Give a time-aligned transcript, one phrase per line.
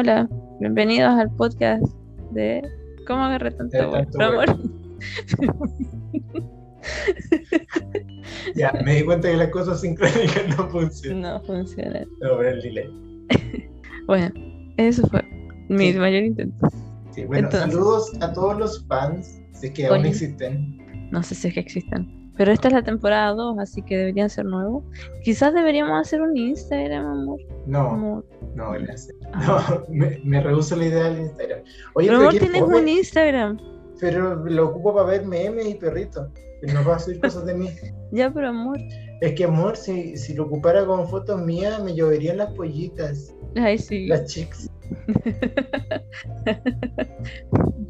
[0.00, 0.28] Hola,
[0.60, 1.82] bienvenidos al podcast
[2.30, 2.62] de
[3.04, 3.76] ¿Cómo agarré tanto
[4.20, 4.46] amor?
[8.54, 11.22] Ya, me di cuenta que las cosas sincrónicas no funcionan.
[11.22, 12.04] No funciona.
[12.20, 12.88] No, el delay.
[14.06, 14.30] Bueno,
[14.76, 15.20] eso fue
[15.68, 15.98] mi Sí.
[15.98, 16.68] mayor intento.
[17.10, 17.72] Sí, bueno, Entonces.
[17.72, 20.10] saludos a todos los fans, si es que aún Oye.
[20.10, 21.10] existen.
[21.10, 22.06] No sé si es que existan.
[22.38, 24.84] Pero esta es la temporada 2, así que deberían ser nuevos.
[25.24, 27.40] Quizás deberíamos hacer un Instagram, amor.
[27.66, 28.24] No,
[28.54, 29.14] no, gracias.
[29.34, 29.80] Ah.
[29.88, 31.60] No, me, me rehuso la idea del Instagram.
[31.94, 33.58] Oye, Pero amor, tienes un Instagram.
[34.00, 36.28] pero lo ocupo para ver memes y perritos.
[36.60, 37.70] Pero no para subir cosas de mí.
[38.12, 38.78] Ya, pero amor.
[39.20, 43.78] Es que, amor, si, si lo ocupara con fotos mías, me lloverían las pollitas, Ay,
[43.78, 44.06] sí.
[44.06, 44.70] las chicks.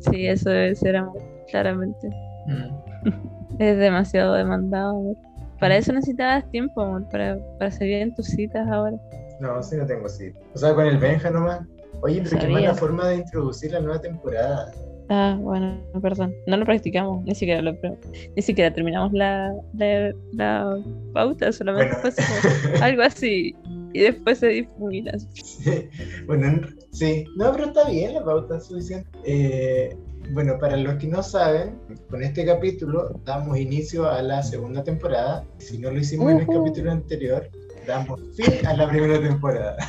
[0.01, 1.21] Sí, eso debe ser amor,
[1.51, 2.09] claramente.
[2.47, 2.88] Mm.
[3.59, 5.17] Es demasiado demandado, amor.
[5.59, 8.97] Para eso necesitabas tiempo, amor, para, para salir en tus citas ahora.
[9.41, 10.33] No, sí no tengo sí.
[10.55, 11.63] O sea, con el Benja nomás.
[12.03, 14.71] Oye, pero qué mala forma de introducir la nueva temporada.
[15.09, 16.33] Ah, bueno, perdón.
[16.47, 17.75] No lo practicamos, ni siquiera lo
[18.37, 20.79] ni siquiera terminamos la, la, la
[21.13, 22.17] pauta, solamente Bueno.
[22.83, 23.57] algo así.
[23.95, 25.13] Y después se difumina.
[25.35, 25.89] Sí,
[26.27, 29.09] bueno, en- sí, no, pero está bien, la pauta es suficiente.
[29.25, 29.97] Eh,
[30.33, 31.79] bueno, para los que no saben,
[32.11, 35.45] con este capítulo damos inicio a la segunda temporada.
[35.59, 37.49] Si no lo hicimos en el capítulo anterior,
[37.87, 39.77] damos fin a la primera temporada.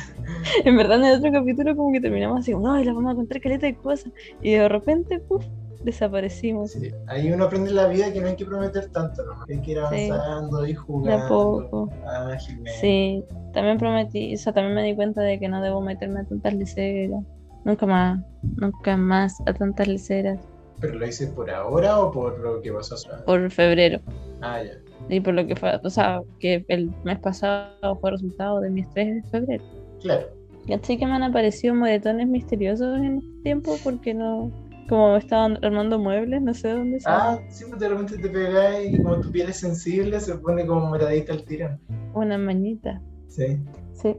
[0.64, 3.16] En verdad, en el otro capítulo, como que terminamos así, no, y la vamos a
[3.16, 4.12] contar caleta de cosas.
[4.40, 5.44] Y de repente, puf,
[5.84, 6.70] desaparecimos.
[6.70, 9.32] Sí, ahí uno aprende en la vida que no hay que prometer tanto, ¿no?
[9.48, 10.08] Hay que ir Sí.
[10.08, 11.28] avanzando y De a jugando.
[11.28, 11.90] poco.
[12.06, 12.70] ágilmente.
[12.80, 16.24] Sí, también prometí, o sea, también me di cuenta de que no debo meterme a
[16.24, 17.22] tantas leceras.
[17.64, 18.20] Nunca más,
[18.56, 20.40] nunca más a tantas leceras.
[20.80, 22.96] ¿Pero lo hice por ahora o por lo que pasó?
[23.26, 24.00] Por febrero.
[24.40, 24.72] Ah, ya.
[25.08, 28.80] Y por lo que fue, o sea, que el mes pasado fue resultado de mi
[28.80, 29.64] estrés de febrero.
[30.00, 30.26] Claro.
[30.68, 33.76] ¿Cachai que me han aparecido moretones misteriosos en este tiempo?
[33.82, 34.50] Porque no,
[34.88, 36.98] como estaban armando muebles, no sé de dónde.
[37.06, 40.66] Ah, sí, pues de repente te pegas y como tu piel es sensible, se pone
[40.66, 41.78] como moradita al tiro.
[42.14, 43.00] Una mañita.
[43.28, 43.58] Sí.
[43.94, 44.16] Sí.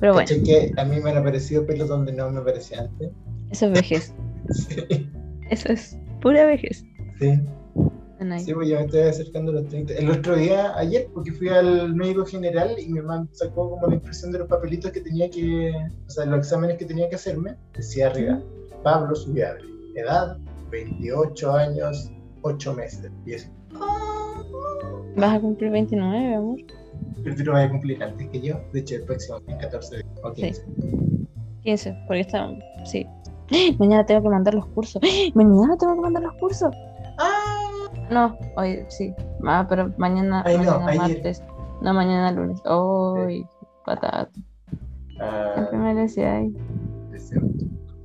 [0.00, 3.10] Pero bueno, que a mí me han aparecido pelos donde no me aparecía antes.
[3.50, 4.14] eso es vejez.
[4.50, 5.10] Sí.
[5.50, 6.82] Eso es pura vejez.
[7.20, 7.38] Sí.
[8.38, 9.94] Sí, pues ya me estoy acercando a los 30.
[9.94, 13.94] El otro día, ayer, porque fui al médico general y mi mamá sacó como la
[13.94, 15.72] impresión de los papelitos que tenía que,
[16.06, 17.54] o sea, los exámenes que tenía que hacerme.
[17.76, 18.42] Decía arriba,
[18.82, 20.36] Pablo Subiable, edad
[20.70, 22.10] 28 años,
[22.42, 23.10] 8 meses.
[23.24, 23.48] Y eso,
[25.16, 26.58] Vas a cumplir 29, amor.
[27.22, 28.60] Pero tú lo vas a cumplir antes que yo.
[28.72, 30.64] De hecho, el próximo es 14 de o 15.
[31.64, 32.48] 15, porque está.
[32.84, 33.06] Sí.
[33.78, 35.00] Mañana tengo que mandar los cursos.
[35.34, 36.74] Mañana tengo que mandar los cursos.
[37.18, 37.64] ¡Ah!
[38.10, 39.12] No, hoy sí.
[39.46, 41.16] Ah, pero mañana, Ay, no, mañana ayer.
[41.16, 41.42] martes.
[41.82, 42.60] No, mañana lunes.
[42.64, 43.44] Hoy,
[43.84, 44.30] patata.
[45.20, 46.48] Ah, Siempre me decía ahí.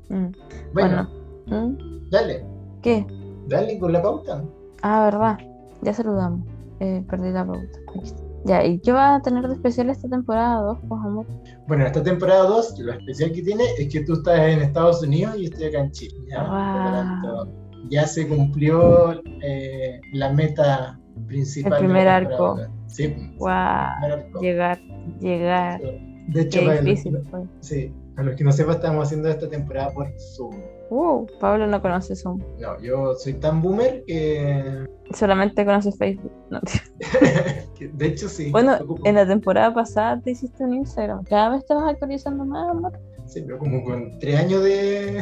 [0.09, 0.31] Mm.
[0.73, 1.07] Bueno,
[1.47, 1.67] Bueno.
[1.69, 2.09] ¿Mm?
[2.09, 2.45] dale,
[2.81, 3.05] ¿Qué?
[3.47, 4.43] dale con la pauta.
[4.81, 5.37] Ah, verdad.
[5.81, 6.45] Ya saludamos.
[6.79, 7.79] Eh, perdí la pauta.
[7.89, 8.23] Aquí está.
[8.45, 11.25] Ya, ¿y qué va a tener de especial esta temporada 2, pues, amor?
[11.67, 15.35] Bueno, esta temporada 2, lo especial que tiene es que tú estás en Estados Unidos
[15.37, 16.15] y estoy acá en Chile.
[16.29, 16.43] ¿ya?
[16.43, 16.91] Wow.
[16.93, 17.47] tanto,
[17.89, 21.73] ya se cumplió eh, la meta principal.
[21.73, 22.57] El de la primer arco.
[22.87, 23.37] Sí, el Wow.
[23.37, 24.41] primer arco.
[24.41, 24.79] Llegar,
[25.21, 25.81] llegar.
[26.27, 27.41] De hecho, Qué para los- difícil fue.
[27.61, 30.53] sí, a los que no sepan, estamos haciendo esta temporada por Zoom.
[30.95, 32.39] Uh, Pablo no conoce Zoom.
[32.59, 36.31] No, yo soy tan boomer que, Solamente conoce Facebook.
[36.51, 36.59] No,
[37.93, 38.51] de hecho sí.
[38.51, 41.23] Bueno, en la temporada pasada te hiciste un Instagram.
[41.23, 42.91] Cada vez te vas actualizando más, amor.
[43.25, 45.19] sí, pero como con tres años de,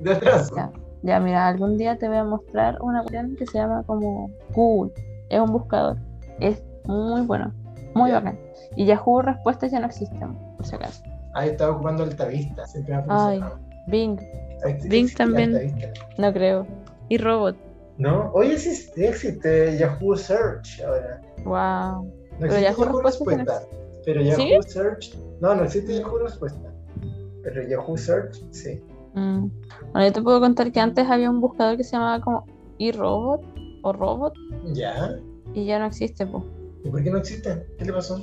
[0.00, 0.56] de atraso.
[0.56, 0.72] Ya.
[1.04, 4.92] Ya, mira, algún día te voy a mostrar una cuestión que se llama como Google.
[5.30, 5.96] Es un buscador.
[6.40, 7.52] Es muy bueno.
[7.94, 8.16] Muy Ya.
[8.16, 8.38] bacán.
[8.76, 11.02] Y Yahoo Respuestas ya no existen, por si acaso.
[11.34, 13.40] Ah, estaba ocupando Altavista, siempre me ha Ay.
[13.86, 14.18] Bing,
[14.88, 15.74] Bing también.
[16.18, 16.66] No creo.
[17.08, 17.56] Y Robot.
[17.98, 21.20] No, hoy existe, existe Yahoo Search ahora.
[21.44, 22.04] Wow.
[22.04, 23.62] No Pero Yahoo Yahoo, Respuesta Respuesta.
[24.04, 24.68] Pero Yahoo ¿Sí?
[24.68, 25.18] Search.
[25.40, 26.72] No, no existe Yahoo Respuesta.
[27.42, 28.80] Pero Yahoo Search, sí.
[29.14, 29.48] Mm.
[29.92, 32.46] Bueno, yo te puedo contar que antes había un buscador que se llamaba como
[32.78, 33.42] iRobot
[33.82, 34.34] o Robot
[34.72, 35.16] ¿Ya?
[35.54, 36.44] y ya no existe, pues.
[36.84, 37.66] ¿Y por qué no existe?
[37.78, 38.20] ¿Qué le pasó?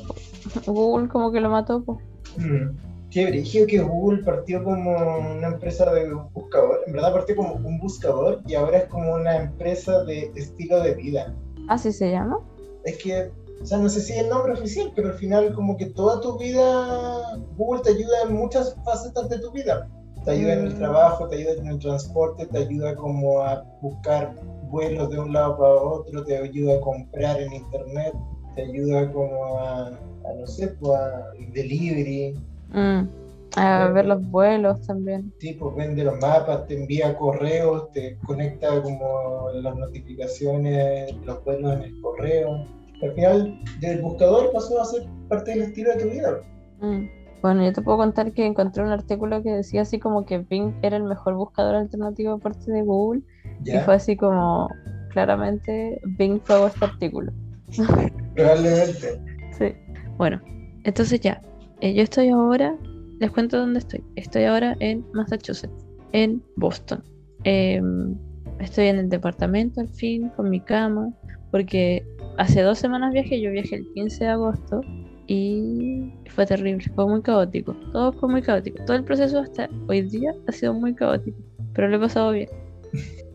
[0.65, 1.99] Google como que lo mató, pues.
[2.37, 2.88] Mm.
[3.11, 6.81] Qué brígido que Google partió como una empresa de buscador.
[6.85, 10.93] En verdad partió como un buscador y ahora es como una empresa de estilo de
[10.93, 11.33] vida.
[11.67, 12.37] Así se llama.
[12.83, 15.75] Es que, o sea, no sé si es el nombre oficial, pero al final como
[15.75, 19.89] que toda tu vida, Google te ayuda en muchas facetas de tu vida.
[20.23, 20.77] Te ayuda en el Mm.
[20.77, 24.35] trabajo, te ayuda en el transporte, te ayuda como a buscar
[24.69, 28.13] vuelos de un lado para otro, te ayuda a comprar en internet,
[28.55, 32.35] te ayuda como a, a no sé, pues, a delivery.
[32.73, 33.07] Mm.
[33.55, 35.33] A ver los vuelos también.
[35.39, 41.73] Sí, pues vende los mapas, te envía correos, te conecta como las notificaciones, los vuelos
[41.73, 42.65] en el correo.
[43.01, 46.41] Al final, del buscador pasó a ser parte del estilo de tu vida.
[46.79, 47.19] Mm.
[47.41, 50.73] Bueno, yo te puedo contar que encontré un artículo que decía así como que Bing
[50.81, 53.21] era el mejor buscador alternativo aparte de Google.
[53.63, 54.67] Y fue así como,
[55.11, 57.31] claramente, Bing pagó este artículo.
[58.35, 59.21] Probablemente.
[59.57, 59.73] Sí.
[60.17, 60.41] Bueno,
[60.83, 61.41] entonces ya,
[61.81, 62.75] eh, yo estoy ahora,
[63.19, 64.03] les cuento dónde estoy.
[64.15, 67.03] Estoy ahora en Massachusetts, en Boston.
[67.43, 68.15] Em,
[68.59, 71.13] estoy en el departamento al fin, con mi cama,
[71.51, 72.05] porque
[72.37, 74.81] hace dos semanas viajé, yo viajé el 15 de agosto
[75.27, 77.73] y fue terrible, fue muy caótico.
[77.93, 78.83] Todo fue muy caótico.
[78.85, 81.37] Todo el proceso hasta hoy día ha sido muy caótico,
[81.73, 82.49] pero lo he pasado bien.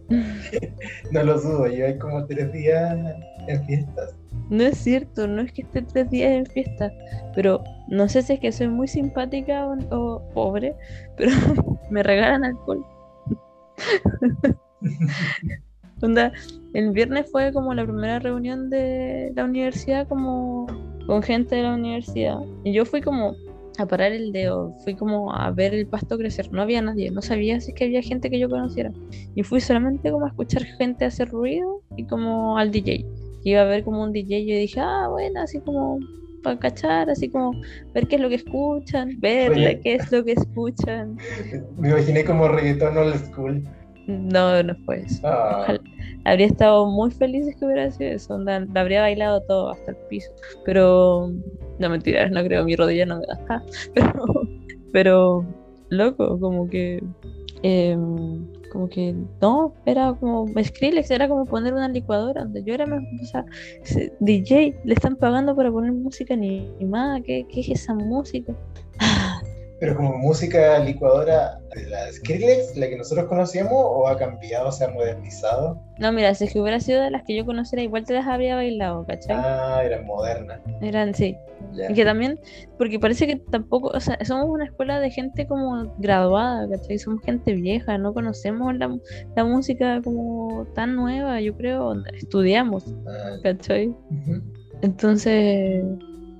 [1.11, 2.94] No lo dudo, llevo como tres días
[3.49, 4.14] en fiestas.
[4.50, 6.93] No es cierto, no es que esté tres días en fiesta,
[7.35, 10.75] pero no sé si es que soy muy simpática o, pobre,
[11.17, 11.31] pero
[11.91, 12.85] me regalan alcohol.
[16.75, 20.67] El viernes fue como la primera reunión de la universidad, como
[21.06, 22.40] con gente de la universidad.
[22.62, 23.35] Y yo fui como
[23.79, 26.52] a parar el dedo, fui como a ver el pasto crecer.
[26.52, 28.93] No había nadie, no sabía si es que había gente que yo conociera.
[29.35, 33.06] Y fui solamente como a escuchar gente hacer ruido y como al DJ.
[33.44, 35.99] Que iba a ver como un DJ y yo dije, ah, bueno, así como
[36.43, 37.52] para cachar, así como
[37.94, 39.81] ver qué es lo que escuchan, Oye.
[39.82, 41.17] qué es lo que escuchan.
[41.79, 43.62] Me imaginé como reggaetón old school.
[44.06, 45.26] No, no fue eso.
[45.26, 45.81] Ah, Ojalá.
[46.26, 48.35] Habría estado muy feliz si que hubiera sido eso.
[48.35, 50.31] onda, habría bailado todo hasta el piso.
[50.64, 51.31] Pero.
[51.79, 53.62] No mentiras, no creo, mi rodilla no me da.
[53.94, 54.25] Pero.
[54.93, 55.44] Pero.
[55.90, 57.02] Loco, como que.
[57.62, 62.85] em, como que no, era como Skrillex, era como poner una licuadora donde yo era
[62.87, 63.47] o sea,
[64.19, 68.53] DJ, le están pagando para poner música animada, ¿qué, qué es esa música?
[69.84, 74.82] Pero como música licuadora de la Skrillex, la que nosotros conocíamos, o ha cambiado, se
[74.86, 75.78] ha modernizado.
[75.98, 78.26] No, mira, si es que hubiera sido de las que yo conociera, igual te las
[78.26, 79.36] habría bailado, ¿cachai?
[79.38, 80.58] Ah, era moderna.
[80.81, 81.36] Eran, sí,
[81.75, 81.90] Ya.
[81.90, 82.40] Y que también,
[82.78, 86.98] porque parece que tampoco, o sea, somos una escuela de gente como graduada, ¿cachai?
[86.98, 88.96] Somos gente vieja, no conocemos la,
[89.37, 93.94] la música como tan nueva, yo creo, estudiamos, Ah, ¿cachai?
[94.80, 95.84] Entonces,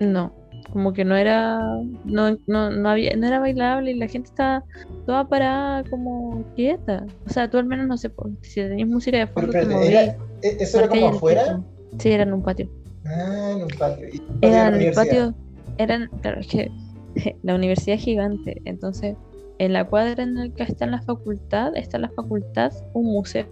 [0.01, 0.33] no,
[0.75, 1.57] como que no era,
[2.05, 4.65] no, no, no había, no era bailable y la gente estaba
[5.07, 7.07] toda parada como quieta.
[7.27, 8.11] O sea, tú al menos no sé,
[8.43, 10.03] si tenías música de Pero fondo te espérate, movías.
[10.05, 11.63] ¿era, e- ¿eso era como afuera?
[12.01, 12.69] Sí, era en un patio.
[13.07, 14.09] Ah, en un patio.
[14.13, 15.35] Y- patio de Era en el patio,
[15.79, 16.71] eran, claro, es que
[17.45, 19.17] la universidad es gigante, entonces
[19.59, 23.47] en la cuadra en la que está la facultad, está la facultad, un museo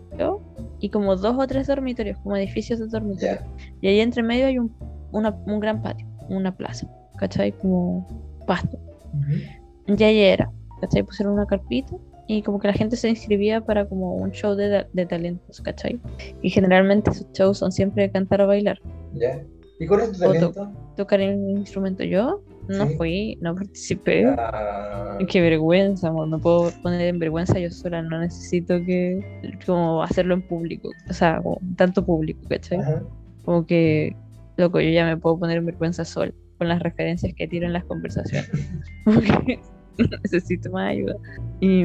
[0.80, 3.38] y como dos o tres dormitorios, como edificios de dormitorios.
[3.80, 4.74] Y ahí entre medio hay un,
[5.12, 6.88] una- un gran patio, una plaza,
[7.22, 7.52] ¿cachai?
[7.52, 8.04] Como
[8.48, 8.76] pasto.
[9.14, 9.94] Ujú.
[9.96, 11.04] Y ahí era, ¿cachai?
[11.04, 11.94] Pusieron una carpita
[12.26, 16.00] y como que la gente se inscribía para como un show de, de talentos, ¿cachai?
[16.42, 18.78] Y generalmente esos shows son siempre cantar o bailar.
[19.14, 19.40] Ya.
[19.78, 20.72] ¿Y cuál es tu talento?
[20.96, 22.02] tocar un instrumento.
[22.04, 22.96] Yo no Sí.
[22.96, 24.24] fui, no participé.
[24.26, 26.28] Ah, Qué vergüenza, amor.
[26.28, 28.02] Me puedo poner en vergüenza yo sola.
[28.02, 29.20] No necesito que
[29.66, 30.90] como hacerlo en público.
[31.08, 32.78] O sea, como tanto público, ¿cachai?
[32.78, 33.02] ajá.
[33.44, 34.14] Como que,
[34.56, 37.72] loco, yo ya me puedo poner en vergüenza sola con las referencias que tiro en
[37.72, 38.48] las conversaciones.
[39.04, 39.58] Como que
[40.22, 41.16] necesito más ayuda.
[41.60, 41.84] Y,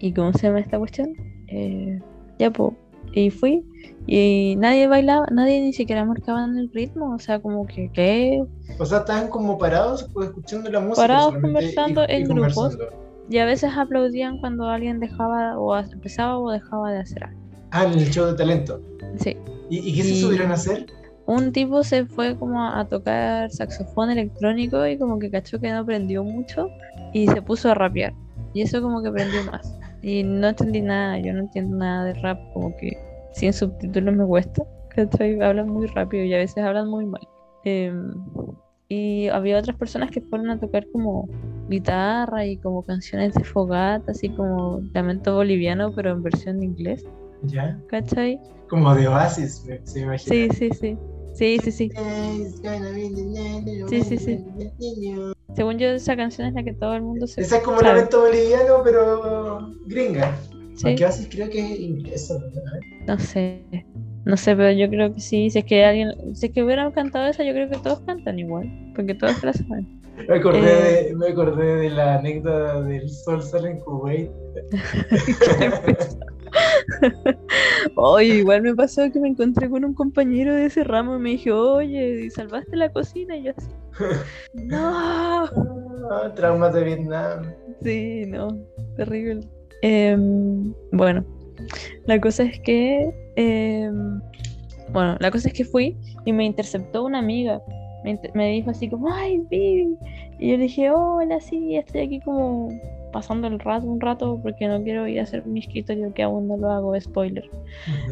[0.00, 1.14] y ¿cómo se llama esta cuestión?
[1.46, 2.00] Eh,
[2.40, 2.72] ya, pues.
[3.14, 3.62] Y fui.
[4.06, 7.14] Y nadie bailaba, nadie ni siquiera marcaba en el ritmo.
[7.14, 8.42] O sea, como que, ¿qué?
[8.78, 11.06] O sea, estaban como parados pues, escuchando la música.
[11.06, 12.54] Parados conversando en grupos.
[12.54, 12.96] conversando.
[13.30, 17.40] Y a veces aplaudían cuando alguien dejaba o empezaba o dejaba de hacer algo.
[17.70, 18.80] Ah, en el show de talento.
[19.18, 19.36] Sí.
[19.70, 20.86] ¿Y, y qué se Y- subieron a hacer?
[21.26, 25.78] Un tipo se fue como a tocar saxofón electrónico y como que cachó que no
[25.78, 26.68] aprendió mucho
[27.12, 28.12] y se puso a rapear.
[28.54, 29.78] Y eso como que aprendió más.
[30.02, 32.96] Y no entendí nada, yo no entiendo nada de rap, como que
[33.32, 34.64] sin subtítulos me cuesta.
[34.88, 35.40] ¿Cachai?
[35.40, 37.26] Hablan muy rápido y a veces hablan muy mal.
[37.64, 38.12] Em,
[38.88, 41.28] y había otras personas que fueron a tocar como
[41.68, 47.06] guitarra y como canciones de fogata, así como lamento boliviano, pero en versión inglés.
[47.44, 47.80] Ya.
[47.86, 48.38] ¿Cachai?
[48.68, 50.18] Como de Oasis, se imagina.
[50.18, 50.98] Sí, sí, sí.
[51.34, 51.90] Sí, sí, sí.
[53.88, 54.38] Sí, sí, sí.
[55.54, 57.94] Según yo, esa canción es la que todo el mundo se Esa es como sabe.
[57.94, 60.36] lamento boliviano, pero gringa.
[60.74, 62.38] Sí, Aunque Oasis creo que es inglesa,
[63.06, 63.62] no sé.
[64.24, 65.50] No sé, pero yo creo que sí.
[65.50, 68.38] Si es que alguien, si es que hubieran cantado esa, yo creo que todos cantan
[68.38, 68.70] igual.
[68.94, 70.01] Porque todos la saben.
[70.28, 71.04] Me acordé, Eh.
[71.08, 74.30] de, me acordé de la anécdota del sol sale en Kuwait.
[77.96, 81.30] Oye, igual me pasó que me encontré con un compañero de ese ramo y me
[81.30, 83.36] dijo, oye, ¿salvaste la cocina?
[83.36, 83.68] Y yo así,
[84.54, 85.44] no.
[86.10, 87.54] Ah, traumas de Vietnam.
[87.82, 88.48] Sí, no,
[88.96, 89.48] terrible.
[89.82, 91.24] Em, bueno,
[92.06, 94.20] la cosa es que, em,
[94.90, 97.62] bueno, la cosa es que fui y me interceptó una amiga.
[98.04, 99.96] Me, dijo así como, ay, Vivi.
[100.38, 102.68] Y yo le dije, hola, sí, estoy aquí como
[103.12, 106.48] pasando el rato un rato porque no quiero ir a hacer mi escritorio, que aún
[106.48, 107.48] no lo hago, spoiler.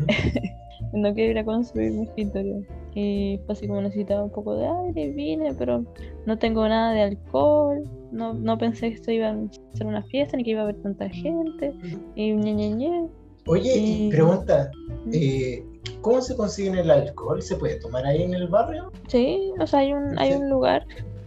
[0.93, 2.65] No quiero ir a construir mi escritorio.
[2.95, 5.85] Y fue así como necesitaba un poco de aire, vine, pero
[6.27, 7.85] no tengo nada de alcohol.
[8.11, 9.37] No, no pensé que esto iba a
[9.75, 11.73] ser una fiesta ni que iba a haber tanta gente.
[12.17, 13.09] Y ñe, ñe, ñe.
[13.51, 14.71] Oye, y pregunta,
[15.13, 15.65] eh,
[16.01, 17.43] ¿cómo se consigue el alcohol?
[17.43, 18.93] ¿Se puede tomar ahí en el barrio?
[19.09, 20.87] Sí, o sea, hay un, hay un lugar,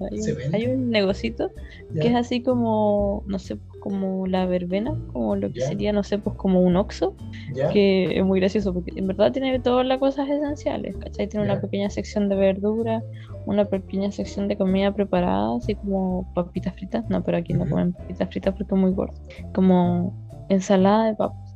[0.10, 1.52] hay ¿Se un, hay un negocito
[1.94, 2.02] Ya.
[2.02, 5.68] que es así como, no sé, como la verbena, como lo que Ya.
[5.68, 7.14] sería, no sé, pues como un oxo.
[7.54, 7.68] ¿Ya?
[7.70, 11.28] que es muy gracioso porque en verdad tiene todas las cosas esenciales, ¿cachai?
[11.28, 13.04] Tiene una pequeña sección de verdura,
[13.46, 17.92] una pequeña sección de comida preparada, así como papitas fritas, no, pero aquí no comen
[17.94, 19.14] papitas fritas porque es muy gordo,
[19.54, 20.14] como
[20.50, 21.56] ensalada de papas.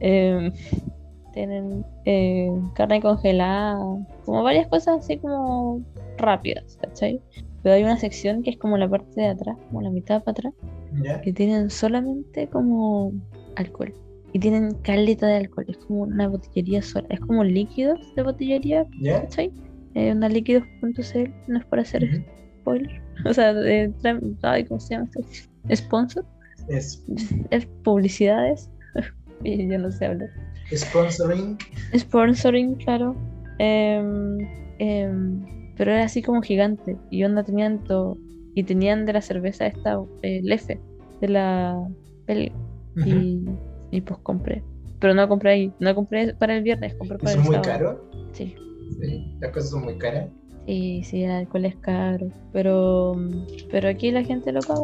[0.00, 0.52] Em,
[1.32, 3.78] tienen eh, carne congelada,
[4.24, 5.80] como varias cosas así como
[6.18, 7.20] rápidas, ¿cachai?
[7.62, 10.32] Pero hay una sección que es como la parte de atrás, como la mitad para
[10.32, 10.54] atrás,
[11.02, 11.20] ¿Ya?
[11.20, 13.12] que tienen solamente como
[13.56, 13.94] alcohol.
[14.32, 15.66] Y tienen caleta de alcohol.
[15.68, 17.06] Es como una botillería sola.
[17.10, 19.22] Es como líquidos de botillería, ¿Ya?
[19.22, 19.52] ¿cachai?
[19.94, 22.24] Eh, una líquidos.cl, no es por hacer
[22.60, 23.02] spoiler.
[23.26, 25.20] O sea, de, tra- ay, ¿cómo se llama esto?
[25.74, 26.24] Sponsor.
[26.68, 27.04] Es
[27.50, 28.70] Es publicidades.
[29.44, 30.30] Y yo no sé hablar.
[30.74, 31.56] sponsoring.
[31.96, 33.14] Sponsoring, claro.
[33.58, 34.38] Em,
[34.78, 35.44] em,
[35.76, 36.96] pero era así como gigante.
[37.10, 38.16] Y onda tenían todo.
[38.54, 40.80] Y tenían de la cerveza esta, eh, Lefe,
[41.20, 41.78] de la
[42.26, 42.52] belga.
[42.96, 43.08] Ujú.
[43.08, 43.40] y,
[43.92, 44.62] y pues compré.
[44.98, 47.54] Pero no compré ahí, no compré para el viernes, compré ¿Y para son el muy
[47.56, 47.72] sábado.
[47.72, 47.96] caros?
[48.32, 48.54] Sí,
[49.00, 50.28] Sí, las cosas son muy caras.
[50.66, 52.26] sí, sí, el alcohol es caro.
[52.52, 53.16] Pero,
[53.70, 54.80] pero aquí la gente lo paga.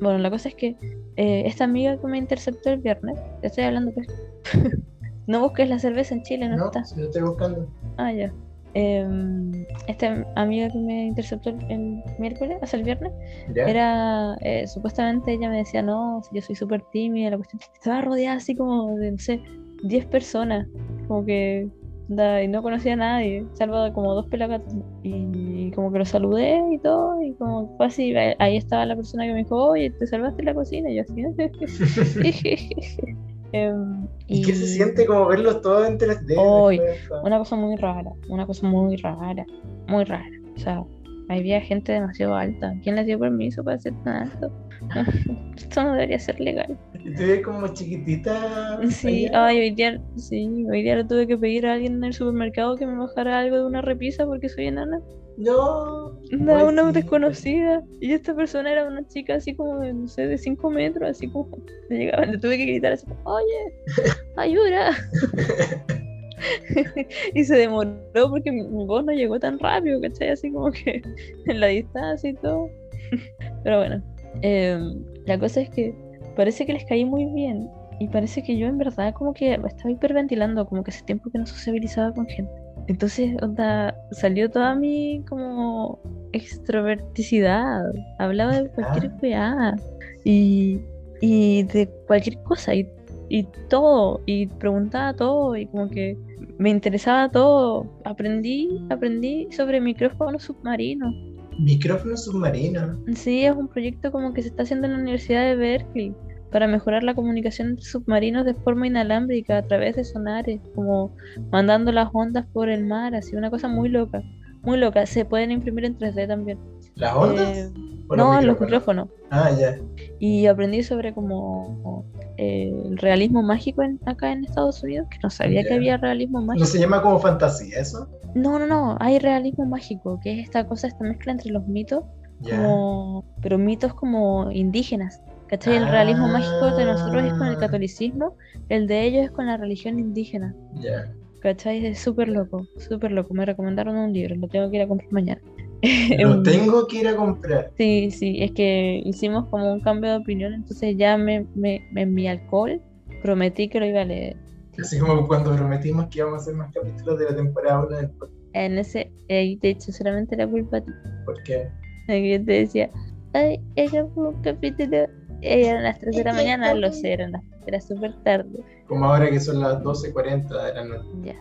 [0.00, 0.76] Bueno, la cosa es que
[1.16, 4.06] eh, esta amiga que me interceptó el viernes, te estoy hablando pues.
[5.26, 6.84] no busques la cerveza en Chile, no, No, está.
[6.84, 7.68] si lo estoy buscando.
[7.96, 8.32] Ah, ya.
[8.74, 13.12] Em, esta amiga que me interceptó el, el miércoles, hasta el viernes,
[13.54, 13.64] ¿Ya?
[13.64, 18.36] era, eh, supuestamente ella me decía, no, yo soy súper tímida, la cuestión, estaba rodeada
[18.36, 19.40] así como de, no sé,
[19.82, 20.68] 10 personas,
[21.08, 21.68] como que,
[22.08, 26.78] y no conocía a nadie, salvo como dos pelagatos, y, como que lo saludé y
[26.78, 30.40] todo, y como fue así, ahí- estaba la persona que me dijo, oye, te salvaste
[30.42, 31.22] en la cocina, y yo así,
[33.52, 36.36] Em, ¿Y qué se siente como verlos todos en 3D?
[36.36, 36.82] Hoy,
[37.22, 39.46] una cosa muy rara, una cosa muy rara,
[39.86, 40.28] muy rara.
[40.54, 40.84] O sea,
[41.28, 42.74] había gente demasiado alta.
[42.82, 44.52] ¿Quién les dio permiso para hacer tan alto?
[45.56, 46.78] Esto no debería ser legal.
[47.16, 48.80] Te ves como chiquitita.
[48.90, 49.46] Sí, allá.
[49.46, 52.76] ay, hoy día, sí, hoy día le tuve que pedir a alguien en el supermercado
[52.76, 55.00] que me bajara algo de una repisa porque soy enana.
[55.36, 56.18] No.
[56.32, 56.92] Una, una pobrecita.
[56.92, 57.82] desconocida.
[58.00, 61.28] Y esta persona era una chica así como de, no sé, de 5 metros, así
[61.28, 61.58] como
[61.88, 63.74] le llegaba, le tuve que gritar así, oye,
[64.36, 64.90] ayuda.
[67.34, 67.96] y se demoró
[68.30, 70.30] porque mi, voz no llegó tan rápido, ¿cachai?
[70.30, 71.02] Así como que
[71.46, 72.68] en la distancia y todo.
[73.64, 74.02] Pero bueno,
[74.42, 75.94] em, la cosa es que
[76.36, 77.68] parece que les caí muy bien.
[78.00, 81.38] Y parece que yo en verdad como que estaba hiperventilando, como que hace tiempo que
[81.38, 82.52] no sociabilizaba con gente.
[82.86, 86.00] Entonces, onda, salió toda mi como
[86.32, 87.82] extroverticidad.
[88.18, 89.18] Hablaba de cualquier Ah.
[89.20, 89.76] weá.
[90.24, 90.80] Y,
[91.20, 92.74] y de cualquier cosa.
[92.74, 92.88] Y,
[93.28, 94.20] y todo.
[94.26, 95.56] Y preguntaba todo.
[95.56, 96.16] Y como que
[96.58, 97.86] me interesaba todo.
[98.04, 101.14] Aprendí, aprendí sobre micrófonos submarinos.
[101.58, 102.98] Micrófono submarino.
[103.14, 106.14] Sí, es un proyecto como que se está haciendo en la Universidad de Berkeley
[106.50, 111.14] para mejorar la comunicación entre submarinos de forma inalámbrica a través de sonares, como
[111.50, 114.22] mandando las ondas por el mar, así una cosa muy loca,
[114.62, 115.04] muy loca.
[115.06, 116.58] Se pueden imprimir en 3D también.
[116.98, 117.56] ¿Las ondas?
[117.56, 117.70] Eh,
[118.08, 119.08] ¿O no, los micrófonos.
[119.30, 119.78] Ah, ya.
[120.18, 122.04] Y aprendí sobre como
[122.38, 126.40] eh, el realismo mágico en- acá en Estados Unidos, que no sabía que había realismo
[126.40, 126.66] ¿No mágico.
[126.66, 128.08] se llama como fantasía eso?
[128.34, 132.04] No, no, no, hay realismo mágico, que es esta cosa, esta mezcla entre los mitos
[132.48, 135.20] como, pero mitos como indígenas.
[135.48, 135.76] ¿Cachai?
[135.76, 137.60] El realismo mágico de nosotros es con el Ah.
[137.60, 138.36] catolicismo,
[138.68, 140.54] el de ellos es con la religión indígena.
[140.74, 141.10] Ya.
[141.40, 141.84] ¿Cachai?
[141.86, 143.32] Es súper loco, súper loco.
[143.34, 145.40] Me recomendaron un libro, lo tengo que ir a comprar mañana.
[146.18, 147.70] Lo Em, tengo que ir a comprar.
[147.76, 152.02] Sí, sí, es que hicimos como un cambio de opinión, entonces ya me, me, me-
[152.02, 152.80] en mi alcohol
[153.22, 154.36] prometí que lo iba a leer.
[154.80, 158.10] Así como cuando prometimos que íbamos a hacer más capítulos de la temporada 1 del
[158.10, 158.32] podcast.
[158.54, 160.92] En ese, ahí te echo solamente la culpa a ti.
[161.24, 161.68] ¿Por qué?
[162.08, 162.88] Yo te decía,
[163.34, 165.06] ay, ella fue un capítulo,
[165.42, 168.60] eran las 3 de la mañana, lo sé, eran las era súper tarde.
[168.86, 171.08] Como ahora que son las 12.40 de la noche.
[171.22, 171.34] Ya.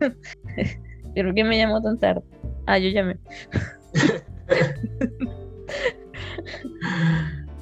[1.14, 2.22] ¿Pero qué me llamó tan tarde?
[2.66, 3.16] Ah, yo llamé.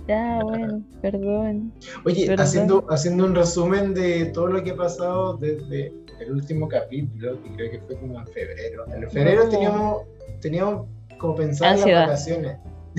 [0.09, 1.73] ya, bueno, perdón.
[2.05, 2.45] Oye, Perdón.
[2.45, 7.53] haciendo, haciendo un resumen de todo lo que ha pasado desde el último capítulo, que
[7.55, 8.85] creo que fue como en febrero.
[8.95, 9.51] En febrero No.
[9.51, 10.03] teníamos,
[10.41, 10.87] teníamos
[11.19, 12.57] como pensado en las vacaciones.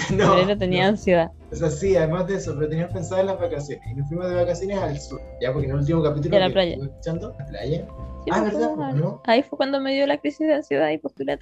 [0.07, 0.89] Febrero tenía no.
[0.89, 1.31] ansiedad.
[1.51, 3.85] O sea, sí, además de eso, pero teníamos pensado en las vacaciones.
[3.91, 5.21] Y nos fuimos de vacaciones al sur.
[5.39, 6.35] Ya, porque en el último capítulo.
[6.35, 6.77] Y a la playa.
[6.81, 7.85] escuchando, ¿La playa?
[8.23, 8.69] Sí, Ah, ¿verdad?
[8.79, 9.21] a-.
[9.25, 11.37] Ahí fue cuando me dio la crisis de ansiedad y postulé a.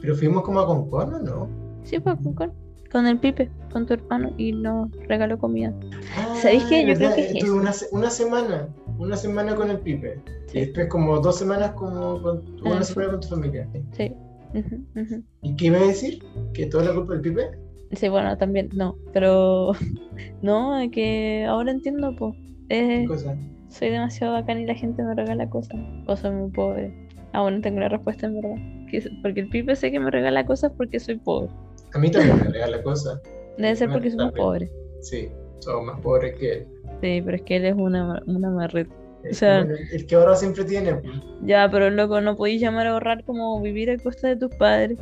[0.00, 1.48] Pero fuimos como a Concón, ¿o no?
[1.84, 2.52] Sí, pues con, con,
[2.92, 5.72] con el Pipe, con tu hermano, y nos regaló comida.
[6.16, 6.86] Ah, ¿Sabéis qué?
[6.86, 7.56] Yo creo que es Estuve eso.
[7.56, 10.20] una, se- una semana, una semana con el Pipe.
[10.48, 10.58] Sí.
[10.58, 13.68] Y después como dos semanas como con, una Ah, semana con tu familia.
[13.92, 14.12] Sí.
[15.42, 16.22] ¿Y qué iba a decir?
[16.54, 17.50] ¿Que toda la culpa del Pipe?
[17.92, 19.72] Sí, bueno, también, no, pero
[20.42, 22.34] no, es que ahora entiendo, pues,
[22.68, 23.36] ¿Qué eh, cosa?
[23.68, 26.92] Soy demasiado bacán y la gente me regala cosas, o soy muy pobre.
[27.32, 28.56] Ah, bueno, tengo la respuesta en verdad.
[29.22, 31.50] Porque el Pipe sé que me regala cosas porque soy pobre.
[31.92, 33.20] A mí también me regala cosas.
[33.58, 34.70] Debe ser porque somos pobres.
[35.00, 35.28] Sí,
[35.60, 36.66] somos más pobres que él.
[37.02, 38.94] Sí, pero es que él es una, una marreta.
[39.28, 40.94] O sea- el que ahora siempre tiene.
[40.94, 41.12] pues.
[41.42, 44.98] Ya, pero loco, no podéis llamar a ahorrar como vivir a costa de tus padres.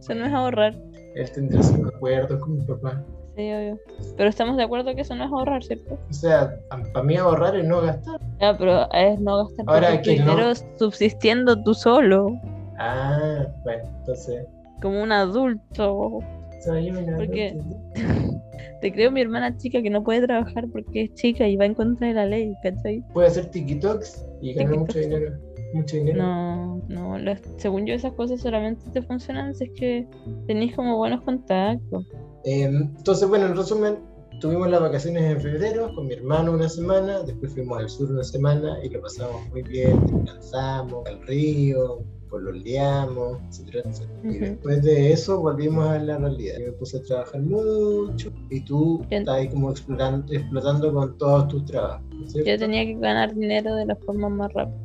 [0.00, 0.74] Eso no es ahorrar.
[1.14, 3.02] Él tendrá sus acuerdos con mi papá.
[3.36, 3.78] Sí, obvio.
[4.16, 5.98] Pero estamos de acuerdo que eso no es ahorrar, ¿cierto?
[6.08, 6.56] O sea,
[6.92, 8.20] para mí ahorrar es no gastar.
[8.40, 12.38] Ya, pero es no gastar Ahora, que no- primero subsistiendo tú solo,
[12.78, 14.46] Ah, bueno, entonces.
[14.80, 16.18] como un adulto.
[16.64, 17.56] soy Porque-.
[18.80, 21.74] Te creo mi hermana chica que no puede trabajar porque es chica y va en
[21.74, 23.02] contra de la ley, ¿cachai?
[23.14, 25.32] Puede hacer TikToks y ganar mucho dinero.
[25.72, 26.18] Mucho dinero.
[26.22, 30.06] No, no, las- según yo esas cosas solamente te funcionan si es que
[30.46, 32.04] tenéis como buenos contactos.
[32.44, 33.98] Eh, entonces, bueno, en resumen,
[34.40, 38.24] tuvimos las vacaciones en febrero con mi hermano una semana, después fuimos al sur una
[38.24, 44.20] semana y lo pasamos muy bien, descansamos al río, pololeamos, etcétera, etcétera.
[44.24, 46.56] Y después de eso volvimos a la realidad.
[46.58, 51.16] Yo me puse a trabajar mucho y tú Yo- estás ahí como explorando, explotando con
[51.16, 52.02] todos tus trabajos.
[52.34, 54.76] Yo tenía que ganar dinero de la forma más rápida.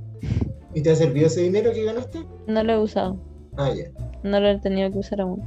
[0.75, 2.19] ¿Y te ha servido ese dinero que ganaste?
[2.47, 3.17] No lo he usado,
[3.57, 3.85] Ah, ya.
[4.23, 5.41] no lo he tenido que usar aún.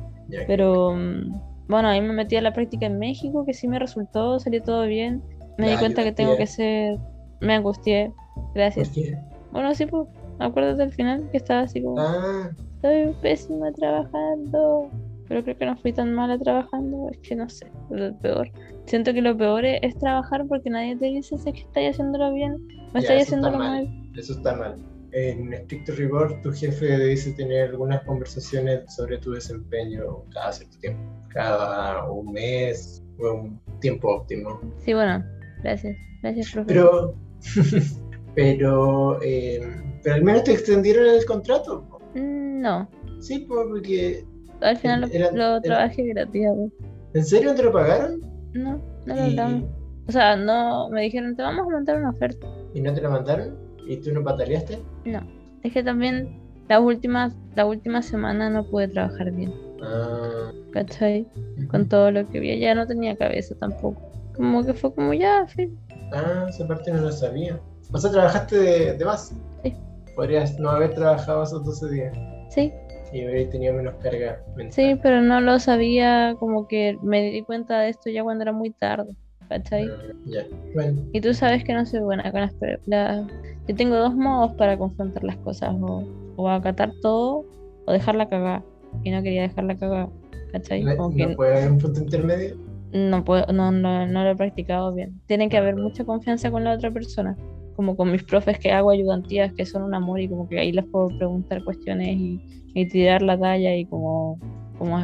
[0.49, 4.39] Pero mm, bueno, ahí me metí a la práctica en México, que sí me resultó,
[4.39, 5.23] salió todo bien.
[5.59, 6.97] Me di cuenta que tengo que ser.
[7.41, 8.13] Me angustié.
[8.55, 8.89] Gracias.
[8.91, 9.19] ¿Por qué?
[9.51, 10.07] Bueno, sí, pues,
[10.39, 12.01] acuérdate al final que estaba así como.
[12.01, 14.89] Ah, Estoy pésima trabajando.
[15.29, 17.09] Pero creo que no fui tan mala trabajando.
[17.11, 18.51] Es que no sé, lo peor.
[18.87, 21.91] Siento que lo peor es, es trabajar porque nadie te dice si es que estáis
[21.91, 22.59] haciéndolo bien o
[22.95, 23.85] Ya, estáis eso está haciéndolo mal.
[23.87, 24.19] mal.
[24.19, 24.77] eso está mal.
[25.13, 31.03] En estricto rigor, tu jefe dice tener algunas conversaciones sobre tu desempeño cada cierto tiempo,
[31.29, 34.59] cada un mes o un tiempo óptimo.
[34.79, 35.23] Sí, bueno,
[35.63, 35.97] gracias.
[36.23, 36.67] Gracias, profe.
[36.69, 37.15] Pero,
[38.35, 39.61] pero, eh,
[40.03, 41.85] pero al menos te extendieron el contrato.
[42.15, 42.89] Mm, No,
[43.21, 44.25] Sí, po, porque
[44.61, 46.43] al final lo, Era- lo era- trabajé gratis.
[46.57, 46.73] vos.
[47.15, 48.21] ¿en serio te lo pagaron?
[48.55, 49.67] No, no lo Y.
[50.09, 52.47] O sea, no, me dijeron, te vamos a mandar una oferta.
[52.75, 53.57] y no te lo mandaron?
[53.87, 54.79] ¿Y tú no pataleaste?
[55.05, 55.21] No,
[55.63, 56.29] es que también
[56.69, 61.27] las últimas, la última semana no pude trabajar bien, Ah, ¿cachai?
[61.71, 64.01] Con todo lo que vi, ya no tenía cabeza tampoco.
[64.37, 65.77] Como que fue como ya, fin.
[66.13, 67.59] Ah, esa parte no la sabía.
[67.93, 69.35] O sea, trabajaste de, de base.
[69.63, 69.75] Sí.
[70.17, 72.19] Podrías no haber trabajado esos 12 días
[72.51, 72.73] Sí,
[73.13, 74.73] y haber tenido menos carga mental.
[74.73, 78.53] sí, pero no lo sabía, como que me di cuenta de esto ya cuando era
[78.53, 79.15] muy tarde,
[79.53, 79.89] ¿cachai?
[79.89, 80.45] Ah.
[80.75, 82.55] Bueno, Y tú sabes que no soy buena con las...
[82.87, 83.27] la-
[83.69, 86.05] Yo tengo dos modos para confrontar las cosas, o,
[86.37, 87.45] o acatar todo
[87.87, 88.63] o dejarla cagar.
[89.05, 90.09] Y no quería dejarla cagar,
[90.53, 90.83] ¿cachai?
[90.85, 92.57] no, Como no que puede haber un punto intermedio.
[92.93, 95.21] no, puedo, no, no, no lo he practicado bien.
[95.27, 97.37] Tiene que haber mucha confianza con la otra persona.
[97.77, 100.73] Como con mis profes que hago ayudantías, que son un amor y como que ahí
[100.73, 102.41] les puedo preguntar cuestiones y,
[102.75, 104.39] y tirar la talla y como,
[104.79, 104.99] como,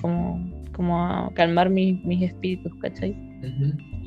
[0.00, 0.40] como,
[0.74, 3.14] como calmar mis, mis espíritus, ¿cachai?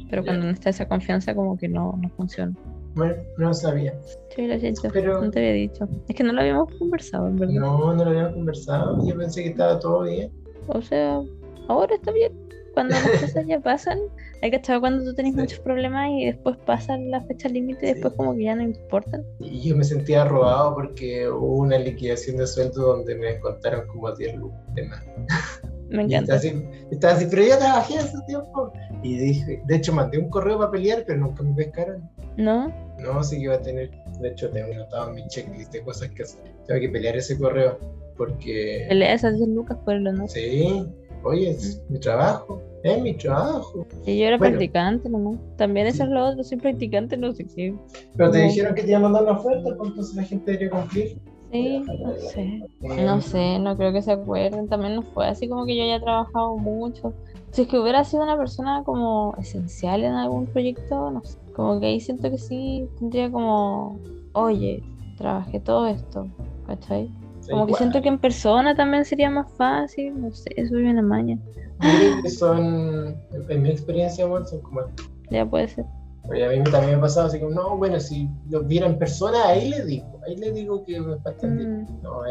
[0.09, 2.53] Pero cuando no está esa confianza como que no, no funciona.
[2.95, 3.93] Bueno, no sabía.
[4.35, 5.87] Sí, lo siento, Pero- no te había dicho.
[6.09, 7.53] Es que no lo habíamos conversado, en verdad.
[7.53, 9.07] No, no lo habíamos conversado.
[9.07, 10.29] Yo pensé que estaba todo bien.
[10.67, 11.21] O sea,
[11.69, 12.33] ahora está bien.
[12.73, 13.03] Cuando las
[13.35, 13.97] cosas ya pasan,
[14.41, 15.39] hay que estar cuando tú tenés Sí.
[15.39, 17.93] muchos problemas y después pasan la fecha límite y Sí.
[17.95, 19.23] después como que ya no importan.
[19.39, 24.11] Y yo me sentía robado porque hubo una liquidación de sueldo donde me descontaron como
[24.13, 25.03] 10 lucas de más.
[25.91, 26.35] Me Y encanta.
[26.35, 28.71] estaba así, estaba así, pero yo trabajé hace tiempo.
[29.03, 32.09] Y dije, de hecho mandé un correo para pelear, pero nunca me pescaron.
[32.37, 32.73] ¿No?
[32.99, 36.09] No, sí que iba a tener, de hecho tengo anotado en mi checklist de cosas
[36.11, 36.41] que hacer.
[36.67, 37.77] Tengo que pelear ese correo,
[38.17, 38.85] porque...
[38.89, 40.29] Pelea esas 10 lucas por honor.
[40.29, 40.87] Sí,
[41.23, 42.61] oye, es mi trabajo.
[42.83, 43.85] Es mi trabajo.
[44.07, 44.53] Y yo era Bueno.
[44.57, 45.37] practicante nomás.
[45.55, 47.75] También eso es lo otro, soy practicante, no sé qué.
[48.15, 48.43] Pero te No.
[48.45, 51.17] dijeron que te iban a mandar una oferta, pues entonces la gente debería cumplir.
[51.51, 52.63] Sí, no sé.
[53.03, 54.69] No sé, no creo que se acuerden.
[54.69, 57.13] También no fue así como que yo haya trabajado mucho.
[57.51, 61.37] Si es que hubiera sido una persona como esencial en algún proyecto, no sé.
[61.53, 63.99] Como que ahí siento que sí tendría como,
[64.31, 64.81] oye,
[65.17, 66.27] trabajé todo esto,
[66.65, 67.09] ¿cachai?
[67.49, 67.77] Como que igual.
[67.77, 71.37] siento que en persona también sería más fácil, no sé, soy una maña.
[71.81, 73.17] Yo creo que son,
[73.49, 74.81] en mi experiencia, son como.
[75.29, 75.85] Ya puede ser.
[76.31, 78.97] Oye, a mí también me ha pasado así como, no, bueno, si lo viera en
[78.97, 82.21] persona, ahí le digo, ahí le digo que falta el Mm, No,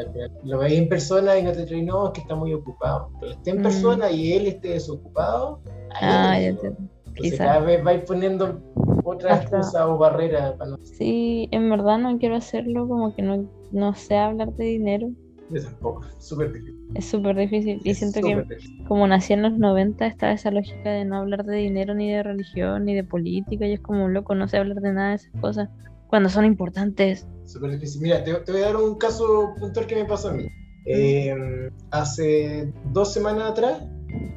[0.44, 3.10] lo veis en persona y no te traes, no, es que está muy ocupado.
[3.20, 3.62] Pero esté en Mm.
[3.62, 5.60] persona y él esté desocupado,
[5.94, 6.76] ahí Ah, le digo.
[7.06, 8.60] Entonces cada vez vais poniendo
[9.04, 9.58] otras Otra.
[9.58, 13.94] cosas o barreras para no Sí, en verdad no quiero hacerlo, como que no, no
[13.94, 15.08] sé hablar de dinero.
[15.52, 16.76] Yo tampoco, súper difícil.
[16.94, 17.80] Es súper difícil.
[17.84, 18.84] Y Es siento que difícil.
[18.86, 22.22] como nací en los 90, está esa lógica de no hablar de dinero, ni de
[22.22, 23.66] religión, ni de política.
[23.66, 25.68] Y es como loco, no sé hablar de nada de esas cosas
[26.08, 27.26] cuando son importantes.
[27.46, 28.02] Súper difícil.
[28.02, 30.46] Mira, te, te voy a dar un caso puntual que me pasó a mí.
[30.84, 33.82] Eh, hace dos semanas atrás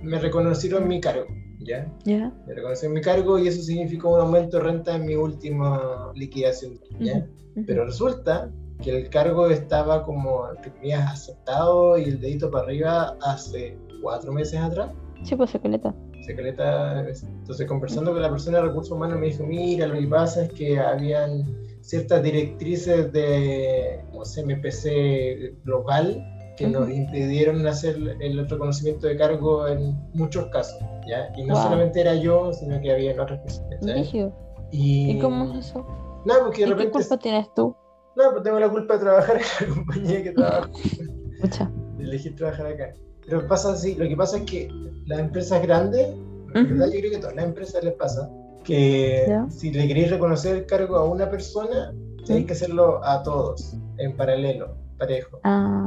[0.04, 1.26] me reconocieron mi cargo,
[1.60, 1.88] ¿ya?
[2.04, 2.32] ¿Ya?
[2.46, 6.80] Me reconocieron mi cargo y eso significó un aumento de renta en mi última liquidación,
[7.00, 7.18] ¿ya?
[7.56, 7.66] Ujú.
[7.66, 13.18] Pero resulta que el cargo estaba como que tenías aceptado y el dedito para arriba
[13.22, 14.90] hace cuatro meses atrás.
[15.24, 15.94] Sí, pues Coleta.
[16.26, 20.44] Secreta, entonces conversando con la persona de recursos humanos me dijo, mira, lo que pasa
[20.44, 21.44] es que habían
[21.82, 26.24] ciertas directrices de como CMPC global
[26.56, 26.92] que nos Ujú.
[26.92, 31.30] impidieron hacer el reconocimiento de cargo en muchos casos, ¿ya?
[31.36, 31.64] Y no Wow.
[31.64, 34.14] solamente era yo, sino que había otras personas.
[34.72, 35.86] Y, ¿Y cómo es eso?
[36.26, 36.92] No, porque ¿Y de qué repente...
[37.00, 37.76] culpa tienes tú?
[38.16, 40.72] No, pues tengo la culpa de trabajar en la compañía que trabajo,
[41.42, 41.72] Mucha.
[42.36, 42.94] trabajar acá.
[43.26, 44.68] Pero pasa así, lo que pasa es que
[45.06, 46.54] las empresas grandes, Ujú.
[46.54, 48.30] verdad yo creo que a todas las empresas les pasa,
[48.64, 51.94] que si le queréis reconocer el cargo a una persona,
[52.26, 55.40] tenéis que hacerlo a todos, en paralelo, parejo.
[55.44, 55.86] Ah,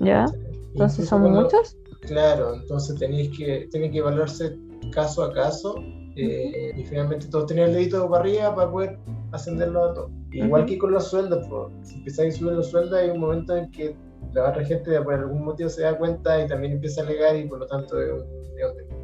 [0.00, 0.26] ¿ya?
[0.72, 1.76] Entonces son cuando- muchos.
[2.02, 4.58] Claro, entonces tenéis que, tiene que evaluarse
[4.92, 5.74] caso a caso
[6.16, 8.98] eh, y finalmente todos tienen el dedito para arriba para poder
[9.32, 10.10] ascenderlo a todos.
[10.32, 10.70] Igual Ujú.
[10.72, 13.70] que con los sueldos, pues, si empezáis a subir los sueldos hay un momento en
[13.70, 13.96] que
[14.32, 17.46] la otra gente por algún motivo se da cuenta y también empieza a alegar y
[17.46, 17.96] por lo tanto.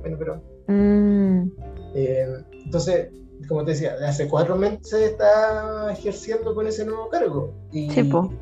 [0.02, 1.50] Bueno, pero Mm,
[1.96, 2.26] eh,
[2.64, 3.08] entonces,
[3.48, 7.52] como te decía, hace cuatro meses está ejerciendo con ese nuevo cargo.
[7.72, 8.32] Y Sí, po.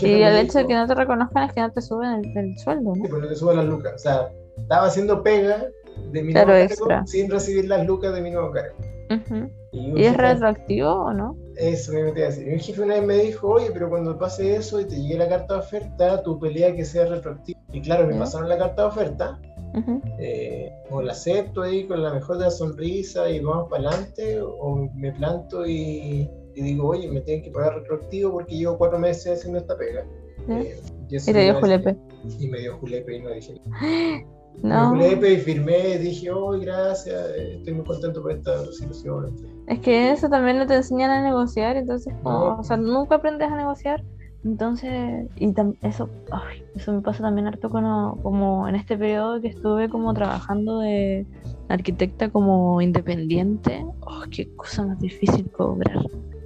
[0.00, 2.58] Y el hecho de que no te reconozcan es que no te suben el, el
[2.58, 3.08] sueldo, Sí, ¿no?
[3.08, 3.94] pues no te suban las lucas.
[3.96, 5.66] O sea, estaba haciendo pega
[6.12, 8.76] de mi Claro, nuevo cargo sin recibir las lucas de mi nuevo cargo.
[9.10, 9.34] Ujú.
[9.74, 11.36] un ¿Y es jefe- retroactivo o no?
[11.56, 12.48] Eso me metí a decir.
[12.48, 15.16] Y un jefe una vez me dijo, oye, pero cuando pase eso y te llegue
[15.18, 17.58] la carta de oferta, tu pelea que sea retroactiva.
[17.72, 19.38] Y claro, me pasaron la carta de oferta,
[19.74, 20.00] Ujú.
[20.18, 24.40] eh, o la acepto ahí con la mejor de la sonrisa y vamos para adelante,
[24.42, 28.98] o me planto y, y digo, oye, me tienen que pagar retroactivo porque llevo cuatro
[28.98, 30.04] meses haciendo esta pega.
[30.48, 31.96] Eh, y Y te dio julepe.
[32.38, 34.22] Y me dio julepe y no dije nada.
[34.62, 39.34] No, Me y firmé, dije, oh, gracias, estoy muy contento por esta situación.
[39.66, 42.58] es que eso también no te enseñan a negociar, entonces, No.
[42.58, 44.04] o sea, nunca aprendes a negociar.
[44.44, 49.48] Entonces, y eso, ay, eso me pasa también harto como, como en este periodo que
[49.48, 51.26] estuve como trabajando de
[51.68, 53.84] arquitecta como independiente.
[54.00, 56.00] Oh, qué cosa más difícil cobrar.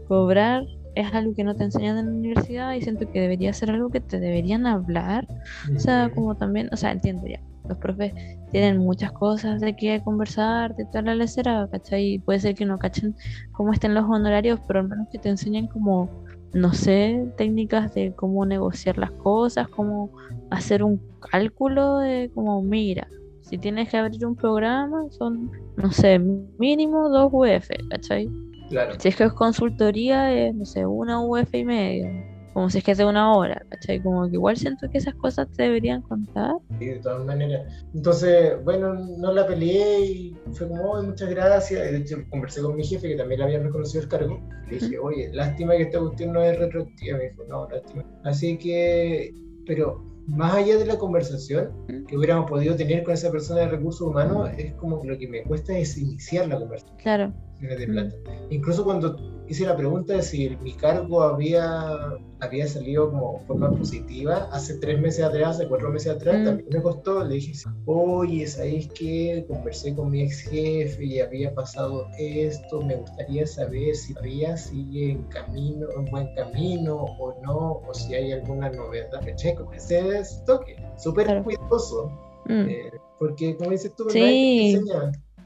[0.09, 0.65] Cobrar
[0.95, 3.91] es algo que no te enseñan en la universidad y siento que debería ser algo
[3.91, 5.27] que te deberían hablar
[5.75, 7.41] O sea, como también, o sea, entiendo ya.
[7.69, 8.13] Los profes
[8.51, 12.15] tienen muchas cosas de qué conversar, de toda la lecera, ¿cachai?
[12.15, 13.15] Y puede ser que no cachen
[13.53, 16.09] cómo estén los honorarios, pero al menos que te enseñen como,
[16.53, 20.11] no sé, técnicas de cómo negociar las cosas, cómo
[20.51, 21.01] hacer un
[21.31, 23.09] cálculo de como, mira,
[23.43, 26.19] si tienes que abrir un programa, son, no sé,
[26.59, 28.29] mínimo dos UF, ¿cachai?
[28.69, 28.95] Claro.
[28.99, 32.36] Si es que es consultoría, es, no sé, una UF y medio.
[32.57, 34.01] Como si es que es de una hora, ¿cachai?
[34.01, 36.53] Como que igual siento que esas cosas te deberían contar.
[36.79, 37.85] Sí, de todas maneras.
[37.93, 41.83] Entonces, bueno, no la peleé y fue como, "Oye, muchas gracias.
[41.93, 44.41] De hecho, conversé con mi jefe, que también le habían reconocido el cargo.
[44.71, 47.19] Le dije, oye, lástima que esta cuestión no es retroactiva.
[47.19, 48.03] Me dijo, no, lástima.
[48.25, 49.35] Así que,
[49.67, 51.73] pero más allá de la conversación
[52.09, 55.29] que hubiéramos podido tener con esa persona de recursos humanos, es como que lo que
[55.29, 57.35] me cuesta es iniciar la conversación Claro.
[57.61, 58.15] de plata.
[58.49, 59.15] Incluso cuando
[59.49, 61.97] hice la pregunta de si mi cargo había,
[62.41, 66.45] había salido como forma positiva, hace tres meses atrás, hace cuatro meses atrás, Mm.
[66.45, 67.25] también me costó.
[67.25, 67.53] Le dije,
[67.87, 69.45] oye, ¿sabéis qué?
[69.49, 72.83] Conversé con mi ex jefe y había pasado esto.
[72.83, 78.15] Me gustaría saber si todavía sigue en camino, en buen camino o no, o si
[78.15, 79.21] hay alguna novedad.
[79.37, 81.45] Checo, ese es toque, súper Claro.
[81.45, 82.11] cuidadoso.
[82.49, 82.69] Mm.
[82.69, 84.79] eh, porque, como dices tú, Sí.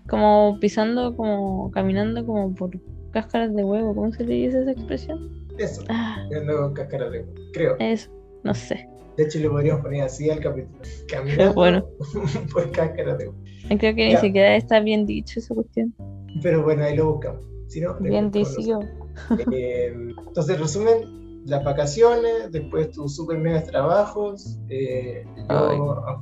[0.08, 2.70] como pisando, como caminando como por
[3.10, 5.30] cáscaras de huevo, ¿cómo se le dice esa expresión?
[5.58, 7.76] Eso, Ah, viendo cáscara de huevo, creo.
[7.78, 8.10] eso,
[8.44, 8.88] no sé.
[9.16, 10.78] De hecho, le podríamos poner así al capítulo.
[11.08, 11.84] Caminando bueno.
[12.52, 13.38] por cáscara de huevo.
[13.68, 14.20] Creo que ni Ya.
[14.20, 15.94] siquiera está bien dicho esa cuestión.
[16.42, 17.42] Pero bueno, ahí lo buscamos.
[17.68, 18.80] Si no, Bien dicho.
[19.52, 19.92] Eh,
[20.26, 25.24] entonces, resumen, las vacaciones, después tus super mega trabajos, eh,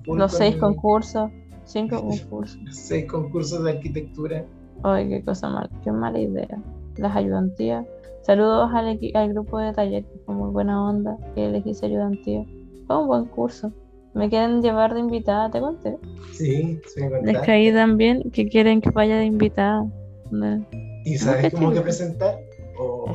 [0.06, 1.30] Los seis concursos,
[1.64, 2.58] cinco concursos.
[2.70, 4.44] seis concursos de arquitectura.
[4.82, 6.58] Ay, qué cosa mal, qué mala idea.
[6.98, 7.86] Las ayudantías.
[8.22, 12.44] Saludos al, equi- al grupo de taller, que fue muy buena onda, que elegí ayudantía.
[12.86, 13.72] Fue un buen curso.
[14.14, 15.96] Me quieren llevar de invitada, te conté.
[16.32, 19.84] Sí, se me Les caí también que quieren que vaya de invitada.
[20.30, 20.64] No,
[21.04, 22.38] ¿Y sabes cómo que presentar?
[22.78, 23.06] ¿O,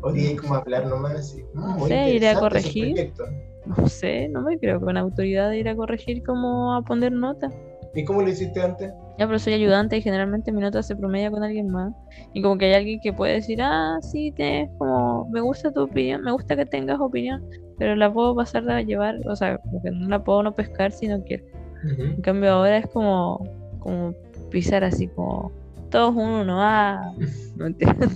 [0.00, 1.42] o di como hablar nomás así?
[1.52, 2.94] "Mm, No muy sé, iré a corregir.
[2.94, 3.24] proyecto".
[3.66, 7.50] no sé, no me creo con autoridad de ir a corregir cómo a poner nota.
[7.94, 8.92] ¿Y cómo lo hiciste antes?
[9.18, 11.92] Ya, pero soy ayudante y generalmente mi nota se promedia con alguien más.
[12.32, 15.82] Y como que hay alguien que puede decir, ah, sí, tienes como, me gusta tu
[15.82, 17.44] opinión, me gusta que tengas opinión,
[17.78, 20.92] pero la puedo pasar a llevar, o sea, como que no la puedo no pescar
[20.92, 21.44] si no quiero.
[21.84, 23.44] En cambio ahora es como,
[23.80, 24.14] como
[24.50, 25.52] pisar así como,
[25.90, 27.12] todos uno, ah,
[27.56, 28.06] no entiendo.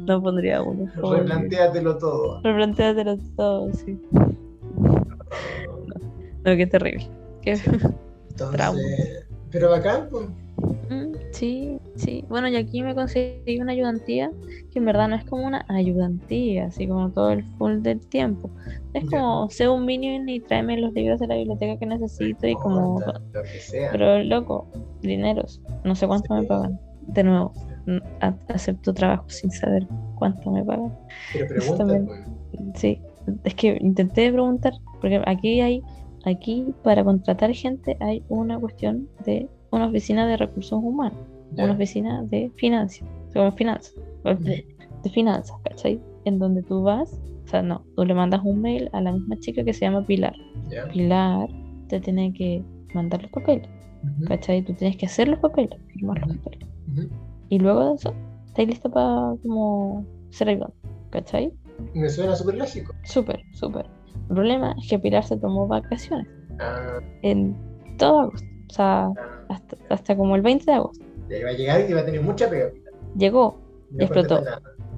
[0.06, 0.90] no pondría uno.
[0.96, 2.40] Replantéatelo todo.
[2.42, 3.98] Replantéatelo todo, sí.
[6.44, 7.08] No, qué terrible.
[7.54, 8.80] Trauma.
[8.80, 10.26] Entonces, pero bacán, pues.
[10.90, 12.24] Mm, Sí, sí.
[12.28, 14.30] Bueno, y aquí me conseguí una ayudantía
[14.72, 18.48] que en verdad no es como una ayudantía, así como todo el full del tiempo.
[18.94, 19.10] Es Ya.
[19.10, 23.00] como, sé un minion y tráeme los libros de la biblioteca que necesito y como...
[23.32, 23.90] Lo que sea.
[23.92, 24.66] Pero loco,
[25.02, 26.46] dineros, no sé cuánto me Sí.
[26.46, 26.80] pagan.
[27.08, 27.52] De nuevo,
[28.48, 30.92] acepto trabajo sin saber cuánto me pagan.
[31.34, 32.06] Pero pregunta, también.
[32.06, 32.20] pues.
[32.76, 33.00] Sí,
[33.44, 35.82] es que intenté preguntar, porque aquí hay,
[36.26, 41.18] aquí para contratar gente hay una cuestión de una oficina de recursos humanos,
[41.56, 46.00] una oficina de finanzas, como finanzas, de finanzas, ¿cachai?
[46.24, 49.38] En donde tú vas, o sea, no, tú le mandas un mail a la misma
[49.38, 50.34] chica que se llama Pilar.
[50.92, 51.48] Pilar
[51.88, 52.62] te tiene que
[52.94, 53.68] mandar los papeles,
[54.02, 54.62] Ujú, ¿cachai?
[54.62, 56.68] Tú tienes que hacer los papeles, firmar los papeles.
[57.48, 58.14] Y luego de eso,
[58.46, 60.76] estás lista para como ser ayudante,
[61.10, 61.52] ¿cachai?
[61.94, 62.94] Me suena súper lógico.
[63.04, 63.86] Súper, súper.
[64.28, 66.26] El problema es que Pilar se tomó vacaciones
[66.58, 67.54] Ah, en
[67.98, 68.46] todo agosto.
[68.68, 69.12] O sea, ah,
[69.48, 71.04] hasta, hasta como el 20 de agosto.
[71.28, 72.70] ya iba a llegar y iba a tener mucha pega.
[73.16, 73.58] Llegó
[73.90, 74.42] No Explotó.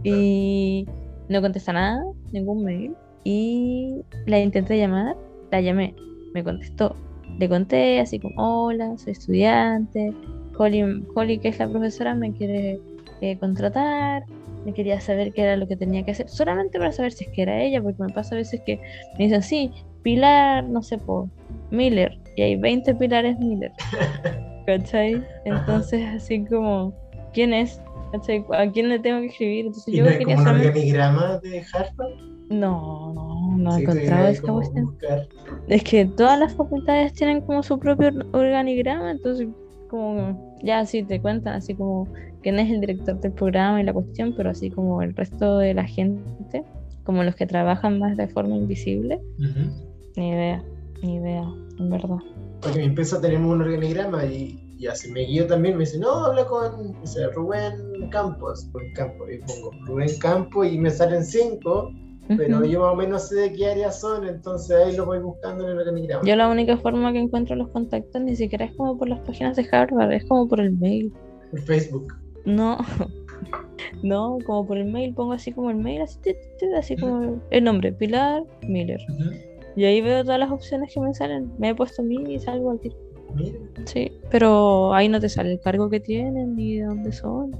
[0.04, 0.86] y
[1.28, 2.02] no contesta nada,
[2.32, 2.94] ningún mail.
[3.24, 5.16] Y la intenté llamar,
[5.50, 5.94] la llamé,
[6.34, 6.94] me contestó.
[7.38, 8.34] Le conté así como,
[8.66, 10.14] hola, soy estudiante.
[10.56, 12.80] Holly, Holly, que es la profesora, me quiere
[13.20, 14.24] eh, contratar.
[14.64, 16.28] Me quería saber qué era lo que tenía que hacer.
[16.28, 18.80] Solamente para saber si es que era ella, porque me pasa a veces que
[19.18, 21.26] me dicen, sí, Pilar, no sé, por
[21.70, 22.18] Miller.
[22.36, 23.72] Y hay 20 Pilares Miller.
[24.66, 25.22] ¿Cachai?
[25.44, 26.92] Entonces, así como,
[27.32, 27.80] ¿quién es?
[28.12, 28.44] ¿Cachai?
[28.52, 29.66] ¿A quién le tengo que escribir?
[29.66, 30.66] Entonces ¿Y yo no quería como un saber.
[30.68, 32.14] organigrama de Harvard?
[32.50, 34.84] No, no, no he Sí, tú encontrado esta cuestión.
[34.86, 35.28] buscar.
[35.68, 39.48] Es que todas las facultades tienen como su propio or- organigrama, entonces
[39.88, 42.08] como ya así te cuentan así como
[42.42, 45.74] quién es el director del programa y la cuestión, pero así como el resto de
[45.74, 46.64] la gente,
[47.04, 49.70] como los que trabajan más de forma invisible, Ujú.
[50.16, 50.62] ni idea,
[51.02, 51.44] ni idea,
[51.78, 52.18] en verdad.
[52.60, 55.76] Porque en mi empresa tenemos un organigrama y, y así me guío también.
[55.76, 58.68] Me dice, no, habla con o sea, Rubén Campos.
[58.72, 59.28] Rubén Campos.
[59.30, 61.92] Y pongo Rubén Campos y me salen cinco,
[62.36, 65.64] pero yo más o menos sé de qué áreas son, entonces ahí lo voy buscando
[65.64, 66.22] en el organigrama.
[66.24, 69.56] Yo la única forma que encuentro los contactos ni siquiera es como por las páginas
[69.56, 71.12] de Harvard, es como por el mail.
[71.50, 72.14] Por Facebook.
[72.44, 72.78] No,
[74.02, 77.40] no, como por el mail, pongo así como el mail, así, tit, tit, así como
[77.50, 79.00] el nombre, Pilar Miller.
[79.76, 81.52] Y ahí veo todas las opciones que me salen.
[81.58, 82.96] Me he puesto mí y salgo al tiro.
[83.34, 83.58] Mira.
[83.84, 87.52] Sí, pero ahí no te sale el cargo que tienen, ni de dónde son,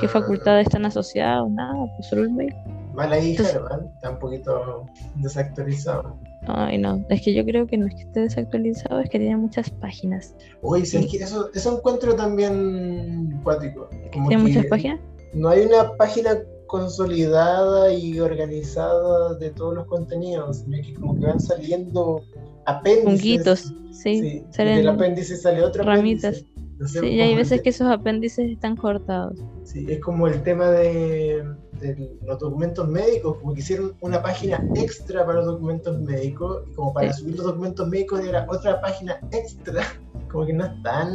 [0.00, 2.54] qué Ah, facultades están asociados, nada, pues solo el mail.
[2.94, 3.86] Mal ahí, Entonces- Harvard.
[3.94, 4.84] Está un poquito
[5.16, 6.16] desactualizado.
[6.46, 9.36] Ay, no, es que yo creo que no es que esté desactualizado, es que tiene
[9.36, 10.34] muchas páginas.
[10.62, 11.16] Oye, ¿sabes qué?
[11.18, 13.88] Eso, eso encuentro también cuático.
[14.12, 15.00] ¿Tiene muchas que páginas?
[15.32, 21.26] No hay una página consolidada y organizada de todos los contenidos, sino que como que
[21.26, 22.20] van saliendo
[22.66, 23.04] apéndices.
[23.04, 23.60] Punguitos,
[23.92, 26.36] sí, Sí, salen del apéndice sale otro ramitas.
[26.38, 26.54] apéndice.
[27.00, 29.38] Sí, y hay veces que esos apéndices están cortados.
[29.62, 31.44] Sí, es como el tema de,
[31.80, 36.74] de los documentos médicos, como que hicieron una página extra para los documentos médicos, y
[36.74, 37.20] como para Sí.
[37.22, 39.84] subir los documentos médicos era otra página extra,
[40.34, 41.10] como que no están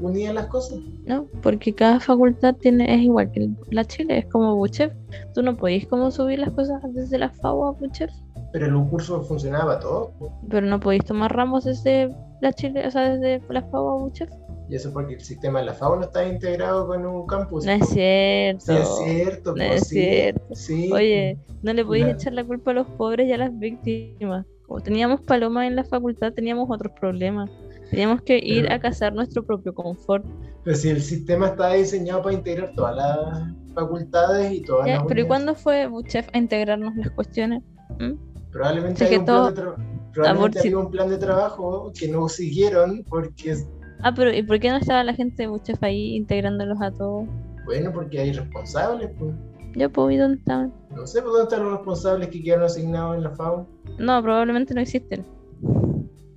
[0.00, 0.78] unidas las cosas.
[1.04, 1.26] ¿no?
[1.42, 4.92] Porque cada facultad tiene, es igual que la Chile, es como Buchef.
[5.34, 8.10] Tú no podéis como subir las cosas desde la FAO a Buchef,
[8.52, 10.12] Pero el curso funcionaba po.
[10.48, 14.30] pero no podéis tomar ramos desde la Chile, o sea, desde la FAO a Buchef.
[14.68, 17.66] Y eso porque el sistema de la FAO no está integrado con un campus.
[17.66, 18.64] No es cierto.
[18.66, 19.54] Sí, es cierto.
[19.56, 20.54] No es sí, cierto.
[20.54, 20.92] sí.
[20.92, 22.18] Oye, no le podéis Claro.
[22.20, 24.46] echar la culpa a los pobres y a las víctimas.
[24.68, 27.50] Como teníamos palomas en la facultad, teníamos otros problemas.
[27.90, 30.24] Teníamos que ir Pero- a cazar nuestro propio confort.
[30.64, 35.04] Pero si el sistema está diseñado para integrar todas las facultades y todas Ya, las
[35.06, 37.62] Pero ¿y cuándo fue Buchef a integrarnos las cuestiones?
[37.98, 38.12] ¿Mm?
[38.52, 39.76] Probablemente que un plan todo-
[40.12, 43.56] probablemente un plan de trabajo que no siguieron porque
[44.02, 47.26] Ah, pero ¿y por qué no estaba la gente de Buchef ahí integrándolos a todos?
[47.66, 49.34] bueno, porque hay responsables, pues.
[49.76, 50.72] Yo puedo ir dónde estaban.
[50.96, 53.66] No sé por dónde están los responsables que quedaron asignados en la FAO.
[53.98, 55.24] No, probablemente no existen.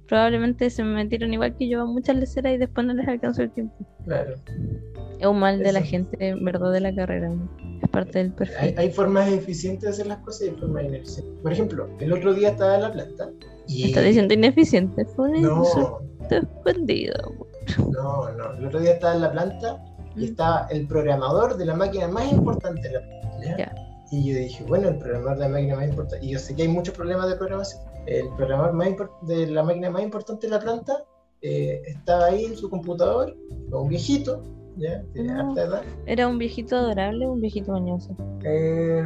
[0.08, 3.52] Probablemente se metieron igual que yo a muchas leceras y después no les alcanzó el
[3.52, 3.74] tiempo.
[4.06, 4.36] Claro.
[5.20, 7.32] Es un mal de la gente, en verdad, de la carrera.
[7.82, 8.76] Es parte del perfil.
[8.78, 11.34] hay formas eficientes de hacer las cosas y hay formas ineficientes.
[11.42, 13.30] Por ejemplo, el otro día estaba en la planta
[13.68, 13.86] y.
[13.86, 15.06] Está diciendo ineficiente.
[15.06, 15.64] Fue un No,
[16.30, 17.14] escondido.
[17.92, 18.54] no, no.
[18.58, 19.82] El otro día estaba en la planta
[20.16, 23.40] y estaba el programador de la máquina más importante de la planta.
[23.42, 23.58] ¿ya?
[23.58, 23.76] Ya.
[24.12, 26.26] Y yo dije, bueno, el programador de la máquina más importante.
[26.26, 27.82] Y yo sé que hay muchos problemas de programación.
[28.06, 28.90] El programador más
[29.22, 31.06] de la máquina más importante de la planta
[31.42, 33.36] eh, estaba ahí en su computador,
[33.72, 34.42] un viejito,
[34.78, 35.04] ¿ya?
[35.38, 35.84] Harta edad.
[36.06, 38.16] ¿Era un viejito adorable o un viejito mañoso?
[38.44, 39.04] Eh,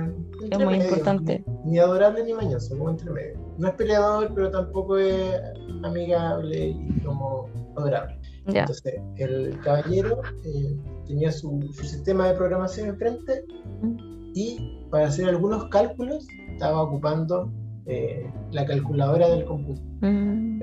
[0.52, 1.44] Es muy medio, importante.
[1.66, 3.40] Ni, ni adorable ni mañoso, como entre medio.
[3.58, 5.40] No es peleador, pero tampoco es
[5.84, 8.20] amigable y como adorable.
[8.48, 8.62] Ya.
[8.62, 13.44] Entonces, el caballero eh, tenía su, su sistema de programación enfrente
[14.34, 17.52] y para hacer algunos cálculos estaba ocupando
[17.88, 19.88] eh, la calculadora del computador.
[20.02, 20.62] Mm.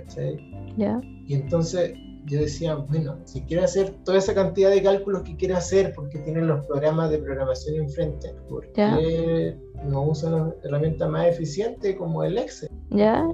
[1.26, 1.94] Y entonces
[2.26, 6.18] yo decía, bueno, si quiere hacer toda esa cantidad de cálculos que quiere hacer porque
[6.18, 12.24] tienen los programas de programación enfrente, ¿por qué no usa una herramienta más eficiente como
[12.24, 12.70] el Excel?
[12.90, 13.26] Ya.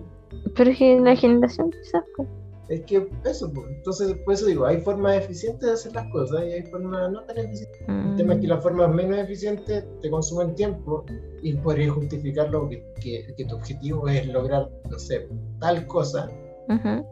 [0.57, 2.05] Pero es que la generación quizás.
[2.16, 2.29] pues.
[2.70, 6.44] Es que eso, pues, entonces por eso digo, hay formas eficientes de hacer las cosas
[6.44, 7.80] y hay formas no tan eficientes.
[7.88, 11.04] El tema es que Mm, las formas menos eficientes te consumen tiempo
[11.42, 15.28] y podrías justificarlo que, que, que tu objetivo es lograr, no sé,
[15.59, 16.30] tal cosa,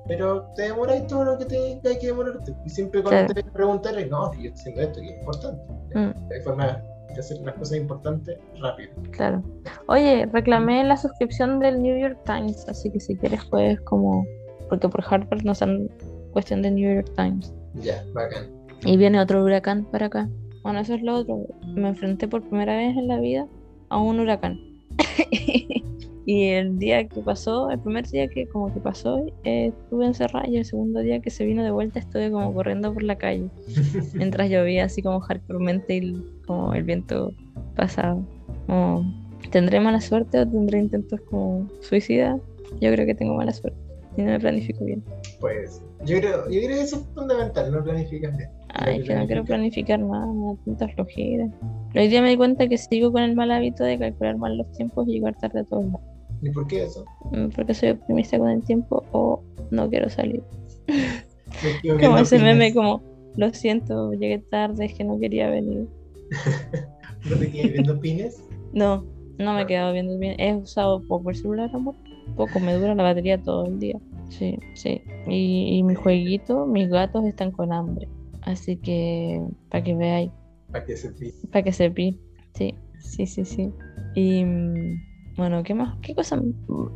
[0.06, 2.54] pero te demoráis todo lo que te hay que demorarte.
[2.64, 3.48] Y siempre cuando Claro.
[3.48, 5.72] te preguntar es, no, yo estoy haciendo esto que es importante.
[5.94, 6.32] Mm.
[6.32, 8.92] Hay formas de hacer las cosas importantes rápido.
[9.10, 9.42] Claro.
[9.88, 14.24] Oye, reclamé la suscripción del New York Times, así que si quieres puedes como...
[14.68, 15.88] Porque por Harvard nos dan
[16.32, 17.52] cuestión de New York Times.
[17.82, 18.46] Ya, bacán.
[18.84, 20.28] Y viene otro huracán para acá.
[20.62, 21.46] Bueno, eso es lo otro.
[21.74, 23.46] Me enfrenté por primera vez en la vida
[23.88, 24.58] a un huracán.
[26.26, 30.48] y el día que pasó, el primer día que como que pasó, eh, estuve encerrada
[30.48, 33.48] y el segundo día que se vino de vuelta estuve como corriendo por la calle.
[34.14, 37.32] Mientras llovía así como hardcoremente y como el viento
[37.74, 38.20] pasaba.
[38.66, 39.04] Como,
[39.50, 42.38] ¿Tendré mala suerte o tendré intentos como suicida?
[42.80, 43.87] Yo creo que tengo mala suerte.
[44.18, 45.04] Y no me planifico bien.
[45.38, 48.50] Pues yo creo, yo creo que eso es fundamental, no planificas bien.
[48.70, 51.48] Ay, es que no quiero planificar más, me da tanta flojera.
[51.92, 54.58] Pero hoy día me di cuenta que sigo con el mal hábito de calcular mal
[54.58, 56.00] los tiempos y llegar tarde a todos lados.
[56.42, 57.04] ¿Y por qué eso?
[57.30, 60.42] Mm, Porque soy optimista con el tiempo o no quiero salir.
[62.00, 62.74] Como ese meme pines.
[62.74, 63.02] como,
[63.36, 65.86] lo siento, llegué tarde, es que no quería venir.
[67.30, 68.42] ¿No te quedas viendo pines?
[68.72, 69.04] No,
[69.38, 70.34] no me he quedado viendo bien.
[70.40, 71.94] He usado poco el celular, amor.
[72.36, 73.98] Poco, me dura la batería todo el día.
[74.28, 75.00] Sí, sí.
[75.26, 78.08] Y, y mi jueguito, mis gatos están con hambre.
[78.42, 80.30] Así que, para que veáis.
[80.70, 81.32] Para que se pine.
[81.50, 82.18] Para que se pi.
[82.54, 83.72] Sí, sí, sí, sí.
[84.14, 85.02] Y mm,
[85.36, 85.96] bueno, ¿qué más?
[86.02, 86.40] ¿Qué cosa?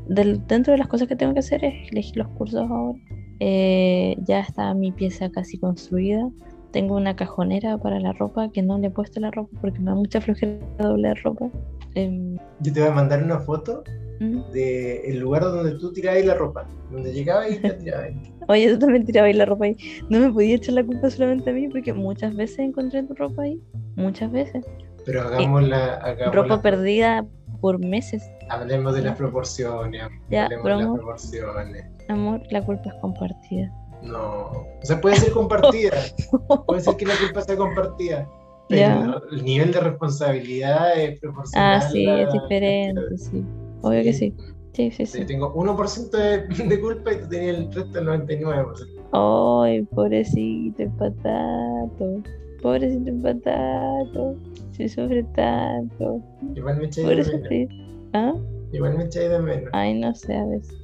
[0.08, 2.98] Del- dentro de las cosas que tengo que hacer es elegir los cursos ahora.
[3.40, 6.28] Eh, ya está mi pieza casi construida.
[6.70, 9.86] Tengo una cajonera para la ropa que no le he puesto la ropa porque me
[9.86, 11.50] da mucha flojera doblar ropa.
[11.94, 13.82] Em, Yo te voy a mandar una foto
[14.22, 14.50] ¿mm?
[14.52, 16.66] del lugar donde tú tirabas la ropa.
[16.90, 18.10] Donde llegabas y la tirabas.
[18.48, 19.76] Oye, tú también tirabas la ropa ahí.
[20.08, 23.42] No me podía echar la culpa solamente a mí porque muchas veces encontré tu ropa
[23.42, 23.60] ahí.
[23.96, 24.64] Muchas veces.
[25.04, 25.94] Pero hagamos la.
[25.94, 27.26] Hagamos Ropa la- perdida
[27.60, 28.22] por meses.
[28.48, 30.02] Hablemos de las proporciones.
[30.30, 30.94] Ya, hablemos de las promo.
[30.96, 31.84] proporciones.
[32.08, 33.72] Amor, la culpa es compartida.
[34.02, 34.46] No.
[34.50, 35.92] O sea, puede ser compartida.
[36.66, 38.28] puede ser que la culpa sea compartida.
[38.68, 39.20] Pero Ya.
[39.32, 41.80] el nivel de responsabilidad es proporcional.
[41.82, 43.44] Ah, sí, a- es diferente, sí.
[43.82, 44.34] Obvio que sí.
[44.72, 45.24] Sí, sí, Yo sí.
[45.26, 49.02] tengo 1% de, de culpa y tú tenías el resto del 99%.
[49.12, 52.22] Ay, pobrecito el patato.
[52.62, 54.36] Pobrecito el patato.
[54.72, 56.22] Se sufre tanto.
[56.54, 57.68] Igual me echáis de menos.
[58.14, 58.34] ¿Ah?
[58.72, 59.70] Igual me echáis de menos.
[59.72, 60.74] Ay, no sé, a veces.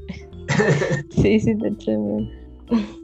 [1.10, 2.32] sí, sí, te echo de menos.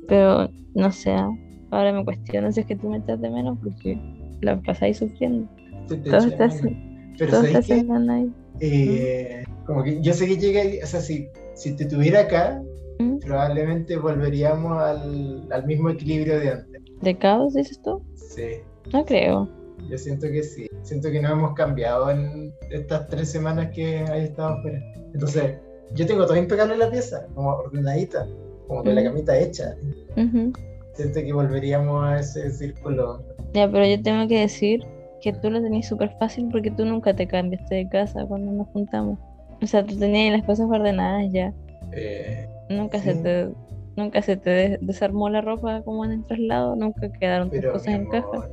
[0.07, 1.13] Pero, no sé.
[1.13, 1.31] ¿ah?
[1.71, 3.99] Ahora me cuestiono si es que tú me echas de menos porque
[4.43, 5.49] la pasáis sufriendo.
[5.89, 6.73] Sí, te Todo está, menos.
[7.19, 7.75] Pero todo está
[8.15, 8.33] ahí.
[8.61, 12.63] Eh, como que yo sé que llega, ahí, o sea, si, si te tuviera acá,
[12.99, 13.19] ¿Mm?
[13.19, 16.83] probablemente volveríamos al, al mismo equilibrio de antes.
[17.03, 18.03] ¿De caos dices tú?
[18.15, 18.61] Sí,
[18.93, 19.49] No creo.
[19.91, 20.69] yo siento que sí.
[20.83, 24.81] Siento que no hemos cambiado en estas tres semanas que he estado fuera.
[25.13, 25.57] Entonces,
[25.95, 28.27] yo tengo todo impecable en la pieza, como ordenadita,
[28.69, 29.75] como que la camita hecha.
[30.95, 33.23] Siento que volveríamos a ese círculo.
[33.53, 34.85] Ya, pero yo tengo que decir
[35.25, 38.69] que tú lo tenías súper fácil porque tú nunca te cambiaste de casa cuando nos
[38.69, 39.19] juntamos.
[39.63, 41.53] O sea, tú tenías las cosas ordenadas ya.
[41.93, 43.49] Eh, Nunca se te
[43.97, 47.95] nunca se te des- desarmó la ropa como en el traslado, nunca quedaron tus cosas
[47.95, 48.49] en caja.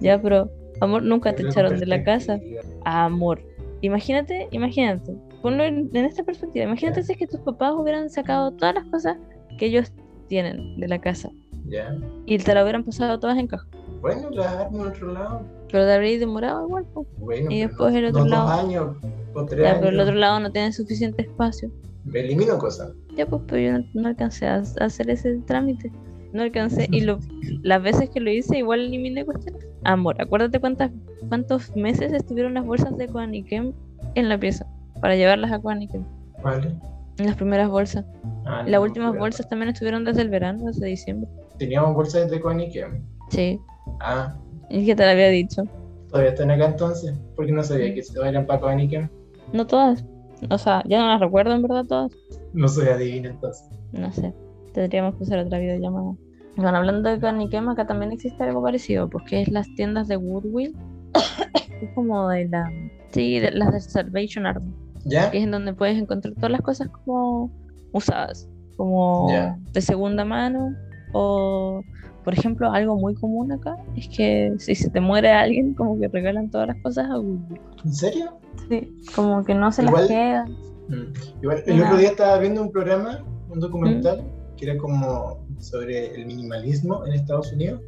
[0.00, 0.50] Ya, pero
[0.80, 2.38] amor, nunca te echaron de la casa.
[2.84, 3.40] Amor.
[3.82, 5.14] Imagínate, imagínate.
[5.42, 6.64] Ponlo en, en esta perspectiva.
[6.66, 9.16] Imagínate si es que tus papás hubieran sacado todas las cosas
[9.58, 9.90] que ellos
[10.28, 11.30] tienen de la casa
[11.68, 11.94] Ya.
[12.26, 13.66] y te la hubieran pasado todas en caja.
[14.02, 15.42] Bueno, las armo en otro lado.
[15.72, 17.06] Pero te habréis demorado igual, po.
[17.18, 18.48] Bueno, Y después el otro no lado.
[18.50, 18.96] dos años
[19.34, 19.78] o tres Ya, años.
[19.80, 21.70] pero el otro lado no tiene suficiente espacio.
[22.04, 22.92] Me elimino cosas.
[23.16, 25.92] Ya, pues, pero yo no, no alcancé a, a hacer ese trámite.
[26.32, 26.86] No alcancé.
[26.90, 27.18] Y lo,
[27.62, 29.66] las veces que lo hice, igual eliminé cuestiones.
[29.84, 30.90] Amor, acuérdate cuántas,
[31.28, 33.72] cuántos meses estuvieron las bolsas de Koanikem
[34.14, 34.66] en la pieza
[35.00, 36.04] para llevarlas a Koanikem.
[36.42, 36.74] Vale.
[37.18, 38.04] En las primeras bolsas.
[38.46, 41.28] Ah, Las no, últimas pero bolsas también estuvieron desde el verano, desde diciembre.
[41.58, 43.02] Teníamos bolsas de Koenigsegg.
[43.28, 43.60] Sí.
[44.00, 44.34] Ah,
[44.70, 45.64] Es que te lo había dicho.
[46.10, 47.14] todavía están acá entonces.
[47.36, 49.10] Porque no sabía que se eran para Koenigsegg.
[49.52, 50.04] No todas.
[50.48, 52.12] O sea, ya no las recuerdo en verdad todas.
[52.52, 53.68] No soy adivino entonces.
[53.92, 54.32] No sé.
[54.72, 56.14] Tendríamos que hacer otra videollamada.
[56.56, 60.76] Bueno, hablando de Koanikem, acá también existe algo parecido, porque es las tiendas de Goodwill.
[61.82, 62.70] es como de la.
[63.12, 64.72] Sí, de, las de Salvation Army,
[65.04, 65.30] ¿Ya?
[65.30, 67.50] que es en donde puedes encontrar todas las cosas como
[67.92, 69.58] usadas, como Ya.
[69.72, 70.74] de segunda mano,
[71.12, 71.82] o
[72.24, 76.08] por ejemplo, algo muy común acá es que si se te muere alguien, como que
[76.08, 77.60] regalan todas las cosas a Goodwill.
[77.84, 78.38] ¿En serio?
[78.68, 80.50] Sí, como que no se Igual- las quedan.
[80.88, 81.12] Mm.
[81.42, 83.60] Igual, el otro día estaba viendo un programa, un Mm.
[83.60, 84.24] documental,
[84.56, 87.80] que era como sobre el minimalismo en Estados Unidos.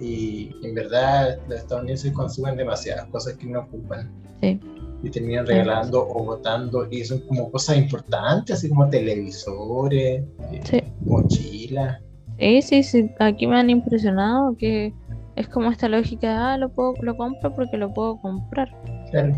[0.00, 4.10] Y en verdad los estadounidenses consumen demasiadas cosas que no ocupan.
[4.40, 4.58] Sí.
[5.04, 6.86] Y terminan regalando o botando.
[6.90, 10.22] Y son como cosas importantes, así como televisores,
[10.52, 10.82] eh, Sí.
[11.00, 12.00] mochilas.
[12.38, 13.10] Sí, sí, sí.
[13.20, 14.92] Aquí me han impresionado que
[15.36, 18.68] es como esta lógica, de, ah, lo puedo, lo compro porque lo puedo comprar.
[19.10, 19.34] Claro.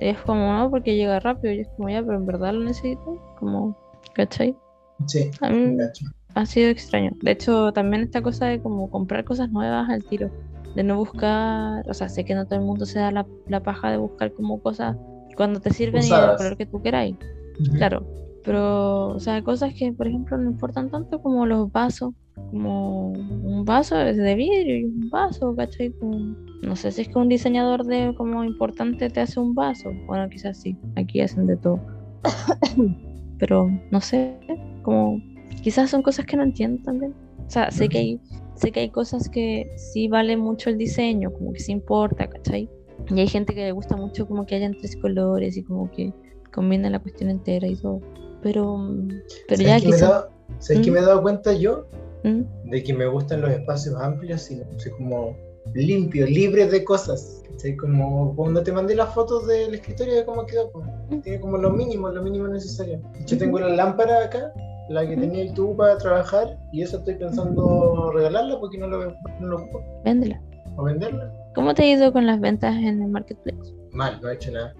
[0.00, 1.54] Y es como, no, porque llega rápido.
[1.54, 3.16] Y es como, ya, pero en verdad lo necesito.
[3.38, 3.76] Como,
[4.14, 4.56] ¿cachai?
[5.06, 5.76] Sí, A mí
[6.34, 7.12] ha sido extraño.
[7.22, 10.30] De hecho, también esta cosa de como comprar cosas nuevas al tiro.
[10.74, 13.60] De no buscar, o sea, sé que no todo el mundo se da la, la
[13.60, 14.96] paja de buscar como cosas
[15.36, 16.36] cuando te sirven y del Usadas.
[16.36, 17.16] color que tú queráis.
[17.76, 18.04] Claro,
[18.48, 22.14] pero, o sea, cosas que, por ejemplo, no importan tanto como los vasos,
[22.50, 25.92] como un vaso es de vidrio y un vaso, ¿cachai?
[26.00, 29.90] Como- no sé si es que un diseñador de como importante te hace un vaso,
[30.06, 31.78] bueno, quizás sí, aquí hacen de todo,
[33.38, 34.38] pero no sé,
[34.82, 35.20] como
[35.62, 37.12] quizás son cosas que no entiendo también,
[37.46, 38.20] o sea, sé que hay,
[38.54, 42.70] sé que hay cosas que sí vale mucho el diseño, como que sí importa, ¿cachai?
[43.10, 46.12] Y hay gente que le gusta mucho como que hayan tres colores y como que
[46.52, 48.00] combina la cuestión entera y todo.
[48.42, 49.08] Pero, mm,
[49.48, 50.00] pero ¿Sabes ya quizás.
[50.00, 50.28] dado-
[50.58, 50.94] ¿sabes qué ¿Mm?
[50.94, 51.86] me he dado cuenta yo?
[52.24, 52.70] ¿Mm?
[52.70, 54.60] De que me gustan los espacios amplios y
[54.96, 55.36] como
[55.74, 57.42] limpios, libres de cosas.
[57.50, 57.76] ¿cachai?
[57.76, 60.70] Como cuando te mandé las fotos del escritorio de cómo quedó.
[60.70, 61.20] pues, Mm.
[61.22, 63.00] Tiene como lo mínimo, lo mínimo necesario.
[63.26, 63.38] Yo Ujú.
[63.38, 64.52] tengo la lámpara acá,
[64.90, 65.20] la que Ujú.
[65.22, 69.56] tenía el tubo para trabajar, y eso estoy pensando regalarla porque no lo, no lo
[69.56, 69.82] ocupo.
[70.04, 70.40] Véndela.
[70.76, 71.32] O venderla.
[71.54, 73.74] ¿Cómo te ha ido con las ventas en el marketplace?
[73.92, 74.74] Mal, no he hecho nada.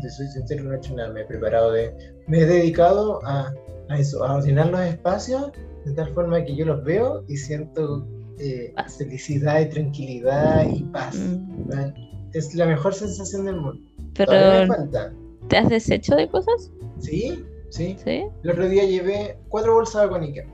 [0.00, 1.12] Si soy sincero, no he hecho nada.
[1.12, 1.92] Me he preparado de.
[2.26, 3.52] Me he dedicado a,
[3.88, 5.52] a eso, a ordenar los espacios
[5.84, 8.06] de tal forma que yo los veo y siento
[8.38, 11.16] eh, felicidad y tranquilidad y paz.
[11.16, 11.94] Mm, ¿verdad?
[12.32, 13.80] Es la mejor sensación del mundo.
[14.14, 15.12] Todavía me Pero, falta.
[15.48, 16.70] ¿te has deshecho de cosas?
[16.98, 17.96] Sí, sí.
[18.02, 18.24] Sí.
[18.42, 20.46] El otro día llevé cuatro bolsas con Ikea.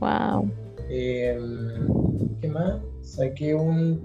[0.00, 0.50] Wow.
[0.88, 1.38] Eh,
[2.40, 2.80] ¿Qué más?
[3.02, 4.00] Saqué un,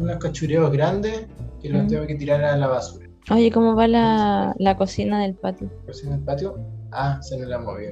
[0.00, 1.26] unos cachureos grandes
[1.60, 1.88] que los Mm.
[1.88, 3.06] tengo que tirar a la basura.
[3.30, 5.70] Oye, ¿cómo va la, la cocina del patio?
[5.86, 6.56] Pues en el patio,
[6.92, 7.90] ah, se me la movió.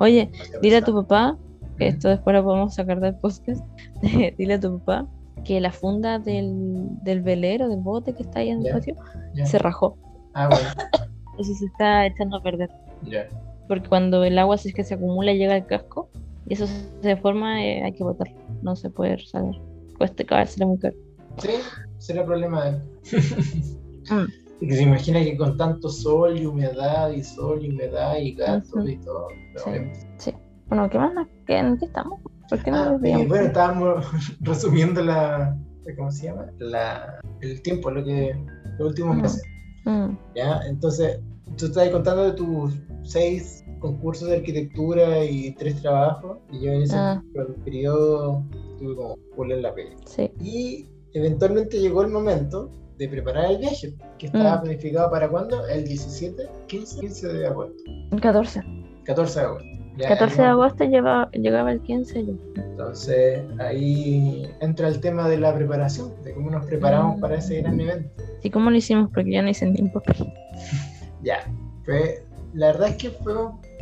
[0.00, 0.30] Oye,
[0.62, 1.36] dile a tu papá,
[1.78, 3.62] que esto después lo podemos sacar del podcast,
[4.38, 5.06] dile a tu papá
[5.44, 8.72] que la funda del, del velero, del bote que está ahí en el Ya.
[8.72, 8.96] patio,
[9.34, 9.44] Ya.
[9.46, 9.96] se rajó.
[10.34, 10.68] Ah, bueno,
[11.32, 12.70] Entonces se está echando a perder.
[13.04, 13.28] ya.
[13.68, 16.08] Porque cuando el agua si es que se acumula llega al casco
[16.48, 18.34] y eso se deforma, eh, hay que botarlo.
[18.62, 19.56] No se puede saber.
[19.98, 20.94] Cuesta acabárselo muy caro.
[21.38, 21.50] Sí,
[21.98, 22.82] será problema de él.
[24.08, 24.26] Mm.
[24.60, 28.70] Que se imagina que con tanto sol y humedad y sol y humedad y gatos
[28.72, 28.86] Ujú.
[28.88, 29.26] y todo.
[29.52, 29.82] pero
[30.18, 30.32] Sí.
[30.68, 30.88] bueno.
[30.88, 31.12] ¿qué más?
[31.12, 32.20] nos- ¿Qué, ¿En qué estamos?
[32.48, 33.26] ¿Por qué no Ah, veíamos?
[33.26, 34.04] bueno, estábamos
[34.40, 35.58] resumiendo la,
[35.96, 36.46] ¿cómo se llama?
[36.60, 38.32] La, el tiempo, lo que,
[38.78, 39.42] los últimos meses.
[39.86, 40.60] Mm, ¿ya?
[40.68, 41.18] Entonces,
[41.56, 46.82] tú estás contando de tus seis concursos de arquitectura y tres trabajos, y yo en
[46.82, 47.20] ese Ah.
[47.64, 49.96] periodo estuve como full en la pega.
[50.06, 50.30] Sí.
[50.40, 50.86] Y
[51.18, 54.62] eventualmente llegó el momento de preparar el viaje, que estaba Mm.
[54.62, 55.66] planificado para cuándo?
[55.68, 57.82] El 17, 15, 15 de agosto.
[58.12, 58.62] El 14.
[59.04, 59.68] 14 de agosto.
[59.98, 62.32] Ya, 14 de agosto lleva, llegaba el 15 yo.
[62.56, 67.20] Entonces ahí entra el tema de la preparación, de cómo nos preparamos Mm.
[67.20, 68.10] para ese gran evento.
[68.42, 69.10] ¿Y cómo lo hicimos?
[69.14, 70.16] Porque ya no hice papel.
[71.22, 71.38] Ya,
[71.84, 73.32] fue, la verdad es que fue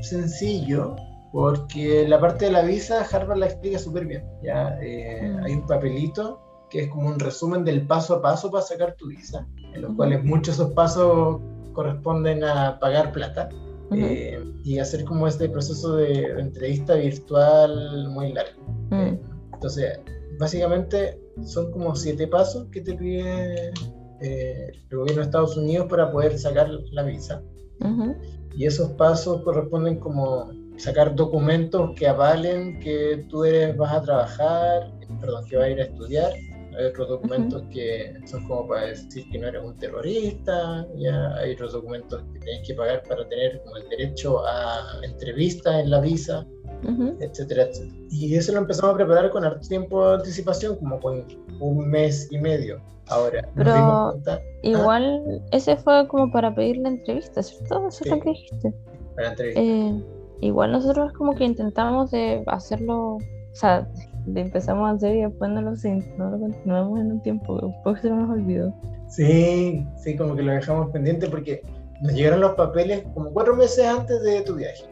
[0.03, 0.95] sencillo
[1.33, 4.23] porque la parte de la visa Harvard la explica súper bien.
[4.43, 5.45] Ya Eh, Mm.
[5.45, 6.41] hay un papelito
[6.75, 9.95] que es como un resumen del paso a paso para sacar tu visa, en los
[9.95, 11.41] cuales muchos de esos pasos
[11.73, 13.49] corresponden a pagar plata
[13.93, 14.01] Ujú.
[14.01, 18.61] eh, y hacer como este proceso de entrevista virtual muy largo.
[18.91, 19.21] Mm.
[19.53, 20.01] Entonces,
[20.41, 23.73] básicamente son como siete pasos que te pide
[24.21, 27.41] eh, el gobierno de Estados Unidos para poder sacar la visa.
[28.57, 34.93] Y esos pasos corresponden como sacar documentos que avalen que tú eres, vas a trabajar,
[35.21, 36.33] perdón, que vas a ir a estudiar.
[36.79, 41.53] Hay otros documentos que son como para decir que no eres un terrorista, ya hay
[41.53, 46.01] otros documentos que tienes que pagar para tener como el derecho a entrevista en la
[46.01, 46.47] visa
[47.21, 47.97] etcétera, etcétera.
[48.11, 51.25] Y eso lo empezamos a preparar con harto tiempo de anticipación, como con
[51.61, 52.79] un mes y medio.
[53.09, 57.89] Ahora, Pero- cuenta Igual, ese fue como para pedir la entrevista, ¿cierto?
[57.89, 58.21] Eso es lo Sí.
[58.23, 58.75] que dijiste.
[59.15, 59.61] para entrevista.
[59.63, 60.03] Eh,
[60.41, 63.21] igual nosotros como que intentamos de hacerlo, o
[63.53, 63.89] sea,
[64.27, 68.11] empezamos a hacer y después no lo, no lo continuamos en un tiempo, después se
[68.11, 68.75] nos olvidó.
[69.09, 71.63] Sí, sí, como que lo dejamos pendiente porque
[72.01, 74.85] nos llegaron los papeles como cuatro meses antes de tu viaje.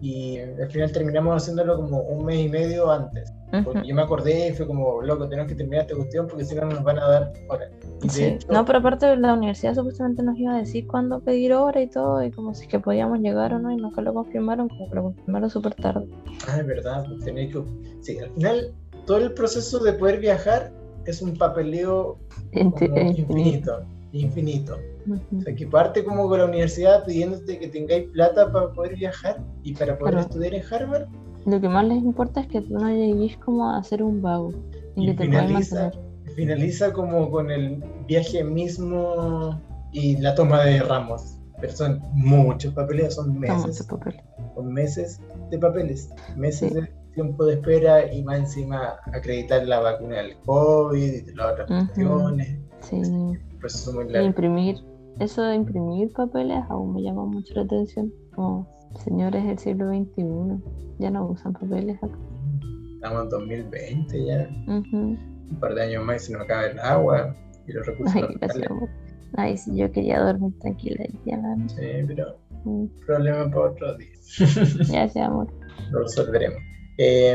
[0.00, 3.32] Y al final terminamos haciéndolo como un mes y medio antes.
[3.64, 6.54] Porque yo me acordé y fue como, loco, tenemos que terminar esta cuestión porque si
[6.54, 7.68] no no nos van a dar hora.
[8.08, 8.24] Sí.
[8.24, 11.88] hecho- No, pero aparte la universidad supuestamente nos iba a decir cuándo pedir hora y
[11.88, 14.88] todo, y como si es que podíamos llegar o no, y nunca lo confirmaron, como
[14.88, 16.06] que lo confirmaron súper tarde.
[16.48, 17.64] Ah, es verdad, pues que...
[18.02, 18.72] Sí, al final
[19.04, 20.70] todo el proceso de poder viajar
[21.04, 22.18] es un papeleo
[22.52, 23.80] como infinito,
[24.12, 24.76] infinito.
[25.08, 29.42] O sea, que parte como con la universidad pidiéndote que tengáis plata para poder viajar
[29.62, 30.26] y para poder Claro.
[30.28, 31.08] estudiar en Harvard
[31.46, 34.52] Lo que más les importa es que tú no llegues como a ser un vago,
[34.94, 35.90] y que te finaliza,
[36.36, 39.58] finaliza como con el viaje mismo
[39.92, 41.36] y la toma de ramos.
[41.60, 44.16] Pero son muchos papeles, son meses, ese papel.
[44.54, 45.20] son meses
[45.50, 46.74] de papeles, meses Sí.
[46.80, 51.70] de tiempo de espera y más encima acreditar la vacuna del COVID y las otras
[51.70, 51.86] Ujú.
[51.86, 52.58] cuestiones.
[52.82, 53.02] Sí.
[53.60, 54.26] Proceso muy largo.
[54.26, 54.76] imprimir,
[55.18, 58.12] eso de imprimir papeles aún me llama mucho la atención.
[58.34, 58.66] Como
[59.04, 60.62] señores del siglo XXI,
[60.98, 62.18] ya no usan papeles acá.
[62.94, 64.48] Estamos en 2020 ya.
[64.66, 64.96] Ujú.
[64.96, 67.34] un par de años más y se nos acaba el agua
[67.66, 68.26] y los recursos Ay.
[69.36, 71.76] Ay, si yo quería dormir tranquila día, la noche.
[71.76, 74.08] Sí, pero Mm, problema para otro día.
[74.90, 75.48] Gracias, amor.
[75.90, 76.58] Lo resolveremos.
[76.98, 77.32] Eh,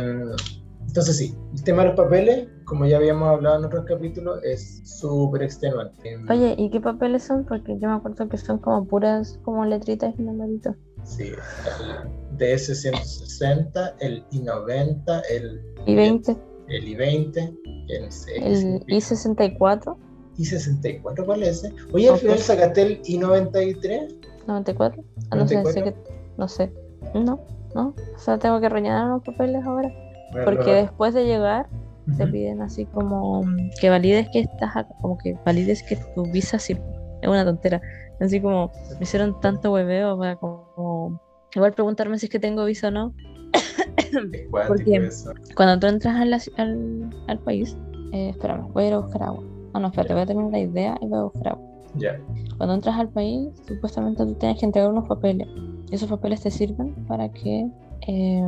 [0.88, 4.82] entonces sí, el tema de los papeles, como ya habíamos hablado en otros capítulos, es
[4.84, 6.18] súper extenuante.
[6.30, 7.46] Oye, ¿y qué papeles son?
[7.46, 10.76] Porque yo me acuerdo que son como puras, como letritas y numeritos.
[11.04, 16.36] Sí, el DS-160, el I-90, el, ¿Y 20?
[16.68, 17.58] el I-20,
[17.88, 18.86] el, ¿El significa.
[18.88, 19.98] I-64?
[20.38, 21.74] I-64, ¿cuál es ese?
[21.94, 24.16] Oye, al final sacaste el I-93.
[24.48, 25.04] ¿94?
[25.30, 25.96] Ah, no sé, sé que...
[26.38, 26.74] No sé.
[27.14, 27.40] No,
[27.76, 27.96] no.
[28.16, 29.94] O sea, tengo que rellenar los papeles ahora.
[30.32, 31.70] Bueno, Porque después de llegar
[32.18, 33.44] te piden así como
[33.80, 36.84] que valides que estás acá, como que valides que tu visa sirve.
[37.22, 37.82] Es una tontera.
[38.20, 41.20] Así como me hicieron tanto hueveo para como
[41.54, 43.14] igual preguntarme si es que tengo visa o no.
[44.68, 45.10] Porque-.
[45.56, 47.76] Cuando tú entras a la ci- al, al país,
[48.14, 49.44] eh, espérame, voy a ir a buscar agua.
[49.74, 51.68] Ah, no, espérate, voy a terminar la idea y voy a buscar agua.
[51.96, 52.20] Ya.
[52.58, 55.48] Cuando entras al país, supuestamente tú tienes que entregar unos papeles.
[55.92, 57.68] Esos papeles te sirven para que
[58.08, 58.44] eh,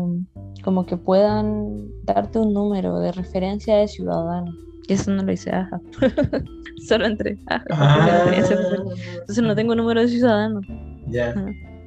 [0.68, 4.51] como que puedan darte un número de referencia de ciudadano.
[4.89, 5.80] Y eso no lo hice, ajá.
[6.89, 7.38] Solo entré,
[7.70, 8.82] tenía ese papel.
[9.13, 10.59] Entonces no tengo número de ciudadano.
[11.07, 11.30] Ya.
[11.30, 11.45] Ajá.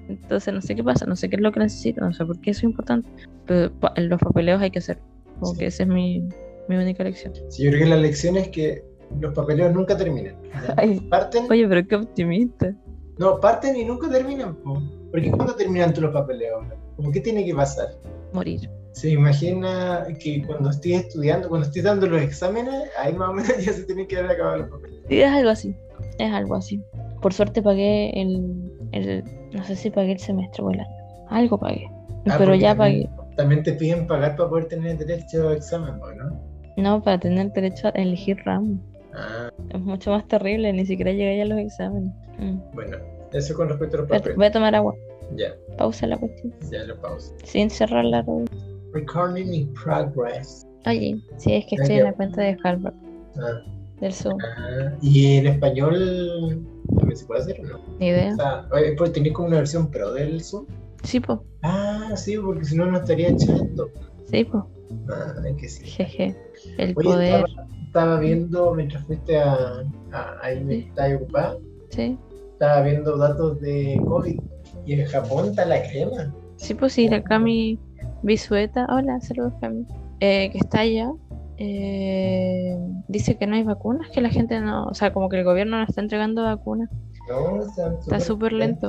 [0.09, 2.41] Entonces no sé qué pasa, no sé qué es lo que necesito, no sé por
[2.41, 3.07] qué eso es importante.
[3.45, 4.99] Pero los papeleos hay que hacer.
[5.41, 5.59] Como Sí.
[5.59, 6.27] que esa es mi,
[6.71, 7.35] mi única lección.
[7.51, 8.83] Sí, yo creo que la lección es que
[9.21, 10.37] los papeleos nunca terminan.
[10.79, 12.75] Ay, Parten, oye, pero qué optimista.
[13.19, 14.55] no, parten y nunca terminan.
[14.55, 14.81] po.
[15.11, 16.65] Porque ¿cuándo terminan tú los papeleos?
[16.97, 17.89] ¿Cómo qué tiene que pasar?
[18.33, 18.71] Morir.
[18.93, 23.53] Se imagina que cuando estés estudiando, cuando estés dando los exámenes, ahí más o menos
[23.65, 25.01] ya se tienen que haber acabado los papeles.
[25.09, 25.75] Sí, es algo así.
[26.19, 26.83] Es algo así.
[27.21, 30.97] Por suerte pagué el, el no sé si pagué el semestre o el año.
[31.29, 31.89] Algo pagué.
[32.29, 33.09] Ah, pero ya pagué.
[33.37, 36.41] También te piden pagar para poder tener derecho a examen, ¿no?
[36.77, 38.79] No, para tener derecho a elegir ramo.
[39.15, 42.13] Ah, Es mucho más terrible, ni siquiera llegué a los exámenes.
[42.39, 42.59] Mm.
[42.75, 42.97] bueno,
[43.33, 44.37] eso con respecto a los papeles.
[44.37, 44.95] voy a tomar agua.
[45.37, 46.53] Ya, Pausa la cuestión.
[46.71, 47.33] ya lo pausa.
[47.45, 48.51] Sin cerrar la rodilla.
[48.93, 50.67] Recording in progress.
[50.87, 52.95] Oye, sí, es que estoy en la cuenta de Harvard,
[53.37, 53.63] Ah,
[54.01, 54.39] del Zoom.
[54.43, 56.67] ah, y en español
[56.97, 57.81] también se puede hacer, ¿o ¿no?
[58.01, 58.33] Ni idea.
[58.33, 58.67] O sea,
[58.99, 60.67] pues tenés como una versión pro del Zoom.
[61.05, 61.45] Sí, po.
[61.63, 63.89] Ah, sí, porque si no, no estaría echando.
[64.31, 64.67] Sí, po.
[65.13, 65.85] Ah, que sí.
[65.85, 66.35] Jeje.
[66.79, 67.45] El Oye, poder.
[67.47, 71.15] Estaba, estaba viendo mientras fuiste a, a- ahí me Sí.
[71.15, 71.57] ocupada,
[71.91, 72.19] Sí.
[72.61, 74.39] Estaba viendo datos de COVID
[74.85, 76.31] y en Japón está la crema.
[76.57, 77.79] Sí, pues sí, la Cami
[78.23, 78.87] Bisueta.
[78.91, 79.87] Hola, saludos, Cami.
[80.21, 81.11] Eh, que está allá.
[81.57, 82.77] eh,
[83.09, 84.85] dice que no hay vacunas, que la gente no.
[84.89, 86.91] O sea, como que el gobierno no está entregando vacunas.
[87.31, 88.89] No, está Está súper lento.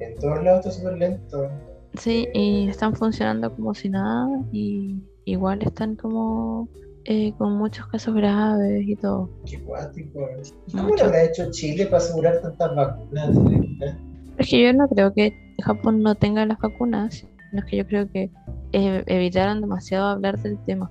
[0.00, 1.48] En todos lados está súper lento.
[1.94, 4.28] Sí, y están funcionando como si nada.
[4.50, 6.68] Y igual están como
[7.10, 9.30] eh, con muchos casos graves y todo.
[9.46, 10.28] Qué cuático.
[10.66, 13.34] ¿Y cómo lo habrá hecho Chile para asegurar tantas vacunas?
[13.34, 13.98] de verdad?
[14.36, 15.32] Es que yo no creo que
[15.64, 18.30] Japón no tenga las vacunas, sino que yo creo que
[18.72, 20.86] eh, evitaron demasiado hablar del tema,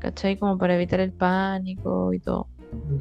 [0.00, 0.36] ¿cachai?
[0.36, 2.48] Como para evitar el pánico y todo.
[2.72, 2.98] Mm,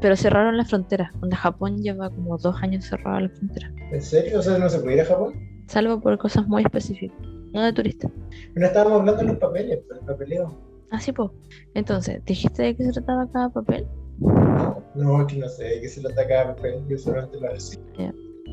[0.00, 4.38] Pero cerraron las fronteras, donde Japón lleva como dos años cerrada la frontera, ¿En serio?
[4.38, 5.34] O sea, ¿no se puede ir a Japón?
[5.68, 7.18] salvo por cosas muy específicas,
[7.52, 8.10] no de turistas.
[8.54, 10.65] No estábamos hablando de los papeles, pero el papeleo.
[10.90, 11.30] Así pues.
[11.74, 13.86] Entonces, ¿dijiste de qué se trataba cada papel?
[14.94, 16.82] No, es que no sé de qué se lo ataca a papel.
[16.88, 17.80] Yo solamente lo decía.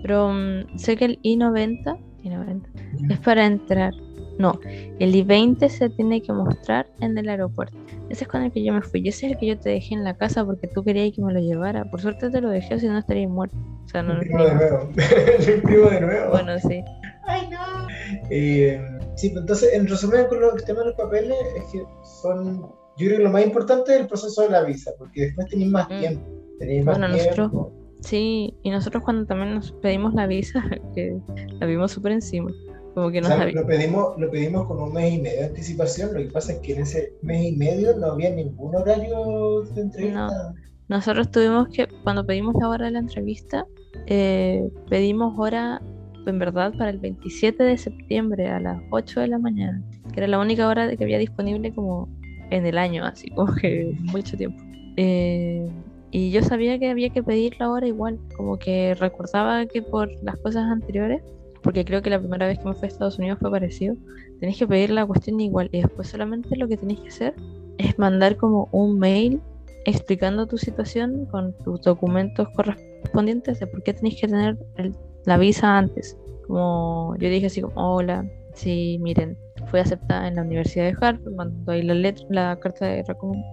[0.02, 3.94] Pero mm, sé que el I-90, I-90 es para entrar.
[4.40, 4.60] No,
[5.00, 7.78] el I-20 se tiene que mostrar en el aeropuerto.
[8.10, 9.02] Ese es con el que yo me fui.
[9.02, 11.22] Y ese es el que yo te dejé en la casa porque tú querías que
[11.22, 11.86] me lo llevara.
[11.86, 13.56] Por suerte te lo dejé, si no estaría muerto.
[13.86, 14.90] O sea, no Lo imprimo de nuevo.
[15.48, 16.32] Lo imprimo de nuevo.
[16.32, 16.84] Bueno, sí.
[17.26, 17.88] ¡Ay, no!
[18.30, 18.82] Eh,
[19.16, 21.84] sí, pues entonces, en resumen, con los temas de los papeles, es que
[22.22, 22.62] son.
[22.98, 25.72] Yo creo que lo más importante es el proceso de la visa, porque después tenéis
[25.72, 26.00] más Mm.
[26.00, 26.22] tiempo.
[26.60, 27.36] Tenéis más Bueno, tiempo.
[27.42, 27.68] nosotros-
[28.02, 30.62] Sí, y nosotros cuando también nos pedimos la visa,
[30.96, 31.18] que
[31.60, 32.52] la vimos súper encima.
[32.94, 35.46] Como que O nos sea, lo, pedimos, lo pedimos con un mes y medio de
[35.46, 36.14] anticipación.
[36.14, 39.82] Lo que pasa es que en ese mes y medio no había ningún horario de
[39.82, 40.54] entrevista.
[40.90, 43.66] Nosotros tuvimos que, cuando pedimos la hora de la entrevista,
[44.06, 45.82] eh, pedimos hora,
[46.30, 49.82] en verdad, para el 27 de septiembre a las 8 de la mañana,
[50.14, 52.08] que era la única hora que había disponible como
[52.50, 54.62] en el año, así como que mucho tiempo.
[54.98, 55.68] Eh,
[56.12, 60.10] y yo sabía que había que pedir la hora igual, como que recordaba que por
[60.24, 61.22] las cosas anteriores,
[61.64, 63.96] porque creo que la primera vez que me fui a Estados Unidos fue parecido,
[64.40, 67.36] tenéis que pedir la cuestión igual y después solamente lo que tenéis que hacer
[67.78, 69.42] es mandar como un mail
[69.86, 74.94] explicando tu situación con tus documentos correspondientes de por qué tenéis que tener el-
[75.26, 76.18] la visa antes.
[76.48, 81.22] Como yo dije así como, hola, sí, miren, fui aceptada en la Universidad de Harvard,
[81.36, 83.04] mandando ahí la letra, la carta de,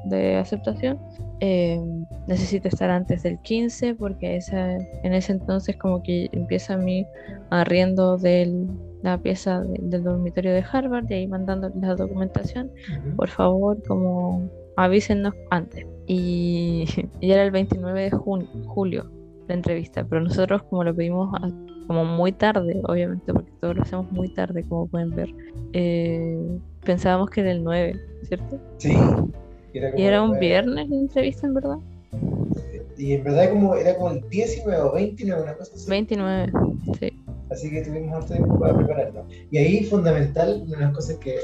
[0.06, 0.98] de aceptación.
[1.40, 1.80] Eh,
[2.26, 7.06] necesito estar antes del 15 porque esa, en ese entonces como que empieza mi
[7.48, 8.66] arriendo de
[9.02, 12.70] la pieza de- del dormitorio de Harvard y ahí mandando la documentación
[13.16, 15.86] por favor, como avísenos antes.
[16.06, 16.84] Y,
[17.20, 19.10] y era el 29 de jun- julio
[19.50, 21.50] la entrevista, pero nosotros como lo pedimos a-
[21.86, 25.28] como muy tarde, obviamente, porque todos lo hacemos muy tarde, como pueden ver,
[25.72, 26.38] eh,
[26.84, 28.60] pensábamos que era el 9, ¿cierto?
[28.78, 28.96] Sí.
[29.74, 31.76] Era Y era un viernes la entrevista, en verdad.
[32.96, 35.90] Y en verdad como, era como el 19 o 29, una cosa así.
[35.90, 36.52] 29,
[37.00, 37.12] sí.
[37.50, 39.26] Así que tuvimos harto tiempo para prepararlo.
[39.50, 41.36] Y ahí, fundamental, una de las cosas que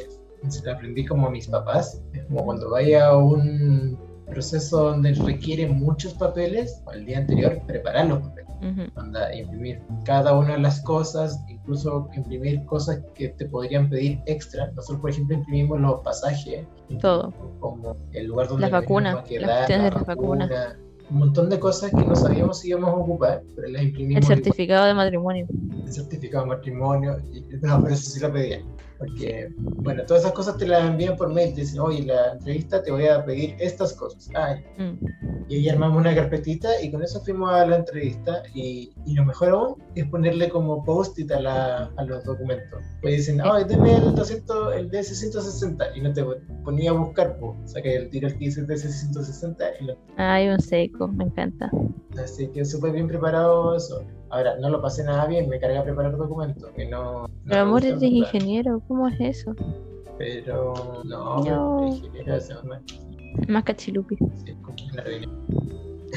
[0.73, 6.14] aprendí como a mis papás, es como cuando vaya a un proceso donde requiere muchos
[6.14, 8.47] papeles, o el día anterior, preparar los papeles.
[8.62, 8.83] Ujú.
[9.01, 14.70] Anda, imprimir cada una de las cosas, incluso imprimir cosas que te podrían pedir extra.
[14.72, 16.66] Nosotros, por ejemplo, imprimimos los pasajes,
[17.01, 17.33] Todo.
[17.61, 20.49] como el lugar donde Las vacunas, las quedar, cuestiones la de las vacunas.
[20.49, 20.79] vacuna,
[21.11, 24.16] un montón de cosas que no sabíamos si íbamos a ocupar, pero las imprimimos.
[24.16, 25.47] El igual certificado de matrimonio.
[25.87, 28.62] el certificado de matrimonio, y, no, pero eso sí lo pedían.
[28.99, 29.49] Porque,
[29.82, 32.90] bueno, todas esas cosas te las envían por mail, te dicen, oye, la entrevista te
[32.90, 34.30] voy a pedir estas cosas.
[34.34, 34.99] Ah, Mm.
[35.49, 39.24] y ahí armamos una carpetita y con eso fuimos a la entrevista y, y lo
[39.24, 42.82] mejor aún es ponerle como post-it a, la- a los documentos.
[43.01, 46.24] Pues dicen, oh, deme el, 200, el DS160 y no te
[46.64, 50.59] ponía a buscar, pues, saca el tiro el que dice DS160 y lo Hay un
[50.61, 51.70] seco, me encanta.
[52.22, 54.03] Así que súper bien preparado eso.
[54.31, 56.68] Ahora, no lo pasé nada bien, me cargué a preparar documentos.
[56.74, 59.55] Que no, no Pero amor, eres ingeniero, ¿cómo es eso?
[60.18, 60.74] Pero
[61.05, 61.43] no, No.
[61.45, 62.83] pero ingeniero es una-
[63.49, 64.16] Más cachilupi.
[64.45, 64.57] sí.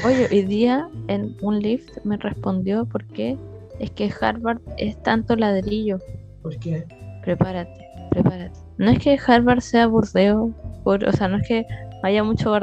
[0.04, 3.36] Oye, hoy día en un lift me respondió por qué
[3.78, 5.98] es que Harvard es tanto ladrillo.
[6.42, 6.86] ¿Por qué?
[7.22, 8.58] Prepárate, prepárate.
[8.78, 10.52] No es que Harvard sea burdeo,
[10.84, 11.66] por, o sea, no es que
[12.02, 12.54] haya mucho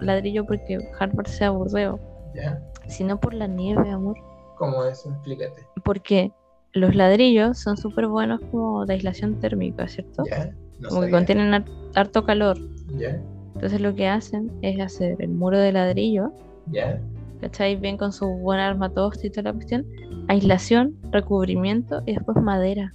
[0.00, 2.00] ladrillo porque Harvard sea burdeo,
[2.34, 2.60] ¿Ya?
[2.88, 4.16] sino por la nieve, amor.
[4.60, 5.06] ¿Cómo es?
[5.06, 5.66] Explícate.
[5.82, 6.32] Porque
[6.74, 10.24] los ladrillos son súper buenos como de aislación térmica, ¿cierto?
[10.30, 10.54] ¿Ya?
[10.80, 12.58] No como que contienen har- harto calor.
[12.98, 13.18] Ya,
[13.54, 16.30] Entonces lo que hacen es hacer el muro de ladrillo,
[16.66, 17.00] ya.
[17.40, 17.76] ¿cachai?
[17.76, 19.86] Bien con su buen armatoste y toda la cuestión.
[20.28, 22.92] Aislación, recubrimiento y después madera.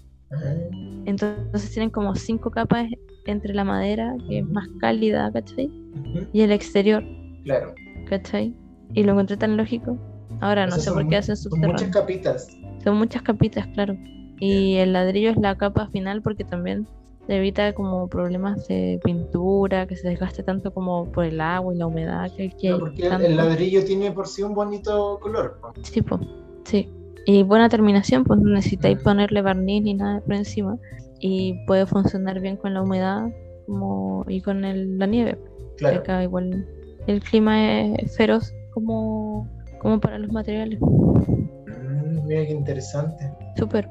[1.05, 2.87] Entonces tienen como cinco capas
[3.25, 5.65] entre la madera, que es más cálida, ¿cachai?
[5.65, 7.03] ujú, Y el exterior,
[7.43, 7.73] Claro.
[8.07, 8.53] ¿cachai?
[8.93, 9.97] Y lo encontré tan lógico.
[10.41, 12.47] Ahora no sé por qué hacen Son muchas capitas.
[12.83, 13.95] Son muchas capitas, claro.
[14.39, 16.85] Y el ladrillo es la capa final porque también
[17.27, 21.87] evita como problemas de pintura, que se desgaste tanto como por el agua y la
[21.87, 23.25] humedad que, que No, hay porque tanto.
[23.27, 25.57] el ladrillo tiene por sí un bonito color.
[25.61, 25.73] po.
[25.83, 26.19] Sí, po,
[26.65, 26.87] sí.
[27.25, 29.03] Y buena terminación, pues no necesitáis Mm.
[29.03, 30.77] ponerle barniz ni nada por encima.
[31.19, 33.27] Y puede funcionar bien con la humedad
[33.65, 35.39] como, y con el- la nieve.
[35.77, 35.99] Claro.
[35.99, 36.67] Acá igual
[37.07, 39.47] el clima es feroz como,
[39.85, 40.79] como para los materiales.
[40.81, 43.31] Mm, mira qué interesante.
[43.55, 43.87] Súper.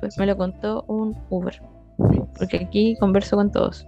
[0.00, 1.62] Pues me lo contó un Uber.
[2.36, 3.86] Porque aquí converso con todos.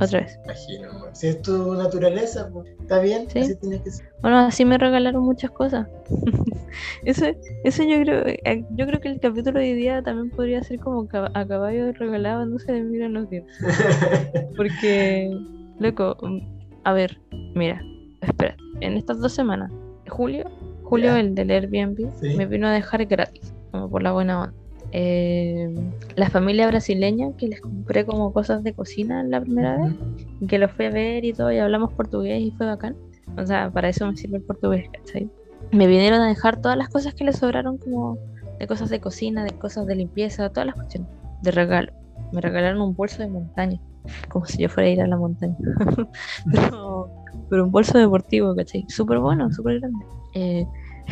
[0.00, 0.40] Otra vez.
[0.44, 0.88] Imagino.
[1.12, 3.28] Si es tu naturaleza, pues, está bien.
[3.28, 3.40] Sí.
[3.40, 4.10] Así tiene que ser.
[4.22, 5.86] Bueno, así me regalaron muchas cosas.
[7.04, 7.26] eso,
[7.64, 10.80] eso yo creo, eh, yo creo que el capítulo de hoy día también podría ser
[10.80, 13.54] como a caballo regalado, no se le miran los dientes.
[14.56, 15.30] Porque,
[15.78, 16.38] loco, mm,
[16.84, 17.20] a ver,
[17.54, 17.82] mira,
[18.22, 19.70] espera, en estas dos semanas,
[20.08, 20.50] Julio,
[20.82, 22.36] Julio, el del Airbnb, Sí.
[22.36, 24.54] me vino a dejar gratis, como por la buena onda.
[24.96, 25.74] Eh,
[26.14, 29.92] la familia brasileña que les compré como cosas de cocina la primera vez,
[30.40, 32.94] y que los fui a ver y todo, y hablamos portugués y fue bacán.
[33.36, 35.28] O sea, para eso me sirve el portugués, ¿cachai?
[35.72, 38.18] Me vinieron a dejar todas las cosas que les sobraron como
[38.60, 41.08] de cosas de cocina, de cosas de limpieza, todas las cuestiones,
[41.42, 41.92] de regalo.
[42.32, 43.80] Me regalaron un bolso de montaña,
[44.28, 45.56] como si yo fuera a ir a la montaña.
[46.52, 47.10] pero,
[47.50, 48.84] pero un bolso deportivo, ¿cachai?
[48.88, 50.04] Súper bueno, súper grande.
[50.34, 50.66] Eh,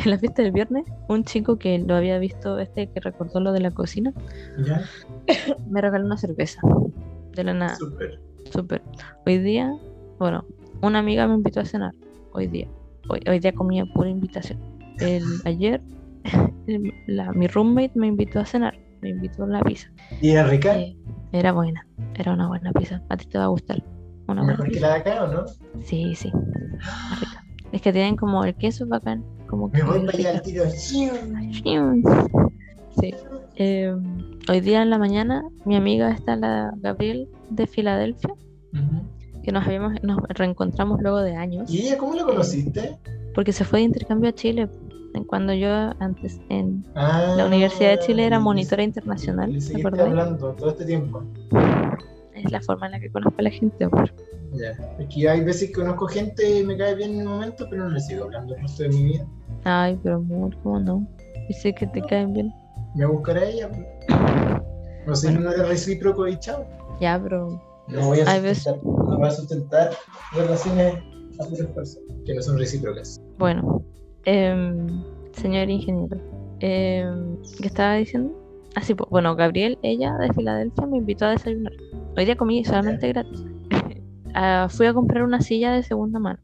[0.05, 3.53] en la fiesta del viernes, un chico que lo había visto, este que recordó lo
[3.53, 4.13] de la cocina,
[4.67, 4.83] Ya,
[5.71, 6.61] me regaló una cerveza.
[7.35, 7.77] De la nada.
[7.77, 8.21] súper.
[8.51, 8.83] Súper.
[9.27, 9.73] Hoy día,
[10.19, 10.45] bueno,
[10.83, 11.95] una amiga me invitó a cenar.
[12.33, 12.67] Hoy día.
[13.09, 14.59] Hoy, hoy día comía pura invitación.
[14.99, 15.81] El, ayer,
[16.67, 18.75] el- la, mi roommate me invitó a cenar.
[19.01, 19.89] Me invitó a la pizza.
[20.21, 20.79] ¿Y era rica?
[20.79, 20.97] Eh,
[21.33, 21.87] era buena.
[22.15, 23.03] Era una buena pizza.
[23.09, 23.83] A ti te va a gustar.
[24.29, 25.45] Una ¿Mejor que la de acá o no?
[25.85, 26.31] Sí, sí.
[27.21, 27.45] Rica.
[27.73, 29.25] Es que tienen como el queso bacán.
[29.49, 30.65] Como Me voy para allá al tiro.
[30.71, 31.11] Sí.
[33.57, 33.95] Eh,
[34.49, 38.35] hoy día en la mañana, mi amiga está la Gabriel de Filadelfia,
[39.43, 41.71] que nos habíamos, nos reencontramos luego de años.
[41.71, 42.99] ¿Y ella cómo la conociste?
[43.35, 44.69] porque se fue de intercambio a Chile.
[45.27, 45.69] Cuando yo
[46.01, 51.23] antes en Ah, la Universidad de Chile era monitora internacional, Le hablando todo este tiempo.
[52.35, 53.85] Es la forma en la que conozco a la gente.
[53.85, 54.13] amor.
[54.55, 54.71] Ya.
[54.99, 57.85] Es que hay veces que conozco gente y me cae bien en un momento, pero
[57.85, 59.27] no le sigo hablando el resto de mi vida.
[59.65, 61.07] Ay, pero amor, ¿cómo no?
[61.49, 62.53] Dice que te caen bien.
[62.95, 63.71] Me buscará ella.
[65.07, 66.65] No sé, no es recíproco y chao.
[67.01, 69.91] Ya, pero No voy a Hay veces- sustentar, no voy a sustentar
[70.35, 70.95] relaciones
[71.41, 73.21] a otras personas que no son recíprocas.
[73.39, 73.83] bueno.
[74.25, 75.03] em,
[75.33, 76.17] señor ingeniero,
[76.61, 78.33] em, ¿qué estaba diciendo?
[78.77, 81.73] Así, pues, bueno, Gabriel, ella de Filadelfia, me invitó a desayunar.
[82.17, 83.45] Hoy día comí solamente gratis.
[84.35, 86.39] Ah, fui a comprar una silla de segunda mano.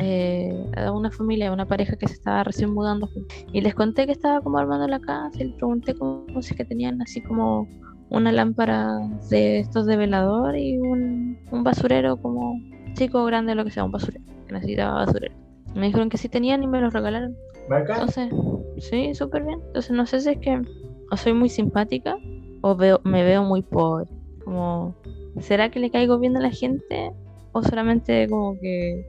[0.00, 3.10] eh, a una familia, a una pareja que se estaba recién mudando.
[3.52, 6.56] Y les conté que estaba como armando la casa y les pregunté como si es
[6.56, 7.68] que tenían así como
[8.08, 8.98] una lámpara
[9.28, 12.58] de estos de velador y un, un basurero como
[12.94, 15.34] chico o grande, lo que sea, un basurero, que necesitaba basurero.
[15.74, 17.36] Me dijeron que sí tenían y me lo regalaron.
[17.68, 17.96] Bacán.
[18.08, 18.32] Entonces,
[18.78, 19.60] sí, súper bien.
[19.66, 20.62] Entonces no sé si es que
[21.10, 22.16] o soy muy simpática
[22.62, 24.06] o veo, me veo muy pobre.
[24.44, 24.94] Como,
[25.40, 27.12] ¿será que le caigo bien a la gente?
[27.52, 29.04] O solamente como que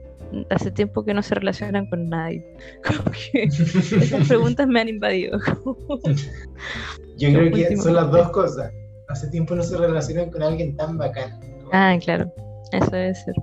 [0.50, 2.44] hace tiempo que no se relacionan con nadie.
[2.86, 5.38] Como que esas preguntas me han invadido.
[7.18, 8.72] Yo creo que son las dos cosas.
[9.08, 11.38] Hace tiempo no se relacionan con alguien tan bacán.
[11.72, 12.32] ah, claro.
[12.72, 13.34] Eso debe ser.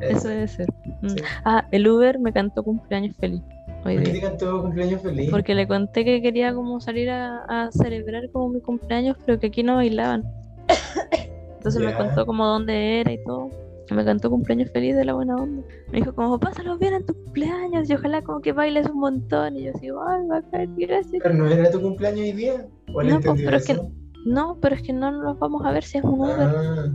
[0.00, 0.28] Eso Eso.
[0.28, 0.66] debe ser.
[1.02, 1.08] Mm.
[1.10, 1.16] Sí.
[1.44, 3.42] Ah, el Uber me cantó cumpleaños feliz
[3.84, 5.30] hoy ¿Por qué te cantó cumpleaños feliz?
[5.30, 9.48] Porque le conté que quería como salir a, a celebrar como mi cumpleaños, pero que
[9.48, 10.24] aquí no bailaban.
[11.60, 13.50] Entonces me contó como dónde era y todo.
[13.90, 15.62] Me cantó cumpleaños feliz de la buena onda.
[15.92, 19.56] Me dijo como, pásalo bien en tu cumpleaños y ojalá como que bailes un montón.
[19.56, 21.22] Y yo así, ay, bacán, gracias.
[21.22, 22.66] Pero no era tu cumpleaños hoy día.
[22.94, 23.78] ¿O le No, pues, pero es que-?
[24.24, 26.48] No, pero es que no nos vamos a ver si es un Uber.
[26.48, 26.88] Ah,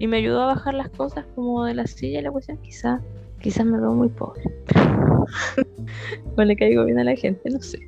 [0.00, 2.58] Y me ayudó a bajar las cosas como de la silla y la cuestión.
[2.58, 3.00] Quizás
[3.40, 4.42] quizás me veo muy pobre.
[6.36, 7.78] o le caigo bien a la gente, no sé.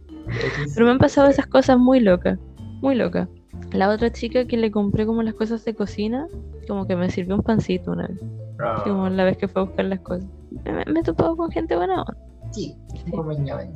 [0.75, 2.39] Pero me han pasado esas cosas muy locas,
[2.83, 3.29] muy locas.
[3.73, 6.27] La otra chica que le compré como las cosas de cocina,
[6.69, 8.21] como que me sirvió un pancito una vez,
[8.59, 10.27] Ah, como la vez que fue a buscar las cosas.
[10.65, 12.17] Me, me he topado con gente buena onda.
[12.53, 12.77] sí,
[13.25, 13.67] mañana.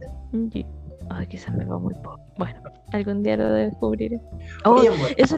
[0.53, 0.67] Sí.
[1.11, 2.19] Ay, quizás me va muy poco.
[2.39, 2.61] Bueno,
[2.93, 4.21] algún día lo descubriré.
[4.65, 5.37] Oh, Oye, amor, eso,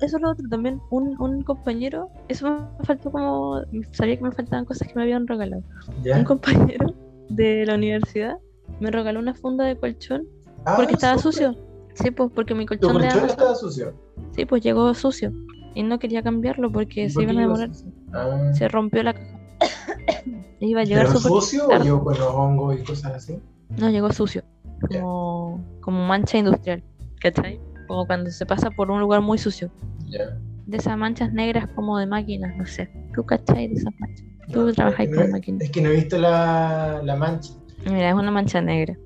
[0.00, 0.80] eso es lo otro también.
[0.90, 3.60] Un, un compañero, eso me faltó como.
[3.92, 5.62] Sabía que me faltaban cosas que me habían regalado.
[6.02, 6.18] ¿ya?
[6.18, 6.92] Un compañero
[7.28, 8.38] de la universidad
[8.80, 10.24] me regaló una funda de colchón
[10.66, 11.32] Ah, porque estaba súper.
[11.32, 11.56] sucio.
[11.94, 13.94] Sí, pues porque mi colchón colchón estaba sucio.
[14.34, 15.32] sí, pues llegó sucio.
[15.74, 17.70] Y no quería cambiarlo porque ¿Y se iban a demorar.
[18.12, 18.50] Ah.
[18.52, 19.38] Se rompió la caja.
[20.60, 23.38] Iba a llegar ¿Pero sucio o llegó con los hongos y cosas así?
[23.76, 24.42] No, llegó sucio.
[24.88, 26.82] Como, como mancha industrial.
[27.20, 27.60] ¿Cachai?
[27.88, 29.70] Como cuando se pasa por un lugar muy sucio.
[30.08, 30.38] Ya.
[30.66, 32.88] De esas manchas negras como de máquinas, no sé.
[33.14, 34.24] ¿Tú cachai de esas manchas?
[34.52, 35.62] Tú No, trabajas que con no- máquinas.
[35.62, 37.52] Es que no he visto la, la mancha
[37.86, 38.96] Mira, es una mancha negra.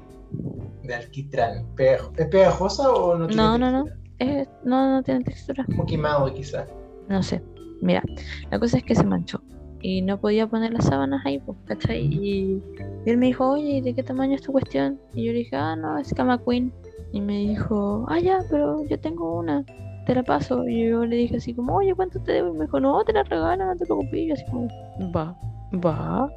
[0.89, 1.65] De alquitrán.
[1.77, 3.85] Pegajo- ¿Es pegajosa o no tiene No, no, no.
[3.85, 4.41] textura?
[4.41, 5.65] Es- no, no tiene textura.
[5.67, 6.67] Como quemado quizás.
[7.09, 7.41] No sé.
[7.81, 8.03] Mira,
[8.51, 9.41] la cosa es que se manchó.
[9.81, 12.01] Y no podía poner las sábanas ahí, pues, ¿cachai?
[12.07, 12.61] Y,
[13.07, 14.99] él me dijo, oye, ¿y ¿de qué tamaño es tu cuestión?
[15.15, 16.73] Y yo le dije, ah, no, es cama queen.
[17.13, 19.65] Y me dijo, ah, ya, pero yo tengo una,
[20.05, 20.67] te la paso.
[20.67, 22.49] Y yo le dije así como, oye, ¿cuánto te debo?
[22.55, 24.15] Y me dijo, no, te la regalo, no te preocupes.
[24.15, 24.67] Y yo así como,
[25.15, 25.37] va,
[25.73, 26.29] va.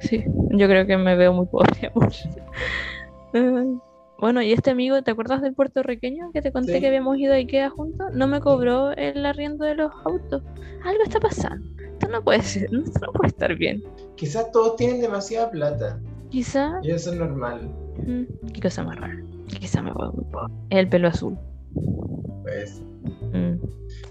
[0.00, 2.10] Sí, yo creo que me veo muy pobre, amor.
[4.18, 6.80] Bueno, y este amigo, ¿te acuerdas del puertorriqueño que te conté Sí.
[6.80, 8.08] que habíamos ido a Ikea juntos?
[8.12, 10.42] No me cobró el arriendo de los autos.
[10.84, 11.66] Algo está pasando.
[11.82, 13.82] Esto no puede ser, esto no puede estar bien.
[14.16, 15.98] Quizás todos tienen demasiada plata.
[16.30, 17.70] Quizá, Y eso es normal.
[18.06, 19.18] mm, qué cosa más rara.
[19.48, 20.52] Quizá me muy pobre.
[20.70, 21.36] El pelo azul.
[22.42, 22.80] Pues.
[23.32, 23.54] Mm.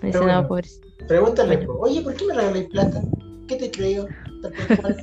[0.02, 0.42] Me dice, bueno.
[0.42, 1.08] no.
[1.08, 1.74] Pregúntale, Bueno.
[1.82, 3.02] oye, ¿por qué me regaláis plata?
[3.48, 4.08] ¿Qué te creo?
[4.42, 4.98] Tal por cual.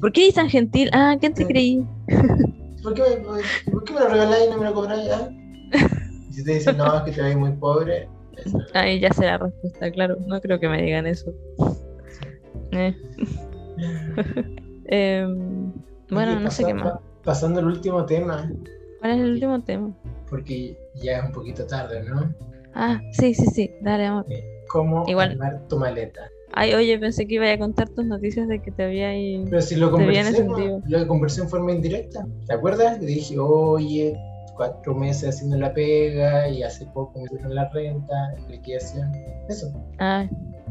[0.00, 0.88] ¿Por qué eres tan gentil?
[0.92, 1.48] Ah, ¿quién te Sí.
[1.48, 1.86] creí?
[2.84, 5.10] ¿Por qué, me, por qué me lo regaláis y no me lo cobráis?
[5.10, 5.28] ah?
[6.30, 8.08] Y si te dicen, no, es que te veis muy pobre.
[8.36, 8.58] eso.
[8.74, 10.16] Ahí ya sé la respuesta, claro.
[10.26, 11.32] No creo que me digan eso.
[12.72, 12.94] Eh.
[14.86, 15.72] Em,
[16.10, 16.92] bueno, no sé qué más.
[16.92, 18.50] pa- Pasando al último tema,
[19.00, 19.90] ¿Cuál es el último tema?
[20.28, 22.34] porque ya es un poquito tarde, ¿no?
[22.74, 23.70] Ah, sí, sí, sí.
[23.80, 24.26] Dale, amor.
[24.68, 25.30] ¿Cómo Igual.
[25.32, 26.28] armar tu maleta?
[26.56, 29.44] Ay, oye, pensé que iba a contar tus noticias de que te había ido.
[29.50, 30.46] Pero si lo conversé,
[31.08, 32.26] conversé en forma indirecta.
[32.46, 33.00] ¿Te acuerdas?
[33.00, 34.16] Le dije, oye,
[34.56, 38.14] cuatro meses haciendo la pega y hace poco me subieron la renta,
[38.48, 39.10] liquidación.
[39.48, 39.66] Eso.
[39.98, 40.30] Ay,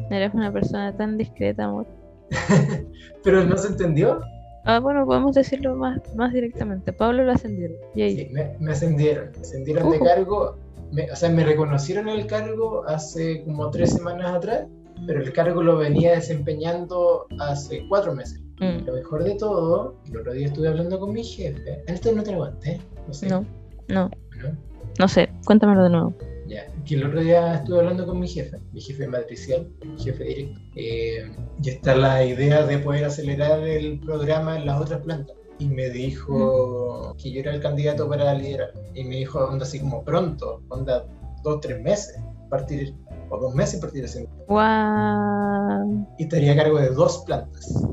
[0.10, 1.86] eres una persona tan discreta, amor.
[3.24, 4.22] Pero no se entendió.
[4.66, 6.94] Ah, bueno, podemos decirlo más, más directamente.
[6.94, 7.76] Pablo lo ascendieron.
[7.96, 8.16] Yay.
[8.18, 9.32] Sí, me, me ascendieron.
[9.36, 10.06] Me ascendieron de Ujú.
[10.06, 10.58] cargo.
[10.94, 14.68] me- o sea, me reconocieron el cargo hace como tres semanas atrás,
[15.06, 18.42] pero el cargo lo venía desempeñando hace cuatro meses.
[18.60, 21.84] Mm, Lo mejor de todo, el otro día estuve hablando con mi jefe.
[21.88, 22.80] Esto no te lo conté.
[23.08, 23.28] No sé.
[23.28, 23.46] no,
[23.88, 24.10] no,
[24.42, 24.58] ¿no?
[25.00, 25.30] no sé.
[25.46, 26.14] Cuéntamelo de nuevo.
[26.48, 30.24] Ya, que el otro día estuve hablando con mi jefe, mi jefe matricial, mi jefe
[30.24, 31.32] directo, eh,
[31.62, 35.36] y está la idea de poder acelerar el programa en las otras plantas.
[35.60, 38.74] Y me dijo que yo era el candidato para liderar.
[38.94, 41.06] Y me dijo, onda así como pronto, onda
[41.44, 42.20] dos, tres meses,
[42.50, 42.94] partir,
[43.34, 44.30] o dos meses partir haciendo.
[44.48, 47.88] Guau, Y estaría a cargo de dos plantas.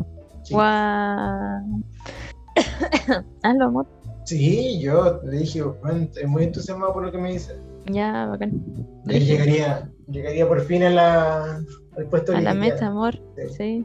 [0.50, 1.82] Guau.
[3.42, 3.86] Hazlo, amor.
[4.24, 7.56] Sí, yo le dije, bueno, estoy muy entusiasmado por lo que me dice.
[7.86, 8.52] Ya, bacán.
[9.06, 11.44] Y llegaría, llegaría por fin a la,
[11.96, 12.72] al puesto A que la quería.
[12.74, 13.18] meta, amor.
[13.56, 13.84] Sí.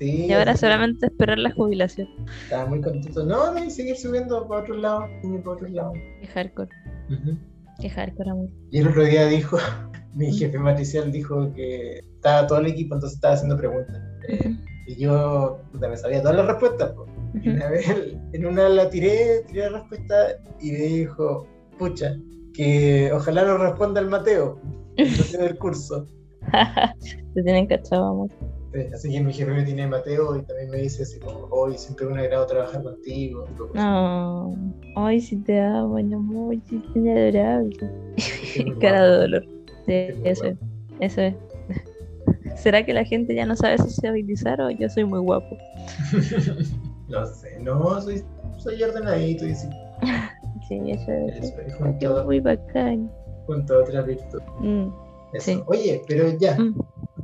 [0.00, 2.08] Y ahora solamente esperar la jubilación.
[2.44, 3.24] Estaba muy contento.
[3.24, 5.92] No, no, y seguir subiendo para otro lado, y para otro lado.
[6.20, 6.70] Qué hardcore.
[7.10, 7.38] Ujú.
[7.80, 8.48] Qué hardcore, amor.
[8.70, 9.56] Y el otro día dijo,
[10.14, 13.96] mi jefe matricial dijo que estaba todo el equipo, entonces estaba haciendo preguntas.
[14.86, 16.92] Y yo puta, me sabía todas las respuestas.
[17.44, 17.86] una vez
[18.32, 20.14] en una la tiré, tiré la respuesta
[20.60, 21.46] y me dijo,
[21.78, 22.16] pucha,
[22.54, 24.60] que ojalá lo responda el Mateo,
[24.96, 26.06] el Mateo del curso.
[27.34, 28.30] Te tienen cachado, amor.
[28.72, 31.76] Eh, Así que mi jefe me tiene Mateo y también me dice así como, hoy
[31.76, 33.44] siempre es un agrado trabajar contigo.
[33.56, 33.70] todo.
[33.74, 34.54] No.
[34.96, 36.54] Ay, si te amo, amor.
[36.68, 37.76] Te adorable.
[38.64, 39.44] muy Cara de dolor.
[39.86, 40.56] Sí, Es muy eso es.
[41.00, 41.34] Eso es.
[42.56, 45.56] ¿Será que la gente ya no sabe sociabilizar o yo soy muy guapo?
[47.08, 48.22] no sé, no, soy,
[48.58, 49.68] soy ordenadito y sí,
[50.68, 51.36] Sí, eso es.
[51.44, 53.10] eso es junto, muy bacán.
[53.46, 54.40] junto a otra virtud.
[54.60, 54.88] Mm,
[55.32, 55.44] Eso.
[55.44, 55.62] Sí.
[55.66, 56.74] Oye, pero ya, mm.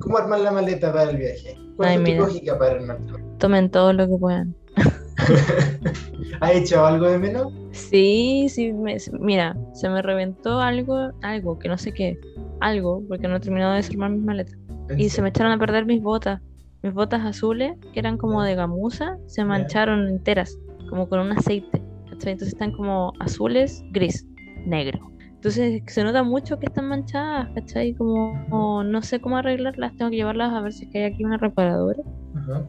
[0.01, 1.57] ¿Cómo armar la maleta para el viaje?
[1.77, 3.39] ¿Cuál Ay, es tu lógica para armar la maleta?
[3.39, 4.55] Tomen todo lo que puedan.
[6.41, 7.53] ¿Has hecho algo de menos?
[7.73, 12.19] Sí, sí, me- mira, se me reventó algo, algo, que no sé qué,
[12.61, 14.57] algo, porque no he terminado de desarmar mis maletas.
[14.97, 16.41] Y se me echaron a perder mis botas.
[16.83, 20.57] Mis botas azules, que eran como de gamuza, se mancharon enteras,
[20.89, 21.83] como con un aceite.
[22.13, 24.27] Entonces están como azules, gris,
[24.65, 25.01] negro.
[25.37, 27.95] Entonces se nota mucho que están manchadas, ¿cachai?
[27.95, 31.12] Como, como no sé cómo arreglarlas, tengo que llevarlas a ver si es que hay
[31.12, 32.03] aquí una reparadora.
[32.34, 32.66] Ajá.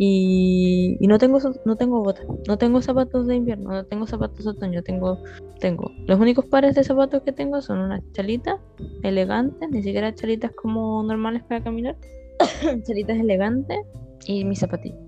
[0.00, 4.44] Y, y no tengo no tengo botas, no tengo zapatos de invierno, no tengo zapatos
[4.44, 5.18] de otoño, tengo,
[5.58, 5.90] tengo.
[6.06, 8.60] Los únicos pares de zapatos que tengo son unas chalitas
[9.02, 11.96] elegantes, ni siquiera chalitas como normales para caminar,
[12.86, 13.78] chalitas elegantes
[14.26, 14.98] y mis zapatillas.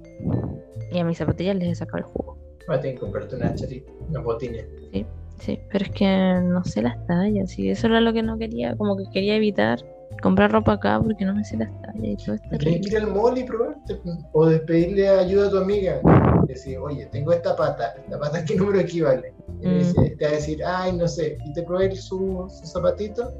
[0.90, 2.36] Y a mis zapatillas les he sacado el jugo.
[2.66, 4.66] Voy a tener que comprarte unas chalitas, unas botines.
[4.92, 5.06] Sí,
[5.40, 8.76] sí, pero es que no sé las tallas, y eso era lo que no quería,
[8.76, 9.78] como que quería evitar
[10.22, 12.48] comprar ropa acá porque no me sé las tallas y todo esto.
[12.58, 14.00] Tienes que ir al mall y probarte.
[14.32, 16.00] O de pedirle ayuda a tu amiga.
[16.46, 17.94] Decir, oye, tengo esta pata.
[18.04, 19.32] ¿Esta pata qué número equivale?
[19.62, 19.78] Y Mm.
[19.78, 21.38] dice- te va a decir, ay, no sé.
[21.44, 23.32] Y te probé su, su zapatito.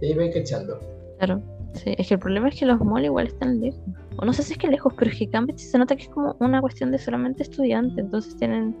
[0.00, 0.78] Y ahí vais cachando.
[1.18, 1.42] Claro,
[1.74, 3.80] sí, es que el problema es que los malls igual están lejos.
[4.18, 6.08] O no sé si es que lejos, pero es que Cambridge se nota que es
[6.08, 8.76] como una cuestión de solamente estudiantes, entonces tienen...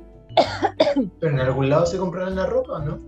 [1.20, 2.98] Pero en algún lado se comprarán la ropa, ¿no?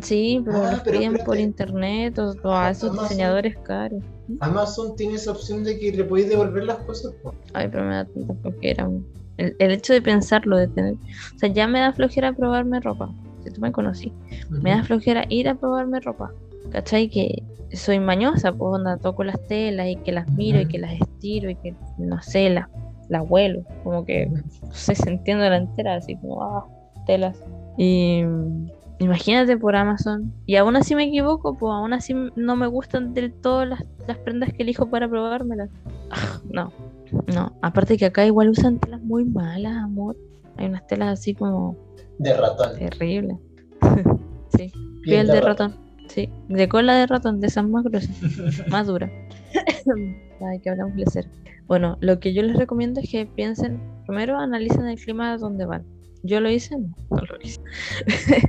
[0.00, 3.08] Sí, pero Ah, los pero piden por internet o, o a esos Amazon.
[3.08, 4.02] diseñadores caros.
[4.40, 7.12] Amazon tiene esa opción de que le podéis devolver las cosas.
[7.52, 8.88] Ay, pero me da tanta flojera.
[9.36, 10.94] El, el hecho de pensarlo, de tener...
[10.94, 13.10] O sea, ya me da flojera probarme ropa.
[13.44, 14.12] Si tú me conocí.
[14.50, 16.30] Me da flojera ir a probarme ropa.
[16.70, 17.08] ¿Cachai?
[17.10, 20.92] Que soy mañosa, pues onda, toco las telas y que las miro y que las
[20.92, 22.68] estiro y que, no sé, las,
[23.12, 23.62] las huelo.
[23.84, 26.66] Como que, no sé, sintiendo la entera, así como, ah,
[27.06, 27.38] telas.
[27.76, 28.22] Y
[28.98, 30.32] imagínate por Amazon.
[30.46, 34.18] Y aún así me equivoco, pues aún así no me gustan del todo las, las
[34.18, 35.70] prendas que elijo para probármelas.
[36.10, 36.72] Ah, no,
[37.32, 37.52] no.
[37.62, 40.16] Aparte que acá igual usan telas muy malas, amor.
[40.56, 41.76] Hay unas telas así como
[42.18, 42.78] De ratón.
[42.78, 43.38] terribles.
[44.56, 44.70] sí.
[45.02, 45.74] Piel Piel de ratón.
[46.08, 48.14] Sí, de cola de ratón, de esas más gruesas,
[48.68, 49.10] más duras.
[50.40, 51.28] Ay, que hablamos ser.
[51.66, 55.84] Bueno, lo que yo les recomiendo es que piensen, primero analicen el clima donde van.
[56.24, 57.60] Yo lo hice, no, no lo hice.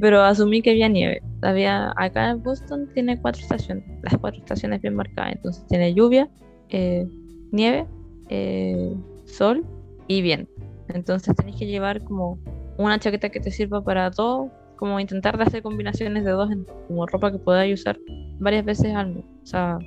[0.00, 1.20] Pero asumí que había nieve.
[1.42, 5.32] Había, acá en Boston tiene cuatro estaciones, las cuatro estaciones bien marcadas.
[5.34, 6.28] Entonces tiene lluvia,
[6.68, 7.06] eh,
[7.50, 7.86] nieve,
[8.28, 8.94] eh,
[9.24, 9.64] sol
[10.06, 10.52] y viento.
[10.88, 12.38] Entonces tenéis que llevar como
[12.78, 16.50] una chaqueta que te sirva para todo, como intentar de hacer combinaciones de dos,
[16.86, 17.98] como ropa que podáis usar
[18.38, 19.24] varias veces al mes.
[19.42, 19.78] O sea,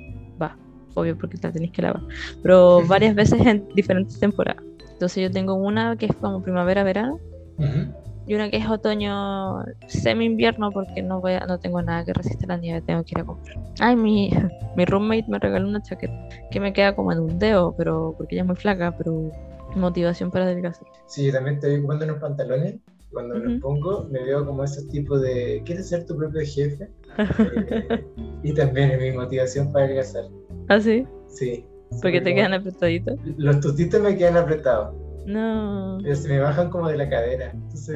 [0.94, 2.02] obvio porque la tenéis que lavar,
[2.42, 4.62] pero varias veces en diferentes temporadas.
[4.92, 7.18] Entonces yo tengo una que es como primavera-verano
[7.58, 7.92] Ujú.
[8.26, 12.46] y una que es otoño semi-invierno porque no voy a- no tengo nada que resista
[12.46, 13.56] la nieve, tengo que ir a comprar.
[13.80, 14.30] Ay, mi,
[14.76, 16.14] mi roommate me regaló una chaqueta
[16.50, 19.30] que me queda como en un dedo, pero porque ella es muy flaca, pero
[19.74, 20.86] motivación para adelgazar.
[21.06, 22.76] Sí, yo también estoy ocupando unos pantalones.
[23.10, 25.62] Cuando me los pongo, me veo como esos tipos de.
[25.66, 26.88] ¿Quieres ser tu propio jefe?
[27.38, 28.04] Eh,
[28.42, 30.24] y también es mi motivación para adelgazar.
[30.72, 31.06] ¿Ah, sí?
[31.28, 31.66] Sí.
[32.00, 33.18] Porque te quedan apretaditos.
[33.36, 34.94] Los tostitos me quedan apretados.
[35.26, 35.98] No.
[36.02, 37.50] Pero se me bajan como de la cadera.
[37.52, 37.94] Entonces,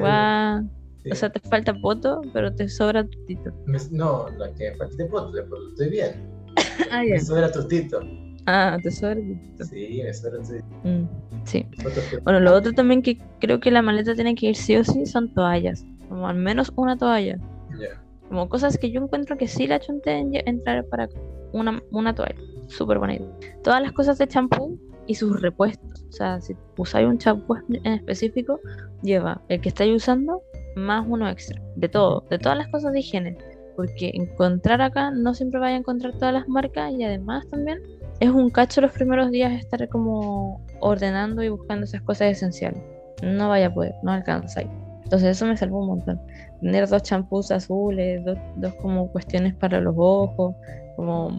[1.03, 1.09] sí.
[1.11, 3.51] O sea, te falta poto, pero te sobra tutito.
[3.65, 6.11] Me- no, lo que me falta de poto, después estoy bien.
[6.91, 7.99] Ah, Me sobra tostito.
[8.45, 9.63] Ah, te sobra tutito.
[9.65, 10.65] Sí, me sobra tostito.
[10.83, 11.03] Mm,
[11.45, 11.65] sí.
[11.81, 12.21] Tostito.
[12.23, 15.07] Bueno, lo otro también que creo que la maleta tiene que ir sí o sí
[15.07, 15.83] son toallas.
[16.09, 17.37] Como al menos una toalla.
[17.79, 17.99] Ya.
[18.29, 21.09] Como cosas que yo encuentro que sí la chunté en entrar para
[21.51, 22.35] una, una toalla.
[22.67, 23.25] Súper bonito.
[23.63, 26.05] Todas las cosas de champú y sus repuestos.
[26.09, 28.59] O sea, si usáis un champú en específico,
[29.01, 30.41] lleva el que estáis usando
[30.75, 31.61] más uno extra.
[31.75, 33.37] De todo, de todas las cosas de higiene.
[33.75, 37.79] Porque encontrar acá no siempre vaya a encontrar todas las marcas y además también
[38.19, 42.81] es un cacho los primeros días estar como ordenando y buscando esas cosas esenciales.
[43.21, 44.69] No vaya a poder, no alcanzáis.
[45.03, 46.19] Entonces eso me salvó un montón.
[46.59, 50.55] Tener dos champús azules, dos, dos como cuestiones para los ojos,
[50.95, 51.29] como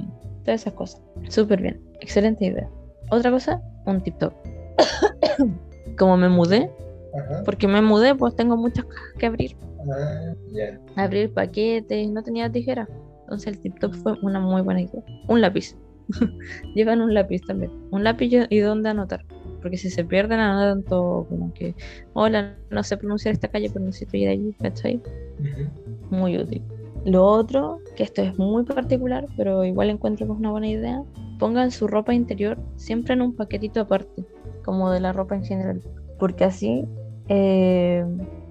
[0.49, 1.03] todas esas cosas.
[1.29, 2.69] Súper bien, excelente idea.
[3.11, 4.33] Otra cosa, un tip top.
[5.99, 6.71] como me mudé,
[7.15, 7.43] Ajá.
[7.45, 9.57] porque me mudé, pues tengo muchas cajas que abrir.
[9.93, 10.81] Ah, ya.
[10.97, 12.89] Abrir paquetes, no tenía tijera.
[13.25, 15.03] Entonces el tip top fue una muy buena idea.
[15.29, 15.77] Un lápiz.
[16.75, 17.71] Llevan un lápiz también.
[17.91, 19.27] Un lápiz y- dónde anotar.
[19.61, 21.75] Porque si se pierden, anotan todo como que,
[22.15, 24.97] hola, no sé pronunciar esta calle, pero necesito ir allí, ¿cachai?
[25.41, 26.17] Ujú.
[26.17, 26.63] muy útil.
[27.09, 31.03] Lo otro, que esto es muy particular, pero igual encuentro que es una buena idea,
[31.39, 34.27] pongan su ropa interior siempre en un paquetito aparte,
[34.63, 35.81] como de la ropa en general,
[36.19, 36.85] porque así
[37.29, 38.05] eh,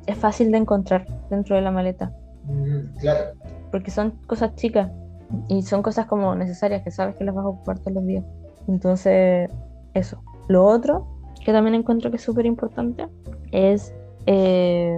[0.08, 2.12] es fácil de encontrar dentro de la maleta,
[2.46, 3.36] Mm, claro.
[3.72, 4.90] porque son cosas chicas
[5.50, 8.24] y son cosas como necesarias que sabes que las vas a ocupar todos los días.
[8.68, 9.52] Entonces,
[9.94, 10.24] eso.
[10.48, 11.06] Lo otro,
[11.46, 13.08] que también encuentro que es súper importante,
[13.52, 13.94] es
[14.26, 14.98] eh,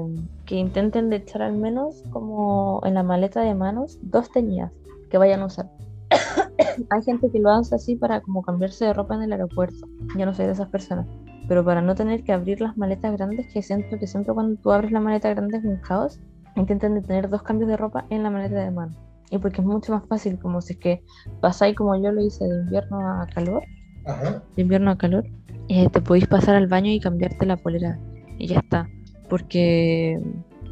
[0.50, 4.72] que intenten de echar al menos como en la maleta de manos dos teñidas
[5.12, 5.70] que vayan a usar.
[6.90, 9.88] Hay gente que lo hace así para como cambiarse de ropa en el aeropuerto.
[10.18, 11.06] Yo no soy de esas personas.
[11.48, 14.72] Pero para no tener que abrir las maletas grandes, que siento que siempre cuando tú
[14.72, 16.20] abres la maleta grande es un caos,
[16.56, 18.96] intenten de tener dos cambios de ropa en la maleta de mano.
[19.30, 21.04] Y porque es mucho más fácil, como si es que
[21.42, 23.62] pasáis como yo lo hice de invierno a calor,
[24.08, 24.44] Ajá.
[24.56, 25.26] de invierno a calor,
[25.68, 28.00] eh, te podéis pasar al baño y cambiarte la polera.
[28.40, 28.88] Y ya está.
[29.30, 30.20] Porque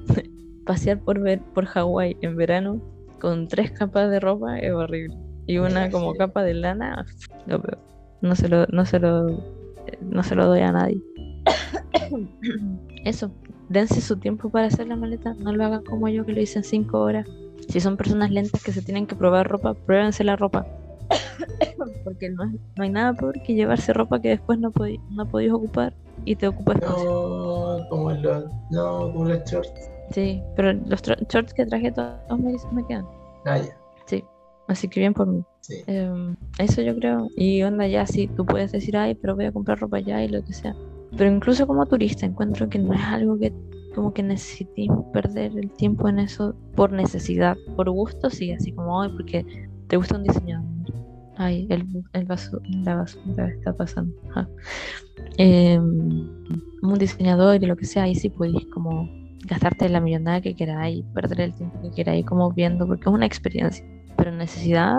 [0.66, 2.82] pasear por, ver, por Hawái en verano
[3.20, 5.18] con tres capas de ropa es horrible.
[5.48, 7.06] Y una como capa de lana,
[7.46, 7.80] lo peor.
[8.22, 9.28] No se lo, no se lo,
[10.02, 11.02] no se lo doy a nadie.
[13.06, 13.32] Eso,
[13.70, 16.60] dense su tiempo para hacer la maleta, no lo hagan como yo que lo hice
[16.60, 17.28] en cinco horas.
[17.70, 20.68] Si son personas lentas que se tienen que probar ropa, pruébense la ropa.
[22.04, 25.54] Porque no, no hay nada peor que llevarse ropa que después no, podí, no podéis
[25.54, 25.94] ocupar
[26.26, 27.06] y te ocupa espacio.
[27.06, 29.90] No, como los, no, como los shorts.
[30.12, 33.06] Sí, pero los shorts que traje todos me, me quedan.
[33.46, 33.78] Ah, ya.
[34.06, 34.24] Sí,
[34.68, 35.44] así que bien por mí.
[35.62, 35.84] Sí.
[35.88, 37.28] Em, eso yo creo.
[37.36, 40.30] Y onda ya, sí, tú puedes decir, ay, pero voy a comprar ropa ya y
[40.30, 40.76] lo que sea.
[41.18, 43.54] Pero incluso como turista encuentro que no es algo que
[43.96, 47.58] como que necesites perder el tiempo en eso por necesidad.
[47.76, 49.44] Por gusto sí, así como hoy porque
[49.88, 50.77] te gusta un diseñador.
[51.38, 54.14] Ay, el, el vaso, la basura está pasando.
[54.30, 54.48] Ajá.
[55.38, 56.28] Em,
[56.82, 59.10] un diseñador y lo que sea, ahí sí podéis como
[59.46, 63.26] gastarte la millonada que queráis, perder el tiempo que queráis como viendo, porque es una
[63.26, 63.86] experiencia.
[64.18, 64.98] Pero necesidad,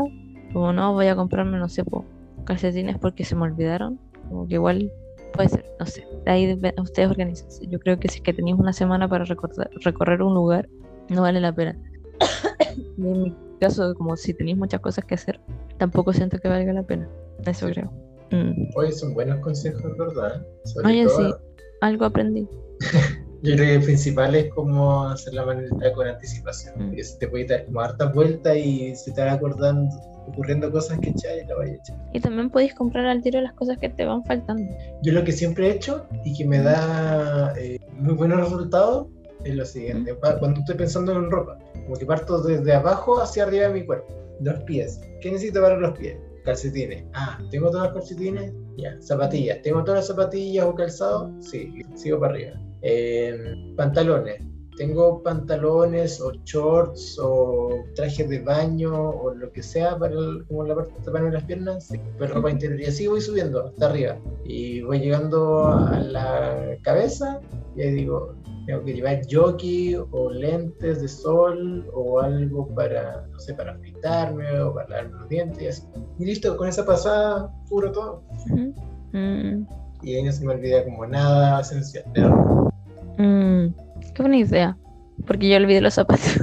[0.53, 2.05] como no voy a comprarme, no sé, po,
[2.45, 4.93] calcetines porque se me olvidaron, como que igual
[5.33, 6.07] puede ser, no sé.
[6.25, 7.49] De ahí ustedes organizan.
[7.69, 10.69] Yo creo que si es que tenéis una semana para recordar- recorrer un lugar,
[11.09, 11.77] no vale la pena.
[13.59, 15.41] caso, como si tenéis muchas cosas que hacer,
[15.79, 17.09] tampoco siento que valga la pena.
[17.47, 17.73] Eso Sí.
[17.75, 17.93] creo.
[18.31, 18.71] Mm.
[18.77, 20.45] Oye, son buenos consejos, ¿verdad?
[20.65, 21.35] Sobre Oye, todo, sí,
[21.81, 22.47] algo aprendí.
[23.43, 26.75] Yo creo que el principal es como hacer la maleta con anticipación.
[26.77, 26.87] Mm.
[26.89, 29.89] Porque si te puedes dar como hartas vueltas y se te van acordando,
[30.27, 31.97] ocurriendo cosas que echar y la vaya a echar.
[32.13, 34.71] Y también podéis comprar al tiro las cosas que te van faltando.
[35.03, 39.07] Yo lo que siempre he hecho y que me da eh, muy buenos resultados
[39.45, 40.15] es lo siguiente.
[40.17, 41.57] Pa- Cuando estoy pensando en ropa,
[41.89, 44.07] como que parto desde abajo hacia arriba de mi cuerpo.
[44.41, 45.01] Los pies.
[45.23, 46.19] ¿Qué necesito para los pies?
[46.45, 47.05] Calcetines.
[47.15, 48.53] Ah, ¿tengo todos los calcetines?
[48.77, 48.95] Ya.
[49.01, 49.63] Zapatillas.
[49.63, 51.33] ¿Tengo todas las zapatillas o calzado?
[51.41, 52.53] Sí, sigo para arriba.
[52.83, 54.43] Eh, pantalones.
[54.77, 60.63] ¿Tengo pantalones o shorts o trajes de baño o lo que sea para el- como
[60.65, 61.87] la parte de de las piernas?
[61.89, 62.81] Sí, pero ropa interior.
[62.81, 64.17] Y así voy subiendo hasta arriba.
[64.45, 67.41] Y voy llegando a la cabeza
[67.75, 68.35] y ahí digo,
[68.69, 74.61] tengo que llevar jockey o lentes de sol o algo para, no sé, para afeitarme
[74.61, 75.83] o para lavarme los dientes y así.
[76.19, 78.23] Y listo, con esa pasada cubro todo.
[79.13, 79.65] Mm,
[80.03, 82.05] Y ahí no se me olvida como nada esencial.
[82.13, 82.71] Pero
[83.17, 83.69] mm,
[84.15, 84.77] qué buena idea.
[85.27, 86.39] Porque yo olvidé los zapatos.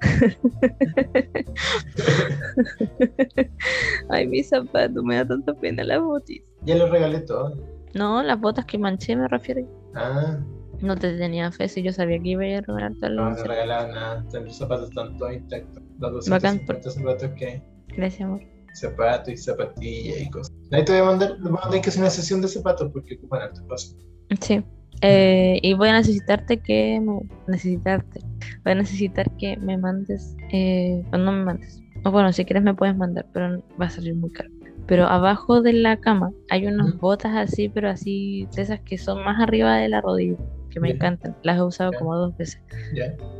[4.10, 6.42] Ay, mis zapatos, me da tanta pena las botis.
[6.64, 7.54] ya lo regalé todo.
[7.94, 9.62] No, las botas que manché me refiero.
[9.94, 10.38] Ah,
[10.80, 13.22] No te tenía fe si yo sabía que iba a regalarte algo.
[13.22, 14.24] no, no regalaba nada.
[14.32, 15.82] Los zapatos están todos intactos.
[15.98, 16.58] Los Bacán.
[16.66, 17.62] 250 zapatos que.
[17.96, 18.40] Gracias, amor.
[18.74, 20.54] Zapatos y zapatillas y cosas.
[20.70, 23.16] Ahí te voy a mandar, vamos a tener que hacer una sesión de zapatos porque
[23.16, 23.96] ocupan alto espacio.
[24.40, 24.62] Sí.
[25.00, 28.20] Eh, y voy a necesitarte que me necesitarte.
[28.64, 31.80] Voy a necesitar que me mandes, eh, o no me mandes.
[32.04, 34.50] O bueno, si quieres me puedes mandar, pero va a salir muy caro.
[34.86, 39.22] Pero abajo de la cama hay unas botas así, pero así de esas que son
[39.22, 40.36] más arriba de la rodilla,
[40.70, 41.36] que me encantan.
[41.42, 42.60] Las he usado como dos veces.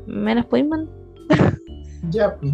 [0.06, 0.94] ¿Me las podéis mandar?
[2.10, 2.52] ya, pues,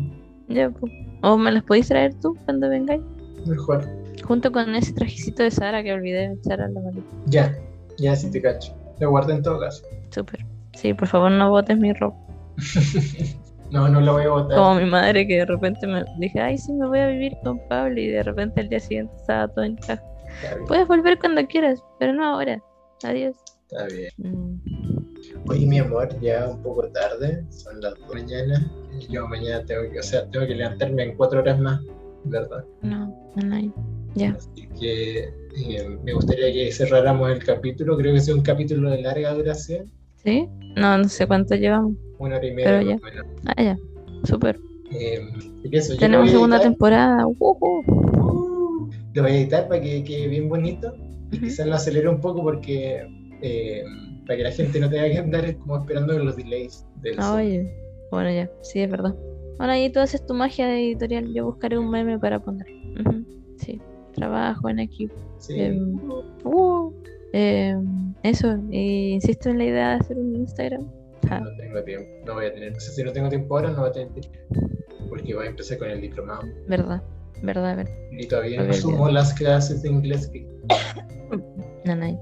[0.49, 0.93] Ya, pues.
[1.23, 3.03] O me las podéis traer tú cuando vengáis.
[3.47, 3.87] mejor.
[4.25, 7.07] Junto con ese trajecito de Sara que olvidé de echar a la maleta.
[7.27, 7.57] Ya,
[7.99, 8.75] ya, si te cacho.
[9.01, 9.85] Lo guardé en todo caso.
[10.11, 10.45] Súper.
[10.75, 12.17] Sí, por favor no botes mi ropa.
[13.71, 14.57] no, no lo voy a botar.
[14.57, 17.59] Como mi madre que de repente me dije, ay, sí, me voy a vivir con
[17.69, 19.99] Pablo y de repente el día siguiente estaba todo en bien,
[20.67, 22.61] Puedes volver cuando quieras, pero no ahora.
[23.03, 23.37] Adiós.
[23.71, 24.11] Está bien.
[24.19, 28.73] Mm, Oye, mi amor, ya un poco tarde, son las 2 de la mañana.
[29.11, 31.81] Yo mañana tengo que, o sea, tengo que levantarme en 4 horas más,
[32.25, 32.65] ¿verdad?
[32.83, 33.75] no, no.
[34.15, 34.31] Ya.
[34.31, 35.25] Así que
[35.57, 37.97] eh, me gustaría que cerráramos el capítulo.
[37.97, 39.91] Creo que es un capítulo de larga duración,
[40.23, 40.49] ¿Sí?
[40.77, 41.95] No, no sé cuánto llevamos.
[42.19, 43.27] una hora y media Pero menos.
[43.47, 43.79] Ah, ya.
[44.23, 44.59] Súper.
[44.93, 45.21] Eh,
[45.73, 47.27] eso, Tenemos segunda temporada.
[47.27, 50.95] Uh, lo voy a editar para que quede bien bonito
[51.33, 53.05] y quizás lo acelere un poco porque
[53.43, 53.85] eh,
[54.27, 57.71] para que la gente no tenga que andar como esperando los delays del Ah, oye.
[58.11, 58.51] Bueno, ya.
[58.63, 59.15] Sí, es verdad.
[59.59, 61.33] Bueno, ahí tú haces tu magia de editorial.
[61.33, 62.67] Yo buscaré un meme para poner.
[63.59, 63.81] Sí.
[64.15, 65.15] Trabajo en equipo.
[65.39, 65.61] Sí.
[65.61, 65.99] Em,
[66.45, 66.93] uh,
[67.33, 68.57] em, eso.
[68.71, 70.87] Insisto en la idea de hacer un Instagram.
[71.29, 71.41] Ja.
[71.41, 73.81] No tengo tiempo, no voy a tener, no sé si no tengo tiempo ahora, no
[73.81, 74.39] voy a tener tiempo.
[75.09, 76.43] Porque voy a empezar con el diplomado.
[76.69, 77.03] Verdad.
[77.43, 77.93] Verdad, verdad.
[78.13, 80.47] Y todavía no sumo las clases de inglés que
[81.85, 82.19] Nanay.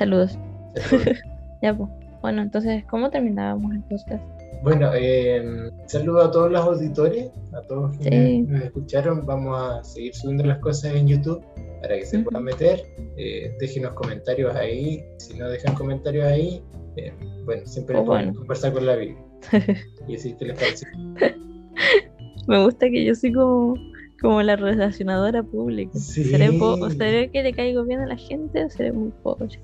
[0.00, 0.38] Saludos.
[1.62, 1.90] Ya, pues.
[2.22, 4.24] Bueno, entonces, ¿cómo terminábamos el podcast?
[4.62, 8.08] Bueno, eh, saludo a todos los auditores, a todos Sí.
[8.08, 9.26] quienes nos escucharon.
[9.26, 11.44] Vamos a seguir subiendo las cosas en YouTube.
[11.82, 12.80] para que se puedan meter.
[13.18, 15.02] Eh, déjenos comentarios ahí.
[15.18, 16.62] Si no dejan comentarios ahí,
[16.96, 17.12] eh,
[17.46, 18.38] bueno, siempre O pueden bueno.
[18.38, 19.22] conversar con la Biblia.
[20.08, 20.86] y decir qué les parece.
[22.48, 23.74] Me gusta que yo soy como,
[24.20, 25.98] como la relacionadora pública.
[25.98, 26.24] Sí.
[26.24, 29.60] ¿Seré, o ¿Seré que le caigo bien a la gente o seré muy pobre?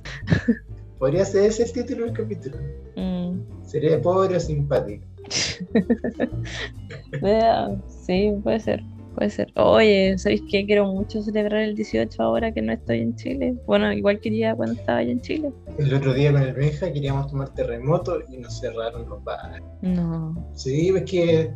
[0.98, 2.56] Podría ser ese el título del capítulo.
[2.96, 5.04] Mm, Sería pobre o simpático.
[8.06, 8.82] sí, puede ser.
[9.14, 9.50] Puede ser.
[9.56, 10.66] Oye, ¿sabéis qué?
[10.66, 13.54] Quiero mucho celebrar el 18 ahora que no estoy en Chile.
[13.66, 15.52] Bueno, igual quería cuando estaba allá en Chile.
[15.78, 19.62] El otro día con el Benja queríamos tomar terremoto y nos cerraron los bares.
[19.80, 20.50] No.
[20.54, 21.50] Sí, es que,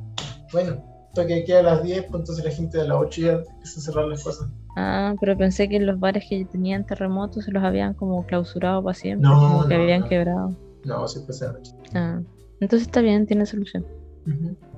[0.52, 0.82] bueno,
[1.14, 3.82] toque queda a las 10, pues entonces la gente de las 8 ya empieza a
[3.82, 4.48] cerrar las cosas.
[4.76, 8.94] Ah, pero pensé que los bares que tenían terremotos se los habían como clausurado para
[8.94, 10.08] siempre, No, como que no, habían no.
[10.08, 10.56] quebrado.
[10.84, 11.72] No, sí fue esa noche.
[11.94, 12.20] Ah,
[12.60, 13.84] entonces está bien, tiene solución.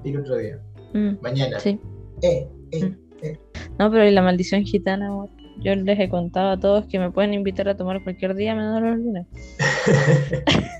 [0.04, 0.58] Y el otro día.
[0.94, 1.60] Mm, Mañana.
[1.60, 1.78] sí.
[2.22, 2.84] Eh, eh.
[2.86, 2.96] Mm.
[3.78, 5.28] No, pero y la maldición gitana, amor?
[5.60, 8.80] yo les he contado a todos que me pueden invitar a tomar cualquier día menos
[8.82, 9.26] los lunes.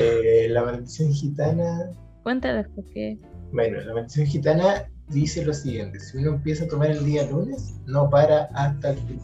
[0.00, 1.90] Eh, la maldición gitana.
[2.22, 3.18] Cuéntales por qué.
[3.52, 7.80] Bueno, la maldición gitana dice lo siguiente: si uno empieza a tomar el día lunes,
[7.86, 9.20] no para hasta el fin.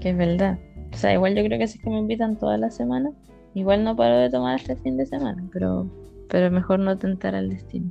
[0.00, 0.58] Que es verdad.
[0.92, 3.10] O sea, igual yo creo que si es que me invitan toda la semana,
[3.54, 5.90] igual no paro de tomar hasta el fin de semana, pero,
[6.28, 7.90] pero mejor no tentar al destino.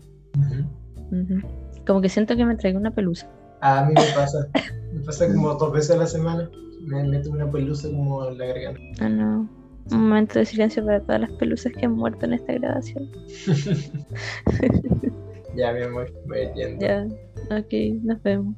[1.85, 3.27] Como que siento que me traigo una pelusa.
[3.61, 4.47] A mí me pasa.
[4.93, 6.49] Me pasa como dos veces a la semana.
[6.79, 8.79] Me meto una pelusa como en la garganta.
[9.01, 9.49] Ah, no.
[9.91, 13.09] Un momento de silencio para todas las pelusas que han muerto en esta grabación.
[15.55, 16.51] Ya, mi amor, voy.
[16.79, 17.05] Ya,
[17.49, 17.67] ok,
[18.03, 18.55] nos vemos.